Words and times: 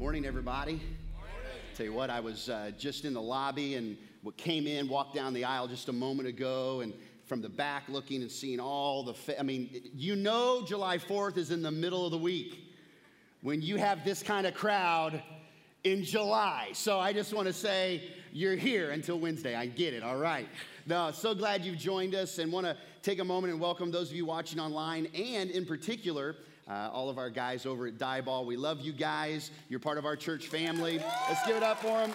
Morning, 0.00 0.24
everybody. 0.24 0.72
Morning. 0.72 1.60
Tell 1.76 1.84
you 1.84 1.92
what, 1.92 2.08
I 2.08 2.20
was 2.20 2.48
uh, 2.48 2.70
just 2.78 3.04
in 3.04 3.12
the 3.12 3.20
lobby 3.20 3.74
and 3.74 3.98
what 4.22 4.34
came 4.38 4.66
in, 4.66 4.88
walked 4.88 5.14
down 5.14 5.34
the 5.34 5.44
aisle 5.44 5.68
just 5.68 5.90
a 5.90 5.92
moment 5.92 6.26
ago, 6.26 6.80
and 6.80 6.94
from 7.26 7.42
the 7.42 7.50
back 7.50 7.82
looking 7.86 8.22
and 8.22 8.30
seeing 8.30 8.60
all 8.60 9.02
the. 9.02 9.12
Fa- 9.12 9.38
I 9.38 9.42
mean, 9.42 9.68
you 9.94 10.16
know, 10.16 10.64
July 10.64 10.96
4th 10.96 11.36
is 11.36 11.50
in 11.50 11.60
the 11.60 11.70
middle 11.70 12.06
of 12.06 12.12
the 12.12 12.18
week 12.18 12.60
when 13.42 13.60
you 13.60 13.76
have 13.76 14.02
this 14.02 14.22
kind 14.22 14.46
of 14.46 14.54
crowd 14.54 15.22
in 15.84 16.02
July. 16.02 16.70
So 16.72 16.98
I 16.98 17.12
just 17.12 17.34
want 17.34 17.48
to 17.48 17.52
say 17.52 18.02
you're 18.32 18.56
here 18.56 18.92
until 18.92 19.20
Wednesday. 19.20 19.54
I 19.54 19.66
get 19.66 19.92
it. 19.92 20.02
All 20.02 20.16
right. 20.16 20.48
No, 20.86 21.10
so 21.10 21.34
glad 21.34 21.62
you've 21.62 21.76
joined 21.76 22.14
us 22.14 22.38
and 22.38 22.50
want 22.50 22.64
to 22.64 22.74
take 23.02 23.18
a 23.18 23.24
moment 23.24 23.52
and 23.52 23.60
welcome 23.60 23.90
those 23.90 24.08
of 24.08 24.16
you 24.16 24.24
watching 24.24 24.60
online 24.60 25.08
and 25.14 25.50
in 25.50 25.66
particular 25.66 26.36
uh, 26.70 26.88
all 26.92 27.10
of 27.10 27.18
our 27.18 27.30
guys 27.30 27.66
over 27.66 27.88
at 27.88 27.98
Diboll. 27.98 28.46
We 28.46 28.56
love 28.56 28.80
you 28.80 28.92
guys. 28.92 29.50
You're 29.68 29.80
part 29.80 29.98
of 29.98 30.04
our 30.04 30.16
church 30.16 30.46
family. 30.46 31.02
Let's 31.28 31.44
give 31.46 31.56
it 31.56 31.62
up 31.62 31.80
for 31.80 31.88
them. 31.88 32.12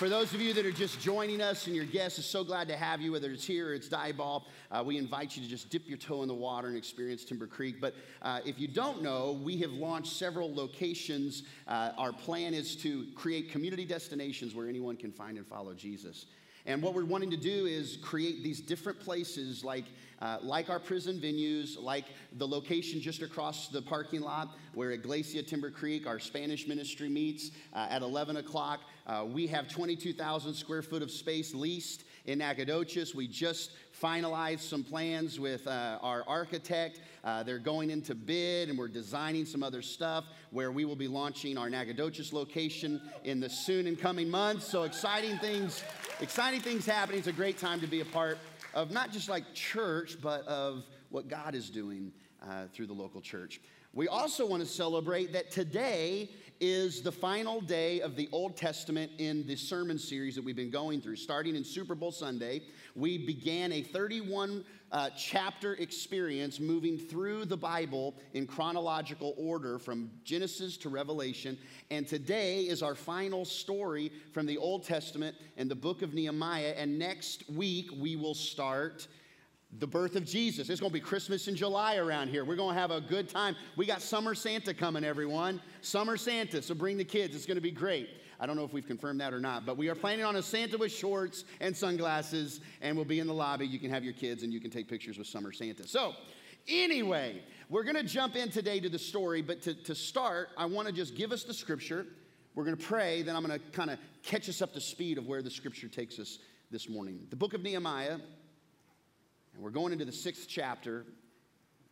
For 0.00 0.08
those 0.08 0.32
of 0.32 0.40
you 0.40 0.54
that 0.54 0.64
are 0.64 0.72
just 0.72 0.98
joining 0.98 1.42
us 1.42 1.66
and 1.66 1.76
your 1.76 1.84
guests, 1.84 2.18
is 2.18 2.24
so 2.24 2.42
glad 2.42 2.68
to 2.68 2.76
have 2.78 3.02
you, 3.02 3.12
whether 3.12 3.30
it's 3.30 3.44
here 3.44 3.68
or 3.68 3.74
it's 3.74 3.86
Diboll. 3.86 4.44
Uh, 4.70 4.82
we 4.82 4.96
invite 4.96 5.36
you 5.36 5.42
to 5.42 5.48
just 5.48 5.68
dip 5.68 5.86
your 5.86 5.98
toe 5.98 6.22
in 6.22 6.28
the 6.28 6.34
water 6.34 6.68
and 6.68 6.76
experience 6.78 7.22
Timber 7.22 7.46
Creek. 7.46 7.82
But 7.82 7.94
uh, 8.22 8.40
if 8.46 8.58
you 8.58 8.66
don't 8.66 9.02
know, 9.02 9.38
we 9.44 9.58
have 9.58 9.72
launched 9.72 10.14
several 10.14 10.54
locations. 10.54 11.42
Uh, 11.68 11.92
our 11.98 12.14
plan 12.14 12.54
is 12.54 12.74
to 12.76 13.08
create 13.14 13.50
community 13.50 13.84
destinations 13.84 14.54
where 14.54 14.66
anyone 14.66 14.96
can 14.96 15.12
find 15.12 15.36
and 15.36 15.46
follow 15.46 15.74
Jesus. 15.74 16.24
And 16.66 16.82
what 16.82 16.94
we're 16.94 17.04
wanting 17.04 17.30
to 17.30 17.36
do 17.36 17.66
is 17.66 17.98
create 18.02 18.42
these 18.42 18.60
different 18.60 19.00
places 19.00 19.64
like, 19.64 19.86
uh, 20.20 20.38
like 20.42 20.68
our 20.68 20.78
prison 20.78 21.18
venues, 21.18 21.80
like 21.80 22.04
the 22.36 22.46
location 22.46 23.00
just 23.00 23.22
across 23.22 23.68
the 23.68 23.80
parking 23.80 24.20
lot 24.20 24.56
where 24.74 24.92
at 24.92 25.00
Iglesia 25.00 25.42
Timber 25.42 25.70
Creek, 25.70 26.06
our 26.06 26.18
Spanish 26.18 26.66
ministry 26.68 27.08
meets 27.08 27.50
uh, 27.74 27.86
at 27.90 28.02
11 28.02 28.36
o'clock. 28.36 28.80
Uh, 29.06 29.24
we 29.26 29.46
have 29.46 29.68
22,000 29.68 30.54
square 30.54 30.82
foot 30.82 31.02
of 31.02 31.10
space 31.10 31.54
leased 31.54 32.04
in 32.26 32.38
Nacogdoches. 32.38 33.14
We 33.14 33.26
just 33.26 33.72
finalized 34.00 34.60
some 34.60 34.84
plans 34.84 35.38
with 35.38 35.66
uh, 35.66 35.98
our 36.02 36.24
architect. 36.26 37.00
Uh, 37.24 37.42
they're 37.42 37.58
going 37.58 37.90
into 37.90 38.14
bid, 38.14 38.68
and 38.68 38.78
we're 38.78 38.88
designing 38.88 39.44
some 39.44 39.62
other 39.62 39.82
stuff 39.82 40.24
where 40.50 40.72
we 40.72 40.84
will 40.84 40.96
be 40.96 41.08
launching 41.08 41.58
our 41.58 41.70
Nacogdoches 41.70 42.32
location 42.32 43.00
in 43.24 43.40
the 43.40 43.48
soon 43.48 43.86
and 43.86 43.98
coming 43.98 44.28
months. 44.28 44.66
So 44.66 44.84
exciting 44.84 45.38
things 45.38 45.82
exciting 46.20 46.60
things 46.60 46.84
happening. 46.84 47.18
It's 47.18 47.28
a 47.28 47.32
great 47.32 47.58
time 47.58 47.80
to 47.80 47.86
be 47.86 48.00
a 48.00 48.04
part 48.04 48.38
of 48.74 48.90
not 48.90 49.10
just 49.10 49.28
like 49.28 49.54
church, 49.54 50.18
but 50.20 50.46
of 50.46 50.84
what 51.08 51.28
God 51.28 51.54
is 51.54 51.70
doing 51.70 52.12
uh, 52.42 52.66
through 52.72 52.86
the 52.86 52.92
local 52.92 53.20
church. 53.20 53.60
We 53.92 54.06
also 54.06 54.46
want 54.46 54.62
to 54.62 54.68
celebrate 54.68 55.32
that 55.32 55.50
today 55.50 56.30
is 56.60 57.00
the 57.00 57.10
final 57.10 57.62
day 57.62 58.02
of 58.02 58.16
the 58.16 58.28
Old 58.32 58.54
Testament 58.54 59.10
in 59.16 59.46
the 59.46 59.56
sermon 59.56 59.98
series 59.98 60.34
that 60.34 60.44
we've 60.44 60.54
been 60.54 60.70
going 60.70 61.00
through. 61.00 61.16
Starting 61.16 61.56
in 61.56 61.64
Super 61.64 61.94
Bowl 61.94 62.12
Sunday, 62.12 62.60
we 62.94 63.16
began 63.16 63.72
a 63.72 63.80
31 63.80 64.62
uh, 64.92 65.08
chapter 65.16 65.74
experience 65.74 66.60
moving 66.60 66.98
through 66.98 67.46
the 67.46 67.56
Bible 67.56 68.14
in 68.34 68.46
chronological 68.46 69.34
order 69.38 69.78
from 69.78 70.10
Genesis 70.22 70.76
to 70.76 70.90
Revelation. 70.90 71.56
And 71.90 72.06
today 72.06 72.64
is 72.64 72.82
our 72.82 72.94
final 72.94 73.46
story 73.46 74.12
from 74.34 74.44
the 74.44 74.58
Old 74.58 74.84
Testament 74.84 75.36
and 75.56 75.70
the 75.70 75.74
book 75.74 76.02
of 76.02 76.12
Nehemiah. 76.12 76.74
And 76.76 76.98
next 76.98 77.48
week, 77.48 77.88
we 77.98 78.16
will 78.16 78.34
start 78.34 79.08
the 79.78 79.86
birth 79.86 80.16
of 80.16 80.24
Jesus. 80.24 80.68
It's 80.68 80.80
going 80.80 80.90
to 80.90 80.94
be 80.94 81.00
Christmas 81.00 81.46
in 81.46 81.54
July 81.54 81.96
around 81.96 82.28
here. 82.28 82.44
We're 82.44 82.56
going 82.56 82.74
to 82.74 82.80
have 82.80 82.90
a 82.90 83.00
good 83.00 83.28
time. 83.28 83.54
We 83.76 83.86
got 83.86 84.02
Summer 84.02 84.34
Santa 84.34 84.74
coming, 84.74 85.04
everyone. 85.04 85.62
Summer 85.80 86.16
Santa, 86.16 86.60
so 86.60 86.74
bring 86.74 86.96
the 86.96 87.04
kids. 87.04 87.36
It's 87.36 87.46
going 87.46 87.56
to 87.56 87.62
be 87.62 87.70
great. 87.70 88.08
I 88.40 88.46
don't 88.46 88.56
know 88.56 88.64
if 88.64 88.72
we've 88.72 88.86
confirmed 88.86 89.20
that 89.20 89.32
or 89.32 89.38
not, 89.38 89.66
but 89.66 89.76
we 89.76 89.88
are 89.88 89.94
planning 89.94 90.24
on 90.24 90.36
a 90.36 90.42
Santa 90.42 90.78
with 90.78 90.90
shorts 90.90 91.44
and 91.60 91.76
sunglasses, 91.76 92.60
and 92.80 92.96
we'll 92.96 93.04
be 93.04 93.20
in 93.20 93.26
the 93.26 93.34
lobby. 93.34 93.66
You 93.66 93.78
can 93.78 93.90
have 93.90 94.02
your 94.02 94.14
kids 94.14 94.42
and 94.42 94.52
you 94.52 94.60
can 94.60 94.70
take 94.70 94.88
pictures 94.88 95.18
with 95.18 95.26
Summer 95.26 95.52
Santa. 95.52 95.86
So, 95.86 96.14
anyway, 96.66 97.42
we're 97.68 97.84
going 97.84 97.96
to 97.96 98.02
jump 98.02 98.36
in 98.36 98.50
today 98.50 98.80
to 98.80 98.88
the 98.88 98.98
story, 98.98 99.42
but 99.42 99.60
to, 99.62 99.74
to 99.84 99.94
start, 99.94 100.48
I 100.56 100.64
want 100.64 100.88
to 100.88 100.92
just 100.92 101.14
give 101.14 101.32
us 101.32 101.44
the 101.44 101.54
scripture. 101.54 102.06
We're 102.54 102.64
going 102.64 102.76
to 102.76 102.84
pray, 102.84 103.22
then 103.22 103.36
I'm 103.36 103.44
going 103.44 103.60
to 103.60 103.64
kind 103.70 103.90
of 103.90 103.98
catch 104.22 104.48
us 104.48 104.62
up 104.62 104.72
to 104.72 104.80
speed 104.80 105.18
of 105.18 105.26
where 105.26 105.42
the 105.42 105.50
scripture 105.50 105.86
takes 105.86 106.18
us 106.18 106.38
this 106.70 106.88
morning. 106.88 107.20
The 107.30 107.36
book 107.36 107.54
of 107.54 107.62
Nehemiah 107.62 108.18
and 109.54 109.62
we're 109.62 109.70
going 109.70 109.92
into 109.92 110.04
the 110.04 110.12
sixth 110.12 110.46
chapter. 110.48 111.04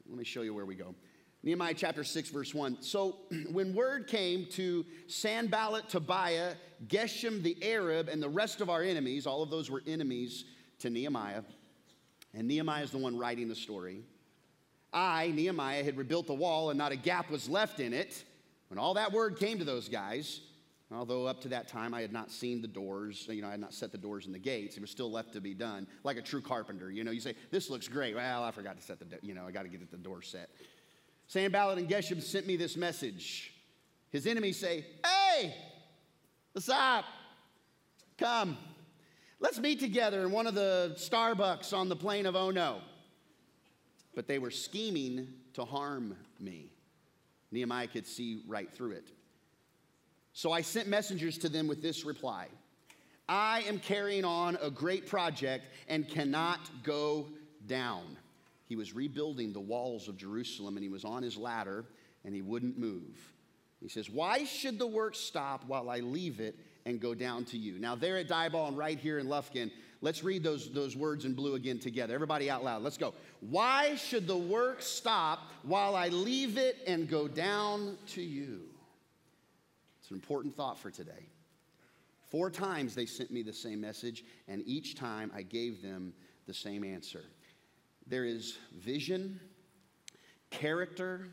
Let 0.08 0.18
me 0.18 0.24
show 0.24 0.42
you 0.42 0.54
where 0.54 0.66
we 0.66 0.74
go. 0.74 0.94
Nehemiah 1.42 1.74
chapter 1.74 2.02
6, 2.02 2.30
verse 2.30 2.54
1. 2.54 2.82
So 2.82 3.16
when 3.52 3.74
word 3.74 4.06
came 4.06 4.46
to 4.52 4.84
Sanballat, 5.06 5.88
Tobiah, 5.88 6.54
Geshem 6.88 7.42
the 7.42 7.56
Arab, 7.62 8.08
and 8.08 8.22
the 8.22 8.28
rest 8.28 8.60
of 8.60 8.70
our 8.70 8.82
enemies, 8.82 9.26
all 9.26 9.42
of 9.42 9.50
those 9.50 9.70
were 9.70 9.82
enemies 9.86 10.44
to 10.80 10.90
Nehemiah, 10.90 11.42
and 12.34 12.46
Nehemiah 12.46 12.84
is 12.84 12.90
the 12.90 12.98
one 12.98 13.16
writing 13.16 13.48
the 13.48 13.54
story. 13.54 14.02
I, 14.92 15.32
Nehemiah, 15.34 15.84
had 15.84 15.96
rebuilt 15.96 16.26
the 16.26 16.34
wall, 16.34 16.70
and 16.70 16.78
not 16.78 16.92
a 16.92 16.96
gap 16.96 17.30
was 17.30 17.48
left 17.48 17.80
in 17.80 17.92
it. 17.92 18.24
When 18.68 18.78
all 18.78 18.94
that 18.94 19.12
word 19.12 19.38
came 19.38 19.58
to 19.58 19.64
those 19.64 19.88
guys, 19.88 20.40
Although 20.90 21.26
up 21.26 21.42
to 21.42 21.48
that 21.48 21.68
time 21.68 21.92
I 21.92 22.00
had 22.00 22.12
not 22.12 22.30
seen 22.30 22.62
the 22.62 22.68
doors, 22.68 23.26
you 23.28 23.42
know, 23.42 23.48
I 23.48 23.52
had 23.52 23.60
not 23.60 23.74
set 23.74 23.92
the 23.92 23.98
doors 23.98 24.24
and 24.24 24.34
the 24.34 24.38
gates. 24.38 24.76
It 24.76 24.80
was 24.80 24.90
still 24.90 25.10
left 25.10 25.34
to 25.34 25.40
be 25.40 25.52
done, 25.52 25.86
like 26.02 26.16
a 26.16 26.22
true 26.22 26.40
carpenter. 26.40 26.90
You 26.90 27.04
know, 27.04 27.10
you 27.10 27.20
say, 27.20 27.34
this 27.50 27.68
looks 27.68 27.88
great. 27.88 28.14
Well, 28.14 28.42
I 28.42 28.50
forgot 28.52 28.78
to 28.78 28.82
set 28.82 28.98
the, 28.98 29.18
you 29.20 29.34
know, 29.34 29.46
I 29.46 29.50
got 29.50 29.64
to 29.64 29.68
get 29.68 29.90
the 29.90 29.98
door 29.98 30.22
set. 30.22 30.48
Sanballat 31.26 31.76
and 31.76 31.88
Geshem 31.88 32.22
sent 32.22 32.46
me 32.46 32.56
this 32.56 32.74
message. 32.74 33.52
His 34.10 34.26
enemies 34.26 34.58
say, 34.58 34.86
hey, 35.04 35.54
what's 36.52 36.70
up? 36.70 37.04
Come. 38.16 38.56
Let's 39.40 39.58
meet 39.58 39.80
together 39.80 40.22
in 40.22 40.32
one 40.32 40.46
of 40.46 40.54
the 40.54 40.96
Starbucks 40.96 41.76
on 41.76 41.90
the 41.90 41.96
plain 41.96 42.24
of 42.24 42.34
Ono. 42.34 42.80
But 44.14 44.26
they 44.26 44.38
were 44.38 44.50
scheming 44.50 45.28
to 45.52 45.66
harm 45.66 46.16
me. 46.40 46.72
Nehemiah 47.52 47.88
could 47.88 48.06
see 48.06 48.42
right 48.48 48.72
through 48.72 48.92
it. 48.92 49.12
So 50.32 50.52
I 50.52 50.62
sent 50.62 50.88
messengers 50.88 51.38
to 51.38 51.48
them 51.48 51.66
with 51.66 51.82
this 51.82 52.04
reply 52.04 52.48
I 53.28 53.62
am 53.68 53.78
carrying 53.78 54.24
on 54.24 54.56
a 54.62 54.70
great 54.70 55.06
project 55.06 55.66
and 55.88 56.08
cannot 56.08 56.60
go 56.82 57.26
down. 57.66 58.16
He 58.64 58.76
was 58.76 58.94
rebuilding 58.94 59.52
the 59.52 59.60
walls 59.60 60.08
of 60.08 60.16
Jerusalem 60.16 60.76
and 60.76 60.82
he 60.82 60.88
was 60.88 61.04
on 61.04 61.22
his 61.22 61.36
ladder 61.36 61.84
and 62.24 62.34
he 62.34 62.42
wouldn't 62.42 62.78
move. 62.78 63.32
He 63.80 63.88
says, 63.88 64.10
Why 64.10 64.44
should 64.44 64.78
the 64.78 64.86
work 64.86 65.14
stop 65.14 65.64
while 65.66 65.90
I 65.90 66.00
leave 66.00 66.40
it 66.40 66.56
and 66.84 67.00
go 67.00 67.14
down 67.14 67.44
to 67.46 67.58
you? 67.58 67.78
Now, 67.78 67.94
there 67.94 68.16
at 68.16 68.28
Diboll 68.28 68.68
and 68.68 68.76
right 68.76 68.98
here 68.98 69.18
in 69.18 69.26
Lufkin, 69.26 69.70
let's 70.00 70.24
read 70.24 70.42
those, 70.42 70.70
those 70.72 70.96
words 70.96 71.24
in 71.24 71.34
blue 71.34 71.54
again 71.54 71.78
together. 71.78 72.14
Everybody 72.14 72.50
out 72.50 72.64
loud. 72.64 72.82
Let's 72.82 72.98
go. 72.98 73.14
Why 73.40 73.94
should 73.96 74.26
the 74.26 74.36
work 74.36 74.82
stop 74.82 75.50
while 75.62 75.94
I 75.94 76.08
leave 76.08 76.58
it 76.58 76.78
and 76.86 77.08
go 77.08 77.28
down 77.28 77.98
to 78.08 78.22
you? 78.22 78.62
It's 80.08 80.12
an 80.12 80.16
important 80.16 80.56
thought 80.56 80.78
for 80.78 80.90
today. 80.90 81.28
Four 82.30 82.50
times 82.50 82.94
they 82.94 83.04
sent 83.04 83.30
me 83.30 83.42
the 83.42 83.52
same 83.52 83.78
message, 83.78 84.24
and 84.48 84.62
each 84.64 84.94
time 84.94 85.30
I 85.34 85.42
gave 85.42 85.82
them 85.82 86.14
the 86.46 86.54
same 86.54 86.82
answer. 86.82 87.24
There 88.06 88.24
is 88.24 88.56
vision, 88.74 89.38
character, 90.48 91.28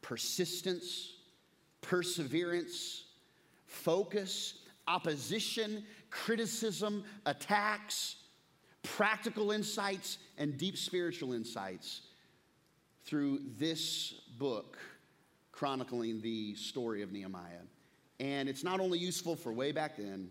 persistence, 0.00 1.12
perseverance, 1.82 3.04
focus, 3.66 4.60
opposition, 4.88 5.84
criticism, 6.08 7.04
attacks, 7.26 8.16
practical 8.82 9.50
insights, 9.50 10.16
and 10.38 10.56
deep 10.56 10.78
spiritual 10.78 11.34
insights 11.34 12.00
through 13.04 13.40
this 13.58 14.14
book 14.38 14.78
chronicling 15.52 16.22
the 16.22 16.54
story 16.54 17.02
of 17.02 17.12
Nehemiah. 17.12 17.60
And 18.20 18.48
it's 18.48 18.64
not 18.64 18.80
only 18.80 18.98
useful 18.98 19.36
for 19.36 19.52
way 19.52 19.72
back 19.72 19.96
then, 19.96 20.30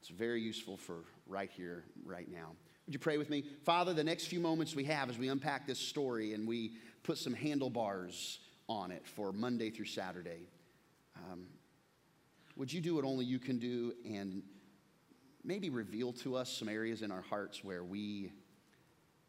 it's 0.00 0.08
very 0.08 0.40
useful 0.40 0.76
for 0.76 0.96
right 1.26 1.50
here, 1.50 1.84
right 2.04 2.30
now. 2.30 2.52
Would 2.86 2.94
you 2.94 2.98
pray 2.98 3.18
with 3.18 3.30
me? 3.30 3.44
Father, 3.64 3.92
the 3.92 4.04
next 4.04 4.26
few 4.26 4.40
moments 4.40 4.74
we 4.74 4.84
have 4.84 5.10
as 5.10 5.18
we 5.18 5.28
unpack 5.28 5.66
this 5.66 5.78
story 5.78 6.34
and 6.34 6.46
we 6.46 6.72
put 7.02 7.18
some 7.18 7.34
handlebars 7.34 8.38
on 8.68 8.90
it 8.90 9.06
for 9.06 9.32
Monday 9.32 9.70
through 9.70 9.86
Saturday, 9.86 10.48
um, 11.30 11.46
would 12.56 12.72
you 12.72 12.80
do 12.80 12.94
what 12.94 13.04
only 13.04 13.24
you 13.24 13.38
can 13.38 13.58
do 13.58 13.92
and 14.04 14.42
maybe 15.44 15.70
reveal 15.70 16.12
to 16.12 16.36
us 16.36 16.50
some 16.50 16.68
areas 16.68 17.02
in 17.02 17.10
our 17.10 17.22
hearts 17.22 17.62
where 17.62 17.84
we 17.84 18.32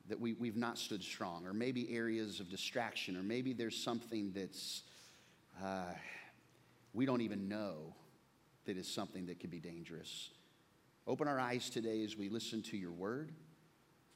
that 0.10 0.20
we, 0.20 0.34
we've 0.34 0.56
not 0.56 0.78
stood 0.78 1.04
strong 1.04 1.46
or 1.46 1.54
maybe 1.54 1.94
areas 1.94 2.40
of 2.40 2.50
distraction 2.50 3.18
or 3.18 3.24
maybe 3.24 3.52
there's 3.52 3.76
something 3.76 4.32
that's 4.34 4.84
uh, 5.62 5.92
we 6.98 7.06
don't 7.06 7.22
even 7.22 7.48
know 7.48 7.94
that 8.66 8.76
is 8.76 8.88
something 8.88 9.28
that 9.28 9.40
could 9.40 9.52
be 9.52 9.60
dangerous. 9.60 10.32
Open 11.06 11.28
our 11.28 11.40
eyes 11.40 11.70
today 11.70 12.04
as 12.04 12.18
we 12.18 12.28
listen 12.28 12.64
to 12.64 12.76
your 12.76 12.92
word. 12.92 13.32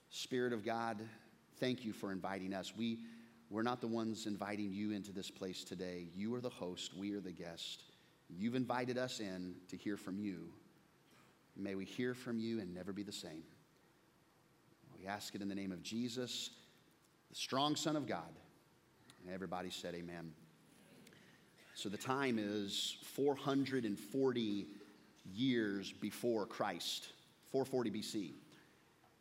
Spirit 0.09 0.51
of 0.51 0.65
God, 0.65 0.99
thank 1.59 1.85
you 1.85 1.93
for 1.93 2.11
inviting 2.11 2.55
us. 2.55 2.73
We, 2.75 3.01
we're 3.51 3.61
not 3.61 3.81
the 3.81 3.87
ones 3.87 4.25
inviting 4.25 4.73
you 4.73 4.93
into 4.93 5.11
this 5.11 5.29
place 5.29 5.63
today. 5.63 6.07
You 6.15 6.33
are 6.33 6.41
the 6.41 6.49
host, 6.49 6.97
we 6.97 7.13
are 7.13 7.19
the 7.19 7.31
guest. 7.31 7.83
You've 8.31 8.55
invited 8.55 8.97
us 8.97 9.19
in 9.19 9.53
to 9.69 9.77
hear 9.77 9.95
from 9.95 10.17
you. 10.17 10.49
May 11.55 11.75
we 11.75 11.85
hear 11.85 12.15
from 12.15 12.39
you 12.39 12.61
and 12.61 12.73
never 12.73 12.93
be 12.93 13.03
the 13.03 13.11
same. 13.11 13.43
We 14.97 15.05
ask 15.05 15.35
it 15.35 15.43
in 15.43 15.49
the 15.49 15.55
name 15.55 15.71
of 15.71 15.83
Jesus, 15.83 16.49
the 17.29 17.35
strong 17.35 17.75
Son 17.75 17.95
of 17.95 18.07
God. 18.07 18.33
And 19.23 19.31
everybody 19.31 19.69
said, 19.69 19.93
Amen. 19.93 20.31
So 21.81 21.89
the 21.89 21.97
time 21.97 22.37
is 22.37 22.97
440 23.15 24.67
years 25.33 25.91
before 25.91 26.45
Christ, 26.45 27.07
440 27.51 27.89
BC. 27.89 28.33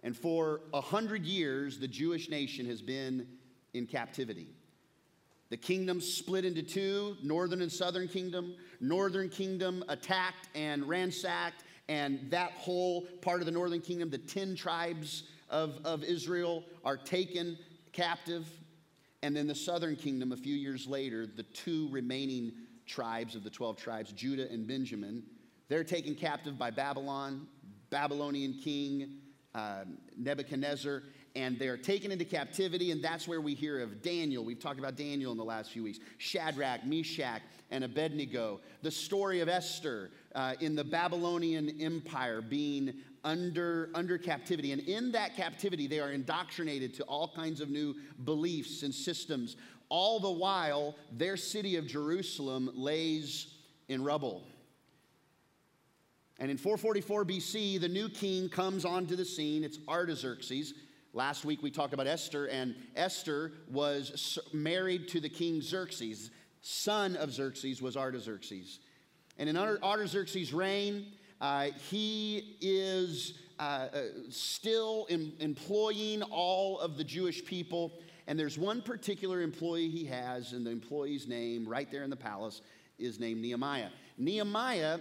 And 0.03 0.15
for 0.15 0.61
a 0.75 0.81
hundred 0.83 1.25
years, 1.25 1.79
the 1.79 1.89
Jewish 1.89 2.29
nation 2.29 2.67
has 2.67 2.83
been 2.83 3.27
in 3.73 3.87
captivity. 3.87 4.49
The 5.49 5.57
kingdom 5.57 6.03
split 6.03 6.45
into 6.45 6.63
two 6.63 7.17
northern 7.23 7.63
and 7.63 7.73
southern 7.73 8.09
kingdom. 8.09 8.55
Northern 8.79 9.31
kingdom 9.31 9.83
attacked 9.89 10.51
and 10.55 10.87
ransacked, 10.87 11.65
and 11.89 12.31
that 12.31 12.53
whole 12.53 13.07
part 13.23 13.41
of 13.41 13.47
the 13.47 13.53
northern 13.53 13.81
kingdom, 13.81 14.11
the 14.11 14.19
10 14.19 14.55
tribes 14.55 15.23
of, 15.49 15.81
of 15.87 16.05
Israel, 16.05 16.65
are 16.85 16.99
taken 16.99 17.57
captive. 17.95 18.47
And 19.23 19.37
then 19.37 19.47
the 19.47 19.55
southern 19.55 19.97
kingdom, 19.97 20.33
a 20.33 20.37
few 20.37 20.55
years 20.55 20.87
later, 20.87 21.27
the 21.27 21.43
two 21.43 21.89
remaining 21.91 22.53
tribes 22.87 23.35
of 23.35 23.45
the 23.45 23.51
12 23.51 23.77
tribes, 23.77 24.13
Judah 24.13 24.51
and 24.51 24.67
Benjamin, 24.67 25.23
they're 25.69 25.85
taken 25.85 26.15
captive 26.15 26.59
by 26.59 26.71
Babylon, 26.71 27.47
Babylonian 27.91 28.55
king 28.55 29.21
uh, 29.55 29.85
Nebuchadnezzar, 30.17 31.03
and 31.35 31.59
they're 31.59 31.77
taken 31.77 32.11
into 32.11 32.25
captivity, 32.25 32.91
and 32.91 33.03
that's 33.03 33.27
where 33.29 33.41
we 33.41 33.55
hear 33.55 33.81
of 33.81 34.03
Daniel. 34.03 34.45
We've 34.45 34.59
talked 34.59 34.79
about 34.79 34.97
Daniel 34.97 35.33
in 35.33 35.39
the 35.39 35.45
last 35.45 35.71
few 35.71 35.83
weeks. 35.83 35.99
Shadrach, 36.19 36.85
Meshach, 36.85 37.43
and 37.71 37.85
Abednego. 37.85 38.61
The 38.83 38.91
story 38.91 39.41
of 39.41 39.49
Esther 39.49 40.11
uh, 40.35 40.55
in 40.61 40.75
the 40.75 40.85
Babylonian 40.85 41.81
Empire 41.81 42.41
being 42.41 42.95
under, 43.25 43.91
under 43.95 44.19
captivity. 44.19 44.73
And 44.73 44.81
in 44.83 45.13
that 45.13 45.37
captivity, 45.37 45.87
they 45.87 46.01
are 46.01 46.13
indoctrinated 46.13 46.95
to 46.95 47.05
all 47.05 47.33
kinds 47.35 47.61
of 47.61 47.69
new 47.69 47.95
beliefs 48.25 48.83
and 48.83 48.95
systems. 48.95 49.57
All 49.89 50.21
the 50.21 50.31
while, 50.31 50.95
their 51.13 51.37
city 51.37 51.77
of 51.77 51.87
Jerusalem 51.87 52.71
lays 52.75 53.55
in 53.89 54.05
rubble. 54.05 54.45
And 56.39 56.51
in 56.51 56.57
444 56.57 57.25
BC, 57.27 57.81
the 57.81 57.89
new 57.89 58.09
king 58.09 58.49
comes 58.49 58.85
onto 58.85 59.15
the 59.15 59.25
scene. 59.25 59.63
It's 59.63 59.79
Artaxerxes. 59.87 60.73
Last 61.13 61.45
week 61.45 61.63
we 61.63 61.71
talked 61.71 61.93
about 61.93 62.07
Esther, 62.07 62.47
and 62.47 62.75
Esther 62.95 63.53
was 63.69 64.39
married 64.53 65.09
to 65.09 65.21
the 65.21 65.29
king 65.29 65.61
Xerxes. 65.61 66.31
Son 66.63 67.17
of 67.17 67.33
Xerxes 67.33 67.83
was 67.83 67.97
Artaxerxes. 67.97 68.79
And 69.41 69.49
in 69.49 69.57
Artaxerxes' 69.57 70.53
reign, 70.53 71.07
uh, 71.41 71.69
he 71.89 72.59
is 72.61 73.39
uh, 73.59 73.63
uh, 73.63 74.03
still 74.29 75.07
em- 75.09 75.33
employing 75.41 76.23
all 76.25 76.79
of 76.79 76.99
the 76.99 77.05
Jewish 77.05 77.43
people. 77.47 77.95
And 78.27 78.39
there's 78.39 78.59
one 78.59 78.83
particular 78.83 79.41
employee 79.41 79.89
he 79.89 80.05
has, 80.05 80.53
and 80.53 80.67
the 80.67 80.71
employee's 80.71 81.27
name 81.27 81.67
right 81.67 81.91
there 81.91 82.03
in 82.03 82.11
the 82.11 82.17
palace 82.17 82.61
is 82.99 83.19
named 83.19 83.41
Nehemiah. 83.41 83.89
Nehemiah, 84.19 84.99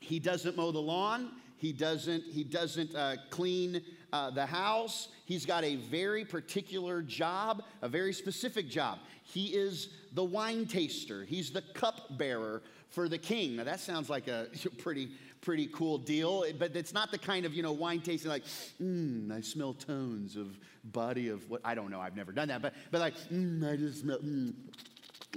he 0.00 0.18
doesn't 0.18 0.56
mow 0.56 0.72
the 0.72 0.80
lawn, 0.80 1.30
he 1.56 1.72
doesn't, 1.72 2.24
he 2.24 2.42
doesn't 2.42 2.92
uh, 2.96 3.16
clean 3.30 3.82
uh, 4.12 4.30
the 4.30 4.46
house. 4.46 5.08
He's 5.26 5.46
got 5.46 5.62
a 5.62 5.76
very 5.76 6.24
particular 6.24 7.02
job, 7.02 7.62
a 7.82 7.88
very 7.88 8.14
specific 8.14 8.68
job. 8.68 8.98
He 9.22 9.46
is 9.48 9.90
the 10.14 10.24
wine 10.24 10.66
taster, 10.66 11.24
he's 11.24 11.52
the 11.52 11.62
cup 11.62 12.18
bearer 12.18 12.62
for 12.90 13.08
the 13.08 13.18
king. 13.18 13.56
Now, 13.56 13.64
that 13.64 13.80
sounds 13.80 14.10
like 14.10 14.28
a 14.28 14.48
pretty, 14.78 15.10
pretty 15.40 15.68
cool 15.68 15.98
deal, 15.98 16.44
but 16.58 16.76
it's 16.76 16.92
not 16.92 17.10
the 17.10 17.18
kind 17.18 17.46
of, 17.46 17.54
you 17.54 17.62
know, 17.62 17.72
wine 17.72 18.00
tasting 18.00 18.30
like, 18.30 18.44
mmm, 18.80 19.32
I 19.32 19.40
smell 19.40 19.74
tones 19.74 20.36
of 20.36 20.58
body 20.84 21.28
of 21.28 21.48
what, 21.48 21.60
I 21.64 21.74
don't 21.74 21.90
know, 21.90 22.00
I've 22.00 22.16
never 22.16 22.32
done 22.32 22.48
that, 22.48 22.62
but, 22.62 22.74
but 22.90 23.00
like, 23.00 23.16
mmm, 23.32 23.72
I 23.72 23.76
just 23.76 24.00
smell, 24.00 24.18
mmm. 24.18 24.54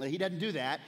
He 0.02 0.18
doesn't 0.18 0.40
do 0.40 0.52
that. 0.52 0.80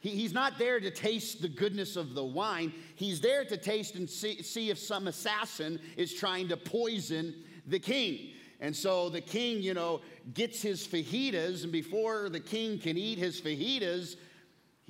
He, 0.00 0.10
he's 0.10 0.32
not 0.32 0.58
there 0.58 0.80
to 0.80 0.90
taste 0.90 1.40
the 1.40 1.48
goodness 1.48 1.96
of 1.96 2.14
the 2.14 2.24
wine. 2.24 2.72
He's 2.94 3.20
there 3.20 3.44
to 3.44 3.56
taste 3.56 3.94
and 3.94 4.08
see, 4.08 4.42
see 4.42 4.70
if 4.70 4.78
some 4.78 5.08
assassin 5.08 5.80
is 5.96 6.12
trying 6.12 6.48
to 6.48 6.56
poison 6.56 7.34
the 7.66 7.78
king. 7.78 8.32
And 8.60 8.76
so 8.76 9.08
the 9.08 9.22
king, 9.22 9.62
you 9.62 9.72
know, 9.72 10.02
gets 10.34 10.60
his 10.60 10.86
fajitas, 10.86 11.62
and 11.62 11.72
before 11.72 12.28
the 12.28 12.40
king 12.40 12.78
can 12.78 12.98
eat 12.98 13.18
his 13.18 13.40
fajitas, 13.40 14.16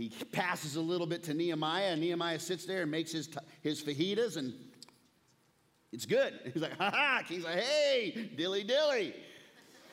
he 0.00 0.08
passes 0.32 0.76
a 0.76 0.80
little 0.80 1.06
bit 1.06 1.22
to 1.24 1.34
Nehemiah, 1.34 1.92
and 1.92 2.00
Nehemiah 2.00 2.38
sits 2.38 2.64
there 2.64 2.82
and 2.82 2.90
makes 2.90 3.12
his, 3.12 3.28
his 3.62 3.82
fajitas, 3.82 4.36
and 4.36 4.54
it's 5.92 6.06
good. 6.06 6.32
He's 6.52 6.62
like, 6.62 6.76
ha 6.78 6.90
ha. 6.90 7.22
He's 7.28 7.44
like, 7.44 7.58
hey, 7.58 8.30
dilly 8.36 8.64
dilly. 8.64 9.14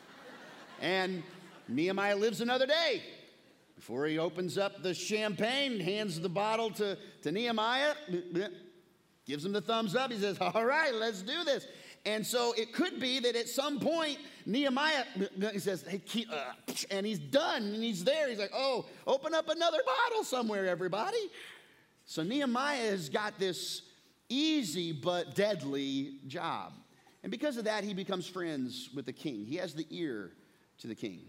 and 0.81 1.23
Nehemiah 1.67 2.15
lives 2.15 2.41
another 2.41 2.65
day. 2.65 3.03
Before 3.75 4.05
he 4.07 4.17
opens 4.17 4.57
up 4.57 4.81
the 4.81 4.93
champagne, 4.93 5.79
hands 5.79 6.19
the 6.19 6.29
bottle 6.29 6.71
to, 6.71 6.97
to 7.21 7.31
Nehemiah, 7.31 7.93
gives 9.25 9.45
him 9.45 9.51
the 9.51 9.61
thumbs 9.61 9.95
up. 9.95 10.11
He 10.11 10.17
says, 10.17 10.37
All 10.39 10.65
right, 10.65 10.93
let's 10.93 11.21
do 11.21 11.43
this. 11.43 11.67
And 12.07 12.25
so 12.25 12.53
it 12.53 12.71
could 12.71 13.01
be 13.01 13.19
that 13.19 13.35
at 13.35 13.49
some 13.49 13.81
point, 13.81 14.17
Nehemiah, 14.45 15.03
he 15.51 15.59
says, 15.59 15.83
hey, 15.85 16.01
and 16.89 17.05
he's 17.05 17.19
done, 17.19 17.63
and 17.63 17.83
he's 17.83 18.01
there. 18.05 18.29
He's 18.29 18.39
like, 18.39 18.53
oh, 18.53 18.85
open 19.05 19.35
up 19.35 19.49
another 19.49 19.79
bottle 19.85 20.23
somewhere, 20.23 20.67
everybody. 20.67 21.19
So 22.05 22.23
Nehemiah 22.23 22.91
has 22.91 23.09
got 23.09 23.37
this 23.37 23.81
easy 24.29 24.93
but 24.93 25.35
deadly 25.35 26.19
job. 26.27 26.71
And 27.23 27.29
because 27.29 27.57
of 27.57 27.65
that, 27.65 27.83
he 27.83 27.93
becomes 27.93 28.25
friends 28.25 28.89
with 28.95 29.05
the 29.05 29.11
king. 29.11 29.45
He 29.45 29.57
has 29.57 29.73
the 29.73 29.85
ear 29.89 30.31
to 30.77 30.87
the 30.87 30.95
king. 30.95 31.19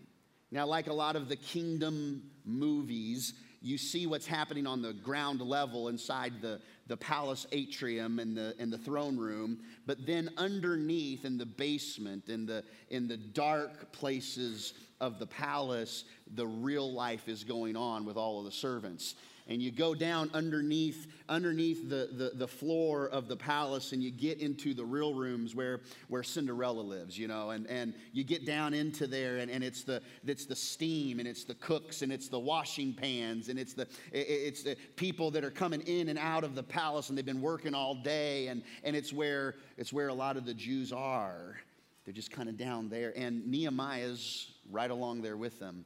Now, 0.52 0.64
like 0.64 0.86
a 0.86 0.92
lot 0.92 1.16
of 1.16 1.28
the 1.28 1.34
kingdom 1.34 2.22
movies, 2.44 3.34
you 3.60 3.76
see 3.78 4.06
what's 4.06 4.26
happening 4.26 4.66
on 4.66 4.82
the 4.82 4.92
ground 4.92 5.40
level 5.40 5.88
inside 5.88 6.40
the, 6.40 6.60
the 6.86 6.96
palace 6.96 7.46
atrium 7.52 8.18
and 8.18 8.36
the, 8.36 8.54
and 8.58 8.72
the 8.72 8.78
throne 8.78 9.16
room, 9.16 9.58
but 9.86 10.06
then 10.06 10.30
underneath 10.36 11.24
in 11.24 11.38
the 11.38 11.46
basement, 11.46 12.28
in 12.28 12.46
the, 12.46 12.62
in 12.90 13.08
the 13.08 13.16
dark 13.16 13.92
places 13.92 14.74
of 15.00 15.18
the 15.18 15.26
palace, 15.26 16.04
the 16.34 16.46
real 16.46 16.92
life 16.92 17.28
is 17.28 17.44
going 17.44 17.76
on 17.76 18.04
with 18.04 18.16
all 18.16 18.38
of 18.38 18.44
the 18.44 18.52
servants 18.52 19.14
and 19.48 19.62
you 19.62 19.70
go 19.70 19.94
down 19.94 20.30
underneath 20.34 21.06
underneath 21.28 21.88
the, 21.88 22.08
the, 22.12 22.30
the, 22.34 22.48
floor 22.48 23.08
of 23.08 23.28
the 23.28 23.36
palace 23.36 23.92
and 23.92 24.02
you 24.02 24.10
get 24.10 24.40
into 24.40 24.72
the 24.72 24.84
real 24.84 25.14
rooms 25.14 25.54
where, 25.54 25.80
where 26.08 26.22
Cinderella 26.22 26.80
lives, 26.80 27.18
you 27.18 27.28
know, 27.28 27.50
and, 27.50 27.66
and 27.66 27.92
you 28.12 28.24
get 28.24 28.46
down 28.46 28.72
into 28.72 29.06
there 29.06 29.38
and, 29.38 29.50
and 29.50 29.62
it's, 29.62 29.82
the, 29.82 30.00
it's 30.26 30.46
the 30.46 30.56
steam 30.56 31.18
and 31.18 31.28
it's 31.28 31.44
the 31.44 31.54
cooks 31.56 32.02
and 32.02 32.10
it's 32.10 32.28
the 32.28 32.38
washing 32.38 32.94
pans 32.94 33.48
and 33.48 33.58
it's 33.58 33.74
the, 33.74 33.86
it's 34.12 34.62
the 34.62 34.74
people 34.96 35.30
that 35.30 35.44
are 35.44 35.50
coming 35.50 35.82
in 35.82 36.08
and 36.08 36.18
out 36.18 36.44
of 36.44 36.54
the 36.54 36.62
palace 36.62 37.10
and 37.10 37.18
they've 37.18 37.26
been 37.26 37.42
working 37.42 37.74
all 37.74 37.94
day 37.94 38.48
and, 38.48 38.62
and 38.84 38.96
it's, 38.96 39.12
where, 39.12 39.56
it's 39.76 39.92
where 39.92 40.08
a 40.08 40.14
lot 40.14 40.36
of 40.36 40.46
the 40.46 40.54
Jews 40.54 40.92
are. 40.92 41.56
They're 42.04 42.14
just 42.14 42.30
kind 42.30 42.48
of 42.48 42.56
down 42.56 42.88
there 42.88 43.12
and 43.16 43.46
Nehemiah's 43.46 44.50
right 44.70 44.90
along 44.90 45.20
there 45.20 45.36
with 45.36 45.58
them. 45.60 45.84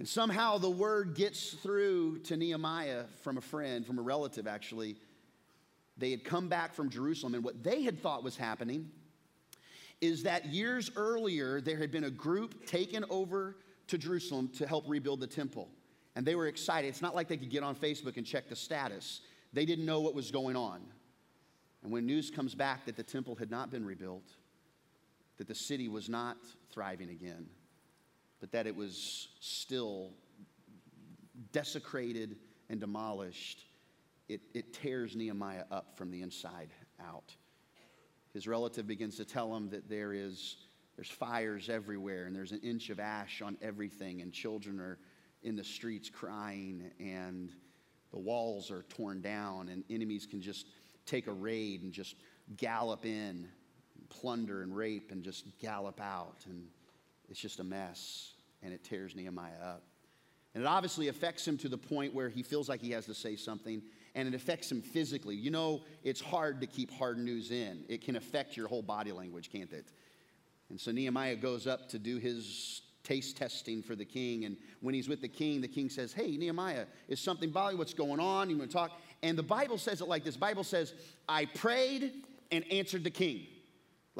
And 0.00 0.08
somehow 0.08 0.56
the 0.56 0.70
word 0.70 1.14
gets 1.14 1.50
through 1.50 2.20
to 2.20 2.34
Nehemiah 2.34 3.04
from 3.20 3.36
a 3.36 3.42
friend, 3.42 3.84
from 3.86 3.98
a 3.98 4.02
relative 4.02 4.46
actually. 4.46 4.96
They 5.98 6.10
had 6.10 6.24
come 6.24 6.48
back 6.48 6.72
from 6.72 6.88
Jerusalem, 6.88 7.34
and 7.34 7.44
what 7.44 7.62
they 7.62 7.82
had 7.82 8.00
thought 8.00 8.24
was 8.24 8.34
happening 8.34 8.90
is 10.00 10.22
that 10.22 10.46
years 10.46 10.90
earlier 10.96 11.60
there 11.60 11.76
had 11.76 11.90
been 11.90 12.04
a 12.04 12.10
group 12.10 12.64
taken 12.64 13.04
over 13.10 13.58
to 13.88 13.98
Jerusalem 13.98 14.48
to 14.56 14.66
help 14.66 14.86
rebuild 14.88 15.20
the 15.20 15.26
temple. 15.26 15.68
And 16.16 16.24
they 16.24 16.34
were 16.34 16.46
excited. 16.46 16.88
It's 16.88 17.02
not 17.02 17.14
like 17.14 17.28
they 17.28 17.36
could 17.36 17.50
get 17.50 17.62
on 17.62 17.76
Facebook 17.76 18.16
and 18.16 18.24
check 18.24 18.48
the 18.48 18.56
status, 18.56 19.20
they 19.52 19.66
didn't 19.66 19.84
know 19.84 20.00
what 20.00 20.14
was 20.14 20.30
going 20.30 20.56
on. 20.56 20.80
And 21.82 21.92
when 21.92 22.06
news 22.06 22.30
comes 22.30 22.54
back 22.54 22.86
that 22.86 22.96
the 22.96 23.02
temple 23.02 23.34
had 23.34 23.50
not 23.50 23.70
been 23.70 23.84
rebuilt, 23.84 24.30
that 25.36 25.46
the 25.46 25.54
city 25.54 25.88
was 25.88 26.08
not 26.08 26.38
thriving 26.72 27.10
again, 27.10 27.48
but 28.40 28.52
that 28.52 28.66
it 28.66 28.74
was 28.74 29.28
still 29.40 30.10
desecrated 31.52 32.36
and 32.68 32.80
demolished, 32.80 33.64
it, 34.28 34.40
it 34.54 34.72
tears 34.72 35.14
Nehemiah 35.14 35.64
up 35.70 35.96
from 35.96 36.10
the 36.10 36.22
inside 36.22 36.70
out. 37.00 37.34
His 38.32 38.46
relative 38.46 38.86
begins 38.86 39.16
to 39.16 39.24
tell 39.24 39.54
him 39.54 39.70
that 39.70 39.88
there 39.88 40.12
is 40.12 40.56
there's 40.96 41.08
fires 41.08 41.70
everywhere 41.70 42.26
and 42.26 42.36
there's 42.36 42.52
an 42.52 42.60
inch 42.62 42.90
of 42.90 43.00
ash 43.00 43.40
on 43.40 43.56
everything 43.62 44.20
and 44.20 44.34
children 44.34 44.78
are 44.78 44.98
in 45.42 45.56
the 45.56 45.64
streets 45.64 46.10
crying 46.10 46.90
and 47.00 47.52
the 48.12 48.18
walls 48.18 48.70
are 48.70 48.82
torn 48.82 49.22
down 49.22 49.70
and 49.70 49.82
enemies 49.88 50.26
can 50.26 50.42
just 50.42 50.66
take 51.06 51.26
a 51.26 51.32
raid 51.32 51.82
and 51.82 51.92
just 51.92 52.16
gallop 52.58 53.06
in 53.06 53.48
plunder 54.10 54.62
and 54.62 54.76
rape 54.76 55.10
and 55.10 55.24
just 55.24 55.46
gallop 55.58 56.00
out 56.02 56.44
and 56.46 56.66
it's 57.30 57.40
just 57.40 57.60
a 57.60 57.64
mess. 57.64 58.32
and 58.62 58.74
it 58.74 58.84
tears 58.84 59.16
Nehemiah 59.16 59.58
up. 59.64 59.82
And 60.54 60.62
it 60.62 60.66
obviously 60.66 61.08
affects 61.08 61.48
him 61.48 61.56
to 61.58 61.68
the 61.68 61.78
point 61.78 62.12
where 62.12 62.28
he 62.28 62.42
feels 62.42 62.68
like 62.68 62.82
he 62.82 62.90
has 62.90 63.06
to 63.06 63.14
say 63.14 63.36
something, 63.36 63.80
and 64.14 64.28
it 64.28 64.34
affects 64.34 64.70
him 64.70 64.82
physically. 64.82 65.34
You 65.34 65.50
know, 65.50 65.80
it's 66.02 66.20
hard 66.20 66.60
to 66.60 66.66
keep 66.66 66.90
hard 66.90 67.16
news 67.16 67.50
in, 67.50 67.84
it 67.88 68.02
can 68.02 68.16
affect 68.16 68.56
your 68.56 68.68
whole 68.68 68.82
body 68.82 69.12
language, 69.12 69.50
can't 69.50 69.72
it? 69.72 69.86
And 70.68 70.78
so 70.78 70.90
Nehemiah 70.90 71.36
goes 71.36 71.66
up 71.66 71.88
to 71.90 71.98
do 71.98 72.18
his 72.18 72.82
taste 73.02 73.36
testing 73.38 73.82
for 73.82 73.96
the 73.96 74.04
king. 74.04 74.44
And 74.44 74.56
when 74.80 74.94
he's 74.94 75.08
with 75.08 75.20
the 75.20 75.28
king, 75.28 75.60
the 75.60 75.68
king 75.68 75.88
says, 75.88 76.12
Hey, 76.12 76.36
Nehemiah, 76.36 76.84
is 77.08 77.18
something 77.18 77.50
bothering 77.50 77.78
What's 77.78 77.94
going 77.94 78.20
on? 78.20 78.50
You 78.50 78.58
want 78.58 78.70
to 78.70 78.76
talk? 78.76 78.92
And 79.22 79.38
the 79.38 79.42
Bible 79.42 79.78
says 79.78 80.00
it 80.00 80.06
like 80.06 80.22
this 80.22 80.36
Bible 80.36 80.64
says, 80.64 80.94
I 81.28 81.46
prayed 81.46 82.12
and 82.52 82.64
answered 82.70 83.04
the 83.04 83.10
king 83.10 83.46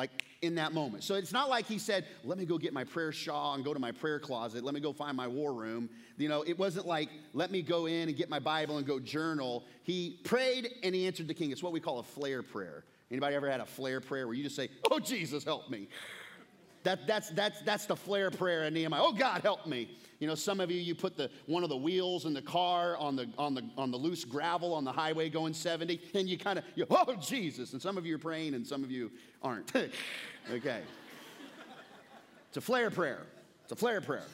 like 0.01 0.25
in 0.41 0.55
that 0.55 0.73
moment. 0.73 1.05
So 1.05 1.15
it's 1.15 1.33
not 1.33 1.51
like 1.51 1.67
he 1.67 1.79
said, 1.79 2.07
let 2.25 2.39
me 2.39 2.47
go 2.47 2.57
get 2.57 2.73
my 2.73 2.85
prayer 2.85 3.13
shawl 3.13 3.53
and 3.55 3.63
go 3.63 3.75
to 3.75 3.79
my 3.79 3.93
prayer 3.93 4.19
closet. 4.19 4.65
Let 4.65 4.73
me 4.73 4.81
go 4.81 4.95
find 4.95 5.15
my 5.15 5.29
war 5.29 5.53
room. 5.53 5.91
You 6.17 6.31
know, 6.31 6.43
it 6.43 6.59
wasn't 6.59 6.87
like, 6.87 7.11
let 7.35 7.51
me 7.51 7.61
go 7.61 7.85
in 7.85 8.09
and 8.09 8.17
get 8.17 8.31
my 8.31 8.39
Bible 8.39 8.79
and 8.79 8.87
go 8.87 8.99
journal. 8.99 9.65
He 9.83 10.19
prayed 10.25 10.71
and 10.83 10.95
he 10.95 11.07
answered 11.07 11.29
the 11.29 11.35
king. 11.35 11.51
It's 11.51 11.63
what 11.63 11.75
we 11.75 11.81
call 11.81 11.99
a 11.99 12.03
flare 12.03 12.43
prayer. 12.43 12.85
Anybody 13.11 13.37
ever 13.37 13.51
had 13.51 13.61
a 13.61 13.67
flare 13.67 14.01
prayer 14.01 14.27
where 14.27 14.35
you 14.35 14.43
just 14.43 14.57
say, 14.57 14.71
oh, 14.91 14.99
Jesus, 14.99 15.45
help 15.45 15.69
me? 15.69 15.89
That, 16.85 17.07
that's, 17.07 17.29
that's, 17.31 17.61
that's 17.61 17.85
the 17.85 17.97
flare 17.97 18.31
prayer 18.31 18.65
in 18.65 18.73
Nehemiah. 18.73 19.03
Oh, 19.05 19.13
God, 19.13 19.43
help 19.43 19.67
me. 19.67 19.91
You 20.21 20.27
know, 20.27 20.35
some 20.35 20.61
of 20.61 20.71
you, 20.71 20.79
you 20.79 20.95
put 20.95 21.17
the, 21.17 21.31
one 21.47 21.63
of 21.63 21.71
the 21.71 21.77
wheels 21.77 22.27
in 22.27 22.35
the 22.35 22.43
car 22.43 22.95
on 22.99 23.17
the, 23.17 23.29
on, 23.39 23.55
the, 23.55 23.63
on 23.79 23.91
the 23.91 23.97
loose 23.97 24.23
gravel 24.25 24.75
on 24.75 24.85
the 24.85 24.93
highway 24.93 25.31
going 25.31 25.55
70, 25.55 25.99
and 26.15 26.29
you 26.29 26.37
kind 26.37 26.59
of, 26.59 26.65
you, 26.75 26.87
oh, 26.91 27.17
Jesus. 27.17 27.73
And 27.73 27.81
some 27.81 27.97
of 27.97 28.05
you 28.05 28.17
are 28.17 28.19
praying, 28.19 28.53
and 28.53 28.67
some 28.67 28.85
of 28.85 28.91
you 28.91 29.11
aren't. 29.43 29.75
okay. 30.51 30.83
It's 32.49 32.57
a 32.59 32.61
flare 32.61 32.91
prayer. 32.91 33.27
It's 33.63 33.73
a 33.73 33.77
flare 33.77 34.03
prayer. 34.03 34.27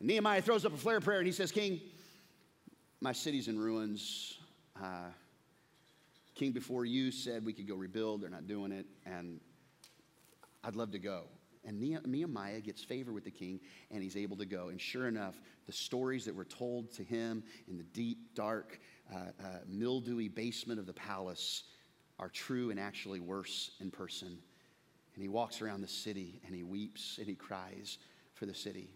And 0.00 0.08
Nehemiah 0.08 0.42
throws 0.42 0.64
up 0.64 0.74
a 0.74 0.76
flare 0.76 1.00
prayer, 1.00 1.18
and 1.18 1.26
he 1.26 1.32
says, 1.32 1.52
King, 1.52 1.80
my 3.00 3.12
city's 3.12 3.46
in 3.46 3.60
ruins. 3.60 4.38
Uh, 4.76 5.10
King 6.34 6.50
before 6.50 6.84
you 6.84 7.12
said 7.12 7.44
we 7.44 7.52
could 7.52 7.68
go 7.68 7.76
rebuild. 7.76 8.22
They're 8.22 8.30
not 8.30 8.48
doing 8.48 8.72
it. 8.72 8.86
And 9.06 9.38
I'd 10.64 10.74
love 10.74 10.90
to 10.92 10.98
go. 10.98 11.24
And 11.64 11.80
Nehemiah 12.06 12.60
gets 12.60 12.82
favor 12.82 13.12
with 13.12 13.24
the 13.24 13.30
king 13.30 13.60
and 13.90 14.02
he's 14.02 14.16
able 14.16 14.36
to 14.36 14.46
go. 14.46 14.68
And 14.68 14.80
sure 14.80 15.08
enough, 15.08 15.40
the 15.66 15.72
stories 15.72 16.24
that 16.24 16.34
were 16.34 16.44
told 16.44 16.90
to 16.92 17.02
him 17.02 17.42
in 17.68 17.76
the 17.76 17.84
deep, 17.84 18.34
dark, 18.34 18.80
uh, 19.12 19.18
uh, 19.18 19.44
mildewy 19.66 20.28
basement 20.28 20.78
of 20.78 20.86
the 20.86 20.92
palace 20.92 21.64
are 22.18 22.28
true 22.28 22.70
and 22.70 22.80
actually 22.80 23.20
worse 23.20 23.72
in 23.80 23.90
person. 23.90 24.38
And 25.14 25.22
he 25.22 25.28
walks 25.28 25.60
around 25.62 25.80
the 25.80 25.88
city 25.88 26.40
and 26.46 26.54
he 26.54 26.62
weeps 26.62 27.18
and 27.18 27.26
he 27.26 27.34
cries 27.34 27.98
for 28.34 28.46
the 28.46 28.54
city. 28.54 28.90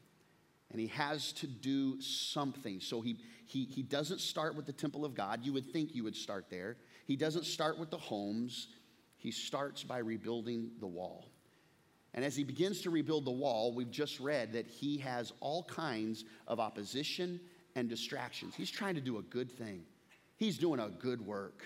And 0.71 0.81
he 0.81 0.87
has 0.89 1.33
to 1.35 1.47
do 1.47 2.01
something. 2.01 2.81
So 2.81 3.01
he, 3.01 3.19
he, 3.47 3.65
he 3.65 3.83
doesn't 3.83 4.21
start 4.21 4.57
with 4.57 4.65
the 4.65 4.73
temple 4.73 5.05
of 5.05 5.15
God. 5.15 5.41
You 5.43 5.53
would 5.53 5.67
think 5.67 5.95
you 5.95 6.05
would 6.05 6.17
start 6.17 6.47
there. 6.49 6.77
He 7.07 7.17
doesn't 7.17 7.45
start 7.45 7.79
with 7.79 7.91
the 7.91 7.99
homes. 7.99 8.69
He 9.19 9.31
starts 9.31 9.83
by 9.83 9.99
rebuilding 9.99 10.71
the 10.81 10.87
wall. 10.87 11.32
And 12.15 12.25
as 12.25 12.37
he 12.37 12.45
begins 12.45 12.83
to 12.83 12.91
rebuild 12.91 13.25
the 13.25 13.31
wall, 13.31 13.73
we've 13.73 13.91
just 13.91 14.21
read 14.21 14.53
that 14.53 14.67
he 14.67 14.99
has 14.99 15.33
all 15.41 15.65
kinds 15.65 16.25
of 16.47 16.61
opposition 16.61 17.41
and 17.75 17.89
distractions. 17.89 18.55
He's 18.55 18.71
trying 18.71 18.97
to 18.97 19.01
do 19.01 19.19
a 19.19 19.23
good 19.23 19.51
thing, 19.51 19.83
he's 20.37 20.59
doing 20.59 20.81
a 20.81 20.89
good 20.89 21.25
work, 21.25 21.63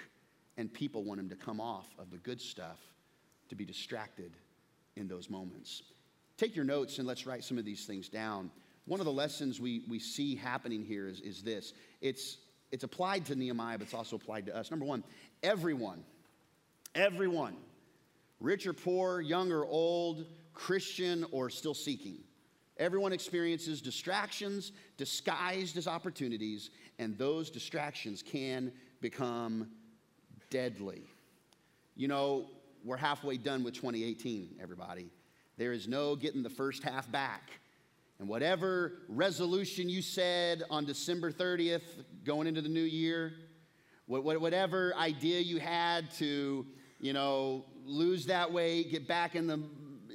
and 0.57 0.73
people 0.73 1.05
want 1.05 1.21
him 1.21 1.29
to 1.31 1.37
come 1.37 1.61
off 1.61 1.87
of 1.99 2.11
the 2.11 2.19
good 2.19 2.41
stuff 2.41 2.79
to 3.49 3.55
be 3.55 3.65
distracted 3.65 4.33
in 4.97 5.09
those 5.09 5.29
moments. 5.29 5.83
Take 6.37 6.55
your 6.55 6.65
notes 6.65 6.99
and 6.99 7.07
let's 7.07 7.27
write 7.27 7.45
some 7.45 7.59
of 7.59 7.65
these 7.65 7.87
things 7.87 8.09
down. 8.09 8.51
One 8.87 9.01
of 9.01 9.07
the 9.07 9.13
lessons 9.13 9.61
we, 9.61 9.83
we 9.89 9.99
see 9.99 10.37
happening 10.37 10.85
here 10.85 11.09
is, 11.09 11.21
is 11.21 11.43
this 11.43 11.73
it's, 12.01 12.39
it's 12.71 12.85
applied 12.85 13.27
to 13.27 13.35
Nehemiah, 13.35 13.79
but 13.79 13.87
it's 13.87 13.95
also 13.95 14.17
applied 14.17 14.47
to 14.47 14.57
us. 14.57 14.71
Number 14.71 14.87
one, 14.87 15.03
everyone, 15.43 16.05
everyone 16.95 17.57
rich 18.41 18.67
or 18.67 18.73
poor, 18.73 19.21
young 19.21 19.53
or 19.53 19.65
old, 19.65 20.27
Christian 20.53 21.25
or 21.31 21.51
still 21.51 21.75
seeking. 21.75 22.19
Everyone 22.79 23.13
experiences 23.13 23.81
distractions 23.81 24.73
disguised 24.97 25.77
as 25.77 25.87
opportunities, 25.87 26.71
and 26.99 27.17
those 27.17 27.51
distractions 27.51 28.23
can 28.23 28.71
become 29.01 29.71
deadly. 30.51 31.03
You 31.95 32.09
know, 32.09 32.47
we're 32.85 32.99
halfway 32.99 33.39
done 33.39 33.65
with 33.65 33.75
2018, 33.75 34.57
everybody. 34.61 35.11
There 35.57 35.73
is 35.73 35.89
no 35.89 36.17
getting 36.17 36.43
the 36.43 36.51
first 36.51 36.83
half 36.83 37.11
back. 37.11 37.51
And 38.19 38.29
whatever 38.29 38.93
resolution 39.09 39.89
you 39.89 40.03
said 40.03 40.63
on 40.71 40.85
December 40.85 41.33
30th, 41.33 42.05
going 42.25 42.47
into 42.47 42.63
the 42.63 42.69
new 42.69 42.81
year, 42.81 43.33
whatever 44.07 44.95
idea 44.97 45.41
you 45.41 45.59
had 45.59 46.11
to, 46.13 46.67
you 47.01 47.13
know, 47.13 47.65
lose 47.85 48.27
that 48.27 48.53
weight, 48.53 48.91
get 48.91 49.07
back 49.07 49.35
in 49.35 49.47
the, 49.47 49.63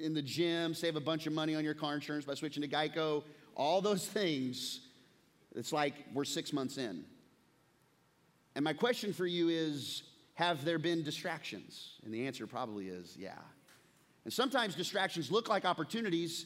in 0.02 0.14
the 0.14 0.22
gym, 0.22 0.74
save 0.74 0.96
a 0.96 1.02
bunch 1.02 1.28
of 1.28 1.34
money 1.34 1.56
on 1.56 1.64
your 1.64 1.74
car 1.74 1.94
insurance 1.94 2.26
by 2.26 2.34
switching 2.34 2.62
to 2.62 2.68
Geico, 2.68 3.24
all 3.56 3.82
those 3.82 4.08
things, 4.08 4.82
it's 5.56 5.74
like 5.74 5.94
we're 6.14 6.26
six 6.26 6.54
months 6.54 6.78
in. 6.78 7.04
And 8.56 8.64
my 8.64 8.74
question 8.74 9.14
for 9.14 9.26
you 9.26 9.50
is 9.50 10.04
Have 10.36 10.66
there 10.66 10.80
been 10.80 11.04
distractions? 11.04 12.00
And 12.04 12.14
the 12.14 12.28
answer 12.28 12.48
probably 12.48 12.88
is 12.88 13.16
yeah. 13.18 13.38
And 14.24 14.34
sometimes 14.34 14.76
distractions 14.76 15.32
look 15.32 15.50
like 15.50 15.66
opportunities, 15.66 16.46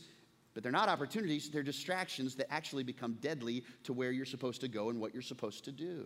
but 0.53 0.63
they're 0.63 0.71
not 0.71 0.89
opportunities, 0.89 1.49
they're 1.49 1.63
distractions 1.63 2.35
that 2.35 2.51
actually 2.51 2.83
become 2.83 3.17
deadly 3.21 3.63
to 3.83 3.93
where 3.93 4.11
you're 4.11 4.25
supposed 4.25 4.61
to 4.61 4.67
go 4.67 4.89
and 4.89 4.99
what 4.99 5.13
you're 5.13 5.21
supposed 5.21 5.65
to 5.65 5.71
do. 5.71 6.05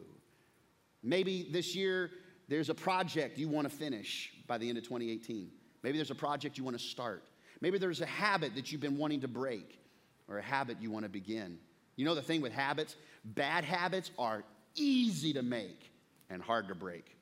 Maybe 1.04 1.48
this 1.52 1.76
year 1.76 2.12
there's 2.50 2.70
a 2.70 2.75
project 2.75 3.38
you 3.38 3.48
want 3.48 3.70
to 3.70 3.75
finish 3.75 4.34
by 4.48 4.58
the 4.58 4.68
end 4.68 4.77
of 4.77 4.84
2018. 4.84 5.51
Maybe 5.84 5.98
there's 5.98 6.12
a 6.12 6.15
project 6.15 6.58
you 6.58 6.63
want 6.63 6.77
to 6.77 6.84
start. 6.84 7.24
Maybe 7.62 7.77
there's 7.77 8.01
a 8.01 8.06
habit 8.06 8.56
that 8.56 8.72
you've 8.72 8.82
been 8.82 8.98
wanting 8.98 9.22
to 9.22 9.27
break 9.27 9.79
or 10.27 10.39
a 10.39 10.41
habit 10.41 10.77
you 10.82 10.89
want 10.89 11.03
to 11.06 11.10
begin. 11.10 11.60
You 11.96 12.06
know 12.06 12.15
the 12.15 12.22
thing 12.22 12.41
with 12.41 12.51
habits? 12.51 12.96
Bad 13.24 13.63
habits 13.63 14.10
are 14.18 14.44
easy 14.75 15.32
to 15.34 15.44
make 15.44 15.91
and 16.29 16.41
hard 16.41 16.68
to 16.70 16.75
break. 16.75 17.15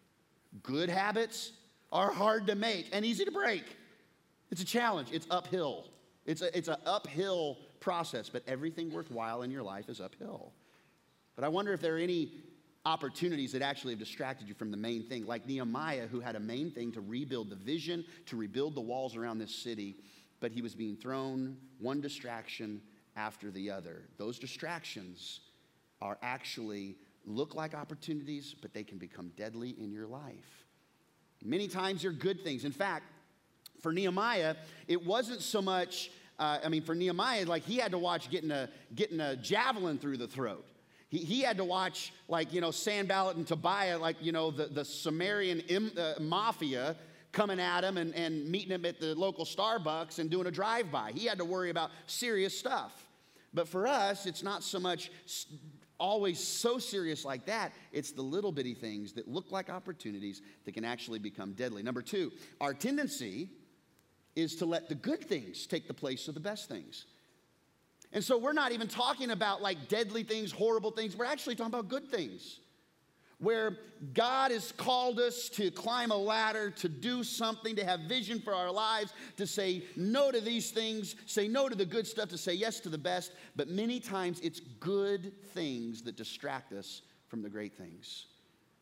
Good 0.63 0.89
habits 0.89 1.51
are 1.91 2.11
hard 2.11 2.47
to 2.47 2.55
make 2.55 2.87
and 2.93 3.03
easy 3.03 3.25
to 3.25 3.31
break. 3.31 3.63
It's 4.49 4.61
a 4.61 4.65
challenge, 4.65 5.09
it's 5.11 5.27
uphill. 5.29 5.87
It's, 6.25 6.41
a, 6.41 6.57
it's 6.57 6.67
an 6.67 6.77
uphill 6.85 7.57
process, 7.79 8.29
but 8.29 8.43
everything 8.47 8.91
worthwhile 8.91 9.41
in 9.41 9.51
your 9.51 9.63
life 9.63 9.89
is 9.89 9.99
uphill. 9.99 10.53
But 11.35 11.43
I 11.43 11.49
wonder 11.49 11.73
if 11.73 11.81
there 11.81 11.95
are 11.95 11.99
any 11.99 12.31
opportunities 12.87 13.51
that 13.51 13.61
actually 13.61 13.91
have 13.91 13.99
distracted 13.99 14.47
you 14.47 14.53
from 14.53 14.71
the 14.71 14.77
main 14.77 15.03
thing, 15.03 15.25
like 15.25 15.45
Nehemiah, 15.45 16.07
who 16.07 16.21
had 16.21 16.37
a 16.37 16.39
main 16.39 16.71
thing 16.71 16.93
to 16.93 17.01
rebuild 17.01 17.49
the 17.49 17.55
vision, 17.57 18.05
to 18.27 18.37
rebuild 18.37 18.75
the 18.75 18.81
walls 18.81 19.17
around 19.17 19.39
this 19.39 19.53
city, 19.53 19.97
but 20.39 20.53
he 20.53 20.61
was 20.61 20.73
being 20.73 20.95
thrown 20.95 21.57
one 21.79 21.99
distraction 21.99 22.81
after 23.17 23.51
the 23.51 23.69
other. 23.69 24.03
Those 24.17 24.39
distractions 24.39 25.41
are 26.01 26.17
actually 26.21 26.95
look 27.25 27.55
like 27.55 27.75
opportunities, 27.75 28.55
but 28.61 28.73
they 28.73 28.85
can 28.85 28.97
become 28.97 29.33
deadly 29.35 29.75
in 29.77 29.91
your 29.91 30.07
life. 30.07 30.63
Many 31.43 31.67
times 31.67 32.03
they're 32.03 32.11
good 32.11 32.41
things. 32.41 32.63
In 32.63 32.71
fact, 32.71 33.03
for 33.81 33.91
Nehemiah, 33.91 34.55
it 34.87 35.05
wasn't 35.05 35.41
so 35.41 35.61
much, 35.61 36.09
uh, 36.39 36.59
I 36.63 36.69
mean, 36.69 36.83
for 36.83 36.95
Nehemiah, 36.95 37.45
like 37.45 37.63
he 37.63 37.79
had 37.79 37.91
to 37.91 37.97
watch 37.97 38.29
getting 38.29 38.51
a, 38.51 38.69
getting 38.95 39.19
a 39.19 39.35
javelin 39.35 39.97
through 39.97 40.17
the 40.17 40.27
throat. 40.27 40.65
He, 41.09 41.19
he 41.19 41.41
had 41.41 41.57
to 41.57 41.63
watch, 41.63 42.13
like, 42.27 42.53
you 42.53 42.61
know, 42.61 42.71
Sanballat 42.71 43.37
and 43.37 43.47
Tobiah, 43.47 43.97
like, 43.97 44.17
you 44.21 44.31
know, 44.31 44.51
the, 44.51 44.65
the 44.65 44.85
Sumerian 44.85 45.59
Im, 45.61 45.91
uh, 45.97 46.13
mafia 46.19 46.95
coming 47.31 47.59
at 47.59 47.83
him 47.83 47.97
and, 47.97 48.13
and 48.15 48.49
meeting 48.49 48.71
him 48.71 48.85
at 48.85 48.99
the 48.99 49.15
local 49.15 49.45
Starbucks 49.45 50.19
and 50.19 50.29
doing 50.29 50.47
a 50.47 50.51
drive 50.51 50.91
by. 50.91 51.11
He 51.13 51.25
had 51.25 51.37
to 51.37 51.45
worry 51.45 51.69
about 51.69 51.91
serious 52.07 52.57
stuff. 52.57 53.05
But 53.53 53.67
for 53.67 53.87
us, 53.87 54.25
it's 54.25 54.43
not 54.43 54.63
so 54.63 54.79
much 54.79 55.11
always 55.99 56.39
so 56.39 56.77
serious 56.77 57.25
like 57.25 57.45
that. 57.45 57.73
It's 57.91 58.11
the 58.11 58.21
little 58.21 58.51
bitty 58.51 58.73
things 58.73 59.13
that 59.13 59.27
look 59.27 59.51
like 59.51 59.69
opportunities 59.69 60.41
that 60.65 60.73
can 60.73 60.85
actually 60.85 61.19
become 61.19 61.53
deadly. 61.53 61.83
Number 61.83 62.01
two, 62.01 62.31
our 62.61 62.73
tendency 62.73 63.49
is 64.35 64.55
to 64.57 64.65
let 64.65 64.89
the 64.89 64.95
good 64.95 65.23
things 65.23 65.65
take 65.65 65.87
the 65.87 65.93
place 65.93 66.27
of 66.27 66.33
the 66.33 66.39
best 66.39 66.69
things. 66.69 67.05
And 68.13 68.23
so 68.23 68.37
we're 68.37 68.53
not 68.53 68.71
even 68.71 68.87
talking 68.87 69.31
about 69.31 69.61
like 69.61 69.87
deadly 69.87 70.23
things, 70.23 70.51
horrible 70.51 70.91
things. 70.91 71.15
We're 71.15 71.25
actually 71.25 71.55
talking 71.55 71.73
about 71.73 71.89
good 71.89 72.09
things. 72.09 72.59
Where 73.39 73.77
God 74.15 74.49
has 74.49 74.71
called 74.71 75.19
us 75.19 75.47
to 75.49 75.69
climb 75.69 76.09
a 76.09 76.17
ladder, 76.17 76.71
to 76.71 76.89
do 76.89 77.23
something, 77.23 77.75
to 77.75 77.85
have 77.85 77.99
vision 78.01 78.39
for 78.39 78.55
our 78.55 78.71
lives, 78.71 79.13
to 79.35 79.45
say 79.45 79.83
no 79.95 80.31
to 80.31 80.41
these 80.41 80.71
things, 80.71 81.15
say 81.27 81.47
no 81.47 81.69
to 81.69 81.75
the 81.75 81.85
good 81.85 82.07
stuff, 82.07 82.29
to 82.29 82.37
say 82.37 82.53
yes 82.53 82.79
to 82.79 82.89
the 82.89 82.97
best. 82.97 83.33
But 83.55 83.67
many 83.67 83.99
times 83.99 84.39
it's 84.39 84.59
good 84.59 85.33
things 85.53 86.01
that 86.03 86.15
distract 86.15 86.73
us 86.73 87.03
from 87.27 87.43
the 87.43 87.49
great 87.49 87.77
things. 87.77 88.25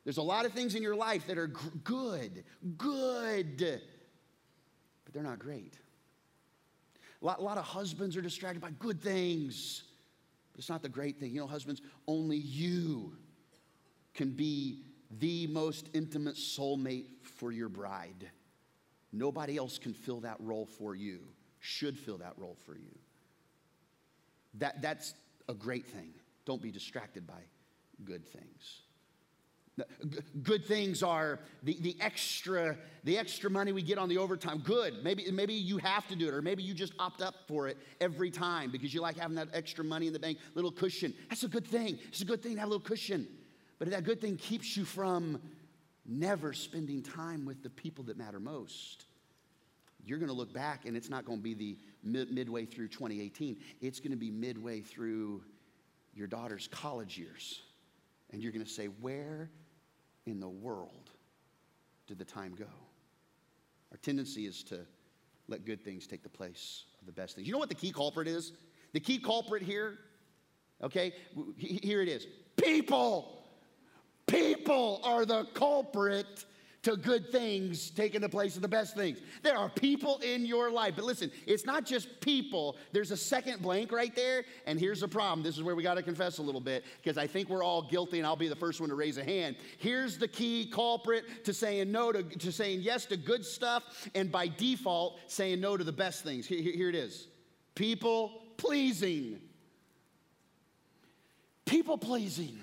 There's 0.05 0.17
a 0.17 0.23
lot 0.23 0.45
of 0.45 0.53
things 0.53 0.75
in 0.75 0.83
your 0.83 0.95
life 0.95 1.27
that 1.27 1.37
are 1.37 1.47
good, 1.47 2.45
good, 2.77 3.57
but 3.57 5.13
they're 5.13 5.23
not 5.23 5.39
great. 5.39 5.79
A 7.21 7.25
lot, 7.25 7.39
a 7.39 7.41
lot 7.41 7.57
of 7.57 7.65
husbands 7.65 8.15
are 8.17 8.21
distracted 8.21 8.61
by 8.61 8.71
good 8.79 9.01
things, 9.01 9.83
But 10.51 10.59
it's 10.59 10.69
not 10.69 10.81
the 10.81 10.89
great 10.89 11.19
thing. 11.19 11.33
You 11.33 11.41
know, 11.41 11.47
husbands, 11.47 11.81
only 12.07 12.37
you 12.37 13.15
can 14.13 14.31
be 14.31 14.83
the 15.19 15.47
most 15.47 15.89
intimate 15.93 16.35
soulmate 16.35 17.05
for 17.21 17.51
your 17.51 17.69
bride. 17.69 18.29
Nobody 19.11 19.57
else 19.57 19.77
can 19.77 19.93
fill 19.93 20.21
that 20.21 20.37
role 20.39 20.65
for 20.65 20.95
you, 20.95 21.19
should 21.59 21.97
fill 21.97 22.17
that 22.17 22.33
role 22.37 22.57
for 22.65 22.75
you. 22.75 22.97
That, 24.55 24.81
that's 24.81 25.13
a 25.47 25.53
great 25.53 25.85
thing. 25.85 26.13
Don't 26.45 26.61
be 26.61 26.71
distracted 26.71 27.25
by 27.27 27.41
good 28.03 28.25
things. 28.25 28.84
Good 30.41 30.65
things 30.65 31.03
are 31.03 31.39
the, 31.63 31.77
the 31.81 31.97
extra 31.99 32.77
the 33.03 33.17
extra 33.17 33.49
money 33.49 33.73
we 33.73 33.81
get 33.81 33.97
on 33.97 34.07
the 34.07 34.17
overtime. 34.17 34.59
Good. 34.59 35.03
Maybe 35.03 35.29
maybe 35.31 35.53
you 35.53 35.77
have 35.77 36.07
to 36.07 36.15
do 36.15 36.27
it, 36.27 36.33
or 36.33 36.41
maybe 36.41 36.63
you 36.63 36.73
just 36.73 36.93
opt 36.97 37.21
up 37.21 37.35
for 37.47 37.67
it 37.67 37.77
every 37.99 38.31
time 38.31 38.71
because 38.71 38.93
you 38.93 39.01
like 39.01 39.17
having 39.17 39.35
that 39.35 39.49
extra 39.53 39.83
money 39.83 40.07
in 40.07 40.13
the 40.13 40.19
bank, 40.19 40.37
little 40.53 40.71
cushion. 40.71 41.13
That's 41.29 41.43
a 41.43 41.49
good 41.49 41.67
thing. 41.67 41.99
It's 42.07 42.21
a 42.21 42.25
good 42.25 42.41
thing 42.41 42.53
to 42.53 42.59
have 42.59 42.67
a 42.67 42.71
little 42.71 42.85
cushion. 42.85 43.27
But 43.77 43.89
that 43.91 44.05
good 44.05 44.21
thing 44.21 44.37
keeps 44.37 44.77
you 44.77 44.85
from 44.85 45.41
never 46.05 46.53
spending 46.53 47.01
time 47.03 47.45
with 47.45 47.61
the 47.61 47.69
people 47.69 48.05
that 48.05 48.17
matter 48.17 48.39
most. 48.39 49.05
You're 50.05 50.19
going 50.19 50.29
to 50.29 50.35
look 50.35 50.53
back, 50.53 50.85
and 50.85 50.95
it's 50.95 51.09
not 51.09 51.25
going 51.25 51.39
to 51.39 51.43
be 51.43 51.53
the 51.53 51.77
mid- 52.03 52.31
midway 52.31 52.65
through 52.65 52.89
2018. 52.89 53.57
It's 53.81 53.99
going 53.99 54.11
to 54.11 54.17
be 54.17 54.29
midway 54.31 54.81
through 54.81 55.43
your 56.13 56.27
daughter's 56.27 56.67
college 56.67 57.17
years. 57.17 57.61
And 58.31 58.41
you're 58.41 58.51
going 58.51 58.63
to 58.63 58.71
say, 58.71 58.85
Where 58.85 59.49
in 60.25 60.39
the 60.39 60.49
world 60.49 61.11
did 62.07 62.17
the 62.17 62.25
time 62.25 62.55
go? 62.55 62.65
Our 63.91 63.97
tendency 63.97 64.45
is 64.45 64.63
to 64.65 64.81
let 65.47 65.65
good 65.65 65.83
things 65.83 66.07
take 66.07 66.23
the 66.23 66.29
place 66.29 66.85
of 66.99 67.05
the 67.05 67.13
best 67.13 67.35
things. 67.35 67.47
You 67.47 67.53
know 67.53 67.59
what 67.59 67.69
the 67.69 67.75
key 67.75 67.91
culprit 67.91 68.27
is? 68.27 68.51
The 68.93 68.99
key 68.99 69.19
culprit 69.19 69.61
here, 69.61 69.99
okay, 70.81 71.13
here 71.57 72.01
it 72.01 72.07
is 72.07 72.27
people. 72.57 73.43
People 74.27 75.01
are 75.03 75.25
the 75.25 75.45
culprit 75.53 76.45
to 76.85 76.95
good 76.95 77.31
things 77.31 77.89
taking 77.89 78.21
the 78.21 78.29
place 78.29 78.55
of 78.55 78.61
the 78.61 78.67
best 78.67 78.95
things. 78.95 79.17
There 79.41 79.57
are 79.57 79.69
people 79.69 80.19
in 80.19 80.45
your 80.45 80.69
life. 80.69 80.93
But 80.95 81.05
listen, 81.05 81.31
it's 81.47 81.65
not 81.65 81.83
just 81.83 82.21
people. 82.21 82.77
There's 82.91 83.09
a 83.09 83.17
second 83.17 83.63
blank 83.63 83.91
right 83.91 84.15
there. 84.15 84.43
And 84.67 84.79
here's 84.79 84.99
the 84.99 85.07
problem. 85.07 85.41
This 85.41 85.57
is 85.57 85.63
where 85.63 85.75
we 85.75 85.81
got 85.81 85.95
to 85.95 86.03
confess 86.03 86.37
a 86.37 86.43
little 86.43 86.61
bit 86.61 86.85
because 87.01 87.17
I 87.17 87.25
think 87.25 87.49
we're 87.49 87.63
all 87.63 87.81
guilty, 87.81 88.19
and 88.19 88.27
I'll 88.27 88.35
be 88.35 88.47
the 88.47 88.55
first 88.55 88.79
one 88.79 88.89
to 88.89 88.95
raise 88.95 89.17
a 89.17 89.23
hand. 89.23 89.55
Here's 89.79 90.19
the 90.19 90.27
key 90.27 90.69
culprit 90.71 91.43
to 91.45 91.53
saying 91.55 91.91
no 91.91 92.11
to, 92.11 92.21
to 92.21 92.51
saying 92.51 92.81
yes 92.81 93.05
to 93.07 93.17
good 93.17 93.43
stuff, 93.43 94.07
and 94.13 94.31
by 94.31 94.47
default, 94.47 95.19
saying 95.25 95.59
no 95.59 95.77
to 95.77 95.83
the 95.83 95.91
best 95.91 96.23
things. 96.23 96.45
Here, 96.45 96.61
here 96.61 96.89
it 96.89 96.95
is 96.95 97.27
people 97.73 98.43
pleasing. 98.57 99.39
People 101.65 101.97
pleasing. 101.97 102.59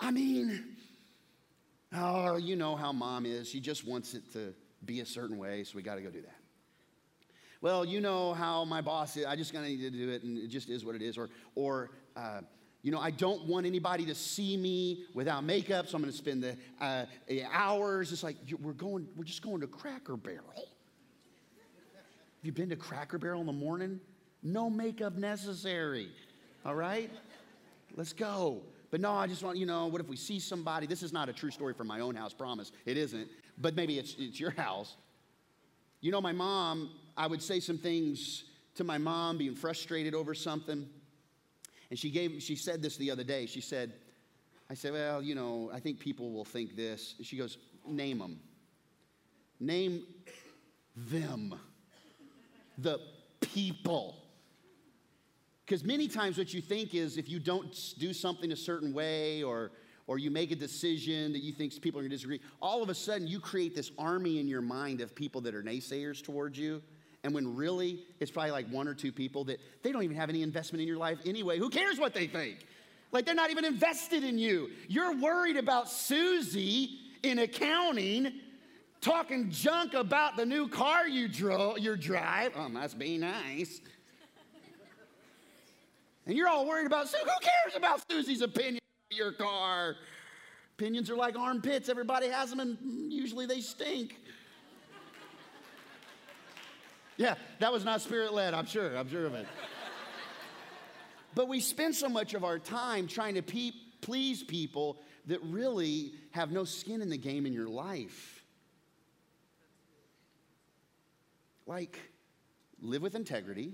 I 0.00 0.10
mean, 0.10 0.75
Oh, 1.94 2.36
you 2.36 2.56
know 2.56 2.76
how 2.76 2.92
mom 2.92 3.26
is. 3.26 3.48
She 3.48 3.60
just 3.60 3.86
wants 3.86 4.14
it 4.14 4.32
to 4.32 4.54
be 4.84 5.00
a 5.00 5.06
certain 5.06 5.38
way, 5.38 5.64
so 5.64 5.76
we 5.76 5.82
got 5.82 5.96
to 5.96 6.02
go 6.02 6.10
do 6.10 6.22
that. 6.22 6.36
Well, 7.60 7.84
you 7.84 8.00
know 8.00 8.34
how 8.34 8.64
my 8.64 8.80
boss 8.80 9.16
is. 9.16 9.24
I 9.24 9.34
just 9.34 9.52
gotta 9.52 9.66
need 9.66 9.80
to 9.80 9.90
do 9.90 10.10
it, 10.10 10.22
and 10.22 10.38
it 10.38 10.48
just 10.48 10.68
is 10.68 10.84
what 10.84 10.94
it 10.94 11.02
is. 11.02 11.16
Or, 11.16 11.30
or 11.54 11.90
uh, 12.14 12.42
you 12.82 12.92
know, 12.92 13.00
I 13.00 13.10
don't 13.10 13.46
want 13.46 13.66
anybody 13.66 14.04
to 14.06 14.14
see 14.14 14.56
me 14.56 15.06
without 15.14 15.42
makeup, 15.42 15.88
so 15.88 15.96
I'm 15.96 16.02
going 16.02 16.12
to 16.12 16.16
spend 16.16 16.44
the 16.44 16.56
uh, 16.80 17.06
hours. 17.50 18.12
It's 18.12 18.22
like 18.22 18.36
we're 18.60 18.72
going. 18.72 19.08
We're 19.16 19.24
just 19.24 19.42
going 19.42 19.60
to 19.62 19.66
Cracker 19.66 20.16
Barrel. 20.16 20.54
Have 20.54 22.44
you 22.44 22.52
been 22.52 22.68
to 22.68 22.76
Cracker 22.76 23.18
Barrel 23.18 23.40
in 23.40 23.46
the 23.46 23.52
morning? 23.52 23.98
No 24.42 24.70
makeup 24.70 25.16
necessary. 25.16 26.10
All 26.64 26.76
right, 26.76 27.10
let's 27.96 28.12
go. 28.12 28.62
But 28.90 29.00
no, 29.00 29.12
I 29.12 29.26
just 29.26 29.42
want, 29.42 29.58
you 29.58 29.66
know, 29.66 29.86
what 29.86 30.00
if 30.00 30.08
we 30.08 30.16
see 30.16 30.38
somebody? 30.38 30.86
This 30.86 31.02
is 31.02 31.12
not 31.12 31.28
a 31.28 31.32
true 31.32 31.50
story 31.50 31.74
from 31.74 31.86
my 31.86 32.00
own 32.00 32.14
house, 32.14 32.32
promise. 32.32 32.72
It 32.84 32.96
isn't. 32.96 33.28
But 33.58 33.74
maybe 33.74 33.98
it's, 33.98 34.14
it's 34.18 34.38
your 34.38 34.50
house. 34.52 34.96
You 36.00 36.12
know, 36.12 36.20
my 36.20 36.32
mom, 36.32 36.90
I 37.16 37.26
would 37.26 37.42
say 37.42 37.60
some 37.60 37.78
things 37.78 38.44
to 38.76 38.84
my 38.84 38.98
mom 38.98 39.38
being 39.38 39.54
frustrated 39.54 40.14
over 40.14 40.34
something. 40.34 40.88
And 41.90 41.98
she 41.98 42.10
gave, 42.10 42.42
she 42.42 42.56
said 42.56 42.82
this 42.82 42.96
the 42.96 43.10
other 43.10 43.24
day. 43.24 43.46
She 43.46 43.60
said, 43.60 43.92
I 44.68 44.74
said, 44.74 44.92
well, 44.92 45.22
you 45.22 45.34
know, 45.34 45.70
I 45.72 45.80
think 45.80 45.98
people 45.98 46.32
will 46.32 46.44
think 46.44 46.76
this. 46.76 47.14
She 47.22 47.36
goes, 47.36 47.58
name 47.86 48.18
them. 48.18 48.40
Name 49.58 50.04
them. 50.96 51.54
The 52.78 53.00
people. 53.40 54.16
Because 55.66 55.82
many 55.82 56.06
times 56.06 56.38
what 56.38 56.54
you 56.54 56.60
think 56.60 56.94
is 56.94 57.18
if 57.18 57.28
you 57.28 57.40
don't 57.40 57.94
do 57.98 58.12
something 58.12 58.52
a 58.52 58.56
certain 58.56 58.92
way 58.92 59.42
or, 59.42 59.72
or 60.06 60.16
you 60.16 60.30
make 60.30 60.52
a 60.52 60.56
decision 60.56 61.32
that 61.32 61.42
you 61.42 61.52
think 61.52 61.72
people 61.82 61.98
are 61.98 62.02
going 62.02 62.10
to 62.10 62.16
disagree, 62.16 62.40
all 62.62 62.84
of 62.84 62.88
a 62.88 62.94
sudden 62.94 63.26
you 63.26 63.40
create 63.40 63.74
this 63.74 63.90
army 63.98 64.38
in 64.38 64.46
your 64.46 64.62
mind 64.62 65.00
of 65.00 65.12
people 65.12 65.40
that 65.40 65.56
are 65.56 65.64
naysayers 65.64 66.22
towards 66.22 66.56
you. 66.56 66.80
And 67.24 67.34
when 67.34 67.56
really 67.56 68.04
it's 68.20 68.30
probably 68.30 68.52
like 68.52 68.68
one 68.68 68.86
or 68.86 68.94
two 68.94 69.10
people 69.10 69.42
that 69.44 69.58
they 69.82 69.90
don't 69.90 70.04
even 70.04 70.16
have 70.16 70.30
any 70.30 70.42
investment 70.42 70.82
in 70.82 70.86
your 70.86 70.98
life 70.98 71.18
anyway. 71.26 71.58
Who 71.58 71.68
cares 71.68 71.98
what 71.98 72.14
they 72.14 72.28
think? 72.28 72.64
Like 73.10 73.26
they're 73.26 73.34
not 73.34 73.50
even 73.50 73.64
invested 73.64 74.22
in 74.22 74.38
you. 74.38 74.70
You're 74.86 75.16
worried 75.16 75.56
about 75.56 75.90
Susie 75.90 77.00
in 77.24 77.40
accounting 77.40 78.32
talking 79.00 79.50
junk 79.50 79.94
about 79.94 80.36
the 80.36 80.44
new 80.44 80.68
car 80.68 81.06
you 81.06 81.28
drove, 81.28 81.78
you 81.78 81.96
drive. 81.96 82.52
Oh, 82.56 82.68
must 82.68 82.98
be 82.98 83.18
nice. 83.18 83.80
And 86.26 86.36
you're 86.36 86.48
all 86.48 86.66
worried 86.66 86.86
about, 86.86 87.08
Sue. 87.08 87.18
Who 87.18 87.30
cares 87.40 87.76
about 87.76 88.02
Susie's 88.10 88.42
opinion 88.42 88.80
of 89.10 89.16
your 89.16 89.32
car? 89.32 89.96
Opinions 90.76 91.08
are 91.08 91.16
like 91.16 91.38
armpits. 91.38 91.88
Everybody 91.88 92.28
has 92.28 92.50
them, 92.50 92.60
and 92.60 92.76
usually 93.12 93.46
they 93.46 93.60
stink. 93.60 94.18
Yeah, 97.16 97.36
that 97.60 97.72
was 97.72 97.84
not 97.84 98.02
spirit 98.02 98.34
led, 98.34 98.52
I'm 98.52 98.66
sure. 98.66 98.96
I'm 98.96 99.08
sure 99.08 99.24
of 99.24 99.34
it. 99.34 99.46
but 101.34 101.48
we 101.48 101.60
spend 101.60 101.94
so 101.94 102.08
much 102.08 102.34
of 102.34 102.44
our 102.44 102.58
time 102.58 103.06
trying 103.06 103.34
to 103.36 103.42
pe- 103.42 103.72
please 104.02 104.42
people 104.42 104.98
that 105.26 105.42
really 105.44 106.12
have 106.32 106.50
no 106.50 106.64
skin 106.64 107.00
in 107.00 107.08
the 107.08 107.16
game 107.16 107.46
in 107.46 107.52
your 107.52 107.68
life. 107.68 108.42
Like, 111.66 111.98
live 112.80 113.02
with 113.02 113.14
integrity 113.14 113.72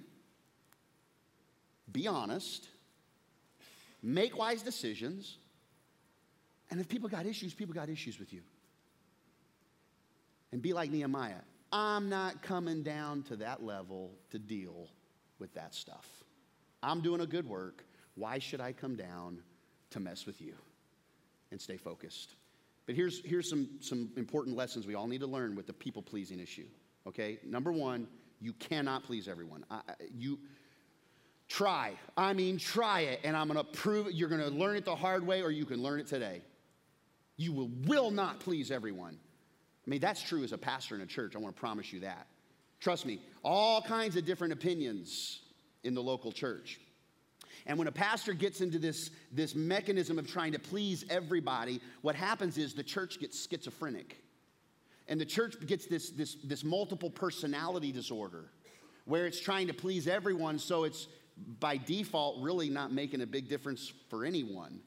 be 1.93 2.07
honest, 2.07 2.69
make 4.03 4.37
wise 4.37 4.63
decisions, 4.63 5.37
and 6.71 6.81
if 6.81 6.89
people 6.89 7.09
got 7.09 7.27
issues, 7.27 7.55
people 7.55 7.75
got 7.75 7.89
issues 7.89 8.19
with 8.19 8.33
you. 8.33 8.41
And 10.53 10.61
be 10.61 10.73
like 10.73 10.91
Nehemiah. 10.91 11.43
I'm 11.73 12.09
not 12.09 12.43
coming 12.43 12.83
down 12.83 13.23
to 13.25 13.37
that 13.37 13.63
level 13.63 14.13
to 14.31 14.39
deal 14.39 14.89
with 15.39 15.55
that 15.55 15.75
stuff. 15.75 16.07
I'm 16.83 17.01
doing 17.01 17.21
a 17.21 17.27
good 17.27 17.49
work. 17.49 17.85
Why 18.15 18.39
should 18.39 18.61
I 18.61 18.73
come 18.73 18.97
down 18.97 19.39
to 19.91 20.01
mess 20.01 20.27
with 20.27 20.41
you? 20.41 20.55
And 21.51 21.61
stay 21.61 21.77
focused. 21.77 22.35
But 22.87 22.97
here's, 22.97 23.25
here's 23.25 23.49
some, 23.49 23.69
some 23.81 24.11
important 24.17 24.57
lessons 24.57 24.87
we 24.87 24.95
all 24.95 25.07
need 25.07 25.21
to 25.21 25.27
learn 25.27 25.55
with 25.55 25.67
the 25.67 25.73
people 25.73 26.03
pleasing 26.03 26.41
issue. 26.41 26.67
Okay? 27.07 27.39
Number 27.45 27.73
one, 27.73 28.09
you 28.41 28.53
cannot 28.55 29.05
please 29.05 29.29
everyone. 29.29 29.65
I, 29.71 29.81
you, 30.15 30.39
Try. 31.53 31.93
I 32.17 32.33
mean, 32.33 32.57
try 32.57 33.01
it, 33.01 33.21
and 33.25 33.37
I'm 33.37 33.47
gonna 33.47 33.62
prove 33.62 34.07
it. 34.07 34.15
You're 34.15 34.31
gonna 34.31 34.49
learn 34.49 34.75
it 34.75 34.87
the 34.87 34.97
hard 34.97 35.27
way, 35.27 35.43
or 35.43 35.51
you 35.51 35.67
can 35.67 35.83
learn 35.83 36.01
it 36.01 36.07
today. 36.07 36.41
You 37.37 37.53
will, 37.53 37.71
will 37.85 38.11
not 38.11 38.41
please 38.41 38.71
everyone. 38.71 39.19
I 39.87 39.91
mean, 39.91 40.01
that's 40.01 40.23
true 40.23 40.45
as 40.45 40.53
a 40.53 40.59
pastor 40.59 40.95
in 40.95 41.03
a 41.03 41.07
church. 41.07 41.37
I 41.37 41.41
wanna 41.41 41.53
promise 41.53 41.93
you 41.93 42.01
that. 42.01 42.27
Trust 42.81 43.05
me, 43.05 43.21
all 43.45 43.83
kinds 43.83 44.17
of 44.17 44.25
different 44.25 44.55
opinions 44.55 45.43
in 45.85 45.93
the 45.93 46.03
local 46.03 46.33
church. 46.33 46.81
And 47.67 47.77
when 47.77 47.87
a 47.87 47.93
pastor 47.93 48.33
gets 48.33 48.62
into 48.62 48.79
this, 48.79 49.11
this 49.31 49.55
mechanism 49.55 50.19
of 50.19 50.27
trying 50.27 50.53
to 50.53 50.59
please 50.59 51.05
everybody, 51.11 51.83
what 52.01 52.15
happens 52.15 52.57
is 52.57 52.73
the 52.73 52.83
church 52.83 53.21
gets 53.21 53.47
schizophrenic. 53.47 54.25
And 55.07 55.21
the 55.21 55.27
church 55.27 55.57
gets 55.67 55.85
this, 55.85 56.09
this, 56.12 56.37
this 56.43 56.65
multiple 56.65 57.11
personality 57.11 57.93
disorder 57.93 58.47
where 59.05 59.27
it's 59.27 59.41
trying 59.41 59.67
to 59.67 59.75
please 59.75 60.07
everyone, 60.07 60.59
so 60.59 60.85
it's 60.85 61.09
by 61.61 61.77
default 61.77 62.43
really 62.43 62.71
not 62.71 62.93
making 62.93 63.21
a 63.21 63.27
big 63.27 63.49
difference 63.49 63.93
for 64.09 64.25
anyone. 64.25 64.81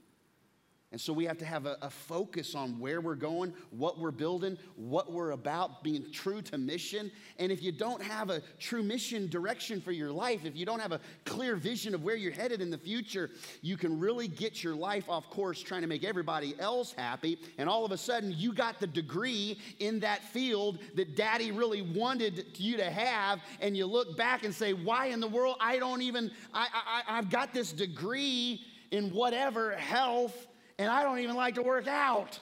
And 0.92 1.02
so 1.02 1.12
we 1.12 1.26
have 1.26 1.38
to 1.40 1.46
have 1.46 1.66
a, 1.66 1.78
a, 1.82 1.90
focus 1.90 2.56
on 2.56 2.80
where 2.80 3.02
we're 3.02 3.16
going, 3.16 3.54
what 3.72 4.00
we're 4.00 4.12
building, 4.12 4.58
what 4.76 5.12
we're 5.12 5.32
about, 5.32 5.84
being 5.84 6.10
true 6.12 6.42
to 6.44 6.58
mission. 6.58 7.12
And 7.38 7.52
if 7.52 7.62
you 7.62 7.72
don't 7.72 8.02
have 8.02 8.30
a 8.30 8.42
true 8.60 8.84
mission 8.84 9.28
direction 9.28 9.82
for 9.82 9.92
your 9.92 10.12
life, 10.12 10.46
if 10.46 10.56
you 10.56 10.66
don't 10.66 10.80
have 10.80 10.92
a 10.92 11.02
clear 11.26 11.56
vision 11.56 11.96
of 11.96 12.04
where 12.04 12.16
you're 12.16 12.32
headed 12.32 12.62
in 12.62 12.70
the 12.70 12.78
future, 12.78 13.32
you 13.62 13.78
can 13.78 14.00
really 14.00 14.28
get 14.28 14.64
your 14.64 14.76
life 14.76 15.10
off 15.10 15.30
course 15.30 15.60
trying 15.60 15.82
to 15.82 15.88
make 15.88 16.04
everybody 16.04 16.56
else 16.60 16.94
happy. 16.94 17.40
And 17.58 17.68
all 17.68 17.84
of 17.84 17.92
a 17.92 17.98
sudden, 17.98 18.34
you 18.38 18.54
got 18.54 18.80
the 18.80 18.88
degree 18.88 19.60
in 19.80 20.00
that 20.02 20.24
field 20.24 20.80
that 20.96 21.18
daddy 21.18 21.52
really 21.52 21.82
wanted 21.82 22.46
you 22.58 22.78
to 22.78 22.90
have. 22.90 23.42
And 23.60 23.76
you 23.76 23.86
look 23.86 24.16
back 24.16 24.46
and 24.46 24.54
say, 24.54 24.74
Why 24.74 25.08
in 25.08 25.20
the 25.20 25.28
world? 25.28 25.58
I 25.60 25.78
don't 25.78 26.04
even, 26.04 26.32
I, 26.54 26.68
I, 26.74 27.18
I've 27.18 27.30
got 27.30 27.54
this 27.54 27.74
degree 27.74 28.62
in 28.92 29.10
whatever 29.10 29.76
health 29.76 30.48
and 30.78 30.90
I 30.90 31.04
don't 31.04 31.20
even 31.20 31.36
like 31.36 31.56
to 31.56 31.64
work 31.64 31.88
out. 31.88 32.40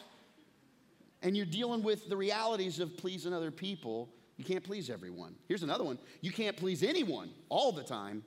And 1.22 1.38
you're 1.38 1.46
dealing 1.46 1.84
with 1.84 2.10
the 2.10 2.18
realities 2.18 2.80
of 2.80 2.98
pleasing 2.98 3.34
other 3.34 3.52
people. 3.52 4.10
You 4.38 4.44
can't 4.44 4.64
please 4.64 4.90
everyone. 4.90 5.36
Here's 5.48 5.64
another 5.64 5.84
one 5.84 5.98
you 6.22 6.32
can't 6.32 6.58
please 6.58 6.84
anyone 6.84 7.32
all 7.50 7.72
the 7.72 7.84
time. 7.84 8.24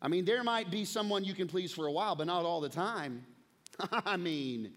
I 0.00 0.08
mean, 0.08 0.24
there 0.24 0.42
might 0.44 0.70
be 0.70 0.84
someone 0.84 1.24
you 1.24 1.34
can 1.34 1.48
please 1.48 1.72
for 1.72 1.86
a 1.86 1.92
while, 1.92 2.16
but 2.16 2.26
not 2.26 2.44
all 2.44 2.60
the 2.60 2.68
time. 2.68 3.24
I 3.92 4.16
mean, 4.16 4.72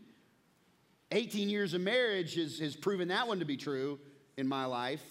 18 1.11 1.49
years 1.49 1.73
of 1.73 1.81
marriage 1.81 2.35
has, 2.35 2.59
has 2.59 2.75
proven 2.75 3.07
that 3.09 3.27
one 3.27 3.39
to 3.39 3.45
be 3.45 3.57
true 3.57 3.99
in 4.37 4.47
my 4.47 4.65
life. 4.65 5.03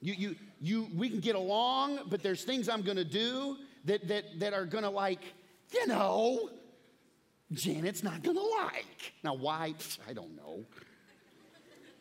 You, 0.00 0.14
you, 0.14 0.36
you, 0.60 0.88
we 0.94 1.08
can 1.08 1.20
get 1.20 1.34
along, 1.34 2.00
but 2.10 2.22
there's 2.22 2.44
things 2.44 2.68
I'm 2.68 2.82
gonna 2.82 3.04
do 3.04 3.56
that, 3.84 4.06
that, 4.08 4.40
that 4.40 4.52
are 4.52 4.66
gonna, 4.66 4.90
like, 4.90 5.22
you 5.72 5.86
know, 5.86 6.50
Janet's 7.52 8.02
not 8.02 8.22
gonna 8.22 8.40
like. 8.40 9.12
Now, 9.22 9.34
why? 9.34 9.74
I 10.08 10.12
don't 10.12 10.34
know. 10.36 10.64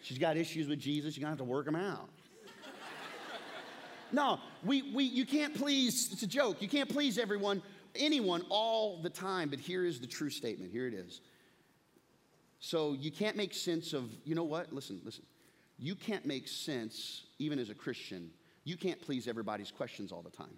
She's 0.01 0.17
got 0.17 0.37
issues 0.37 0.67
with 0.67 0.79
Jesus, 0.79 1.15
you're 1.15 1.21
gonna 1.21 1.31
have 1.31 1.37
to 1.39 1.43
work 1.43 1.65
them 1.65 1.75
out. 1.75 2.09
No, 4.11 4.39
we, 4.63 4.93
we, 4.93 5.05
you 5.05 5.25
can't 5.25 5.55
please, 5.55 6.09
it's 6.11 6.21
a 6.21 6.27
joke, 6.27 6.61
you 6.61 6.67
can't 6.67 6.87
please 6.87 7.17
everyone, 7.17 7.63
anyone 7.95 8.43
all 8.49 9.01
the 9.01 9.09
time, 9.09 9.49
but 9.49 9.59
here 9.59 9.85
is 9.85 9.99
the 9.99 10.05
true 10.05 10.29
statement. 10.29 10.71
Here 10.71 10.87
it 10.87 10.93
is. 10.93 11.19
So 12.59 12.93
you 12.93 13.11
can't 13.11 13.35
make 13.35 13.55
sense 13.55 13.91
of, 13.91 14.11
you 14.23 14.35
know 14.35 14.43
what? 14.43 14.71
Listen, 14.71 15.01
listen. 15.03 15.23
You 15.79 15.95
can't 15.95 16.25
make 16.27 16.47
sense, 16.47 17.23
even 17.39 17.57
as 17.57 17.71
a 17.71 17.73
Christian, 17.73 18.29
you 18.63 18.77
can't 18.77 19.01
please 19.01 19.27
everybody's 19.27 19.71
questions 19.71 20.11
all 20.11 20.21
the 20.21 20.29
time. 20.29 20.57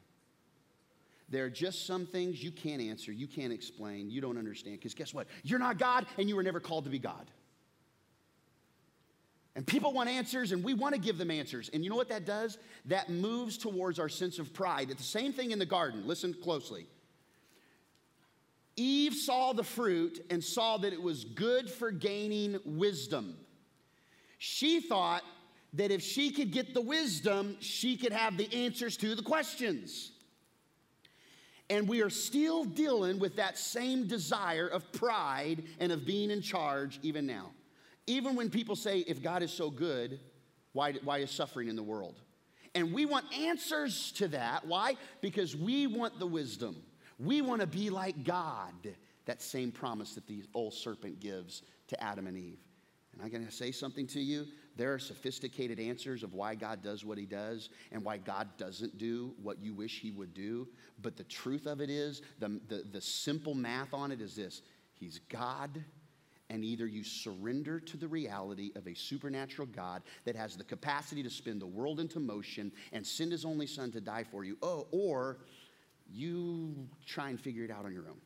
There 1.29 1.45
are 1.45 1.49
just 1.49 1.87
some 1.87 2.05
things 2.05 2.43
you 2.43 2.51
can't 2.51 2.81
answer, 2.81 3.11
you 3.11 3.27
can't 3.27 3.51
explain, 3.51 4.09
you 4.09 4.21
don't 4.21 4.37
understand. 4.37 4.77
Because 4.77 4.93
guess 4.93 5.13
what? 5.13 5.27
You're 5.43 5.59
not 5.59 5.77
God 5.77 6.05
and 6.17 6.29
you 6.29 6.35
were 6.35 6.43
never 6.43 6.59
called 6.59 6.83
to 6.83 6.89
be 6.89 6.99
God. 6.99 7.31
And 9.55 9.65
people 9.65 9.93
want 9.93 10.09
answers, 10.09 10.51
and 10.51 10.61
we 10.63 10.73
want 10.73 10.95
to 10.95 10.99
give 10.99 11.17
them 11.17 11.31
answers. 11.31 11.69
And 11.73 11.81
you 11.81 11.89
know 11.89 11.95
what 11.95 12.09
that 12.09 12.25
does? 12.25 12.57
That 12.85 13.09
moves 13.09 13.57
towards 13.57 13.99
our 13.99 14.09
sense 14.09 14.37
of 14.37 14.53
pride. 14.53 14.91
It's 14.91 15.01
the 15.01 15.07
same 15.07 15.31
thing 15.31 15.51
in 15.51 15.59
the 15.59 15.65
garden. 15.65 16.05
Listen 16.05 16.35
closely. 16.43 16.87
Eve 18.75 19.13
saw 19.13 19.53
the 19.53 19.63
fruit 19.63 20.25
and 20.29 20.43
saw 20.43 20.77
that 20.77 20.91
it 20.91 21.01
was 21.01 21.23
good 21.23 21.71
for 21.71 21.89
gaining 21.89 22.59
wisdom. 22.65 23.37
She 24.37 24.81
thought 24.81 25.23
that 25.73 25.89
if 25.89 26.01
she 26.01 26.31
could 26.31 26.51
get 26.51 26.73
the 26.73 26.81
wisdom, 26.81 27.55
she 27.61 27.95
could 27.95 28.11
have 28.11 28.35
the 28.35 28.53
answers 28.53 28.97
to 28.97 29.15
the 29.15 29.23
questions. 29.23 30.11
And 31.69 31.87
we 31.87 32.01
are 32.01 32.09
still 32.09 32.63
dealing 32.63 33.19
with 33.19 33.37
that 33.37 33.57
same 33.57 34.07
desire 34.07 34.67
of 34.67 34.91
pride 34.91 35.63
and 35.79 35.91
of 35.91 36.05
being 36.05 36.29
in 36.29 36.41
charge 36.41 36.99
even 37.01 37.25
now. 37.25 37.51
Even 38.07 38.35
when 38.35 38.49
people 38.51 38.75
say, 38.75 38.99
if 38.99 39.23
God 39.23 39.41
is 39.41 39.51
so 39.51 39.71
good, 39.71 40.19
why, 40.73 40.93
why 41.03 41.19
is 41.19 41.31
suffering 41.31 41.67
in 41.67 41.75
the 41.75 41.83
world? 41.83 42.21
And 42.75 42.93
we 42.93 43.05
want 43.05 43.25
answers 43.33 44.11
to 44.13 44.27
that. 44.27 44.67
Why? 44.67 44.95
Because 45.21 45.55
we 45.55 45.87
want 45.87 46.19
the 46.19 46.27
wisdom. 46.27 46.75
We 47.17 47.41
want 47.41 47.61
to 47.61 47.67
be 47.67 47.89
like 47.89 48.23
God. 48.23 48.73
That 49.25 49.41
same 49.41 49.71
promise 49.71 50.13
that 50.15 50.27
the 50.27 50.43
old 50.53 50.73
serpent 50.73 51.19
gives 51.19 51.63
to 51.87 52.03
Adam 52.03 52.27
and 52.27 52.37
Eve. 52.37 52.59
And 53.13 53.21
I'm 53.23 53.29
going 53.29 53.45
to 53.45 53.51
say 53.51 53.71
something 53.71 54.05
to 54.07 54.19
you. 54.19 54.45
There 54.75 54.93
are 54.93 54.99
sophisticated 54.99 55.79
answers 55.79 56.23
of 56.23 56.33
why 56.33 56.55
God 56.55 56.83
does 56.83 57.05
what 57.05 57.17
he 57.17 57.25
does 57.25 57.69
and 57.91 58.03
why 58.03 58.17
God 58.17 58.49
doesn't 58.57 58.97
do 58.97 59.33
what 59.41 59.61
you 59.61 59.73
wish 59.73 60.01
he 60.01 60.11
would 60.11 60.33
do. 60.33 60.67
But 61.01 61.15
the 61.15 61.23
truth 61.23 61.65
of 61.65 61.79
it 61.79 61.89
is, 61.89 62.21
the, 62.39 62.59
the, 62.67 62.83
the 62.91 63.01
simple 63.01 63.53
math 63.53 63.93
on 63.93 64.11
it 64.11 64.21
is 64.21 64.35
this 64.35 64.61
He's 64.93 65.19
God, 65.29 65.83
and 66.49 66.63
either 66.63 66.87
you 66.87 67.03
surrender 67.03 67.79
to 67.79 67.97
the 67.97 68.07
reality 68.07 68.71
of 68.75 68.87
a 68.87 68.93
supernatural 68.93 69.67
God 69.67 70.03
that 70.25 70.35
has 70.35 70.55
the 70.55 70.63
capacity 70.63 71.21
to 71.23 71.29
spin 71.29 71.59
the 71.59 71.65
world 71.65 71.99
into 71.99 72.19
motion 72.19 72.71
and 72.93 73.05
send 73.05 73.31
his 73.31 73.45
only 73.45 73.67
son 73.67 73.91
to 73.91 74.01
die 74.01 74.23
for 74.23 74.43
you, 74.43 74.57
oh, 74.61 74.87
or 74.91 75.39
you 76.09 76.87
try 77.05 77.29
and 77.29 77.39
figure 77.39 77.63
it 77.63 77.71
out 77.71 77.85
on 77.85 77.91
your 77.91 78.07
own. 78.07 78.21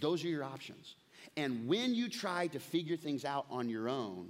Those 0.00 0.24
are 0.24 0.28
your 0.28 0.44
options. 0.44 0.96
And 1.36 1.66
when 1.66 1.94
you 1.94 2.08
try 2.08 2.46
to 2.48 2.58
figure 2.58 2.96
things 2.96 3.24
out 3.24 3.46
on 3.50 3.68
your 3.68 3.88
own, 3.88 4.28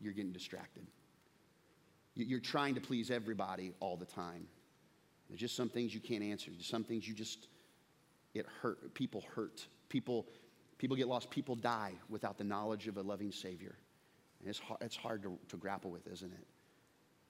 you're 0.00 0.12
getting 0.12 0.32
distracted. 0.32 0.86
You're 2.14 2.40
trying 2.40 2.74
to 2.76 2.80
please 2.80 3.10
everybody 3.10 3.72
all 3.80 3.96
the 3.96 4.04
time. 4.04 4.46
There's 5.28 5.40
just 5.40 5.56
some 5.56 5.68
things 5.68 5.94
you 5.94 6.00
can't 6.00 6.22
answer. 6.22 6.50
There's 6.50 6.66
some 6.66 6.84
things 6.84 7.08
you 7.08 7.14
just, 7.14 7.48
it 8.34 8.46
hurt. 8.62 8.94
People 8.94 9.24
hurt. 9.34 9.66
People, 9.88 10.26
people 10.78 10.96
get 10.96 11.08
lost. 11.08 11.30
People 11.30 11.56
die 11.56 11.92
without 12.08 12.38
the 12.38 12.44
knowledge 12.44 12.86
of 12.86 12.98
a 12.98 13.02
loving 13.02 13.32
Savior. 13.32 13.74
And 14.40 14.48
it's 14.48 14.58
hard, 14.58 14.80
it's 14.82 14.96
hard 14.96 15.22
to, 15.22 15.38
to 15.48 15.56
grapple 15.56 15.90
with, 15.90 16.06
isn't 16.06 16.32
it? 16.32 16.46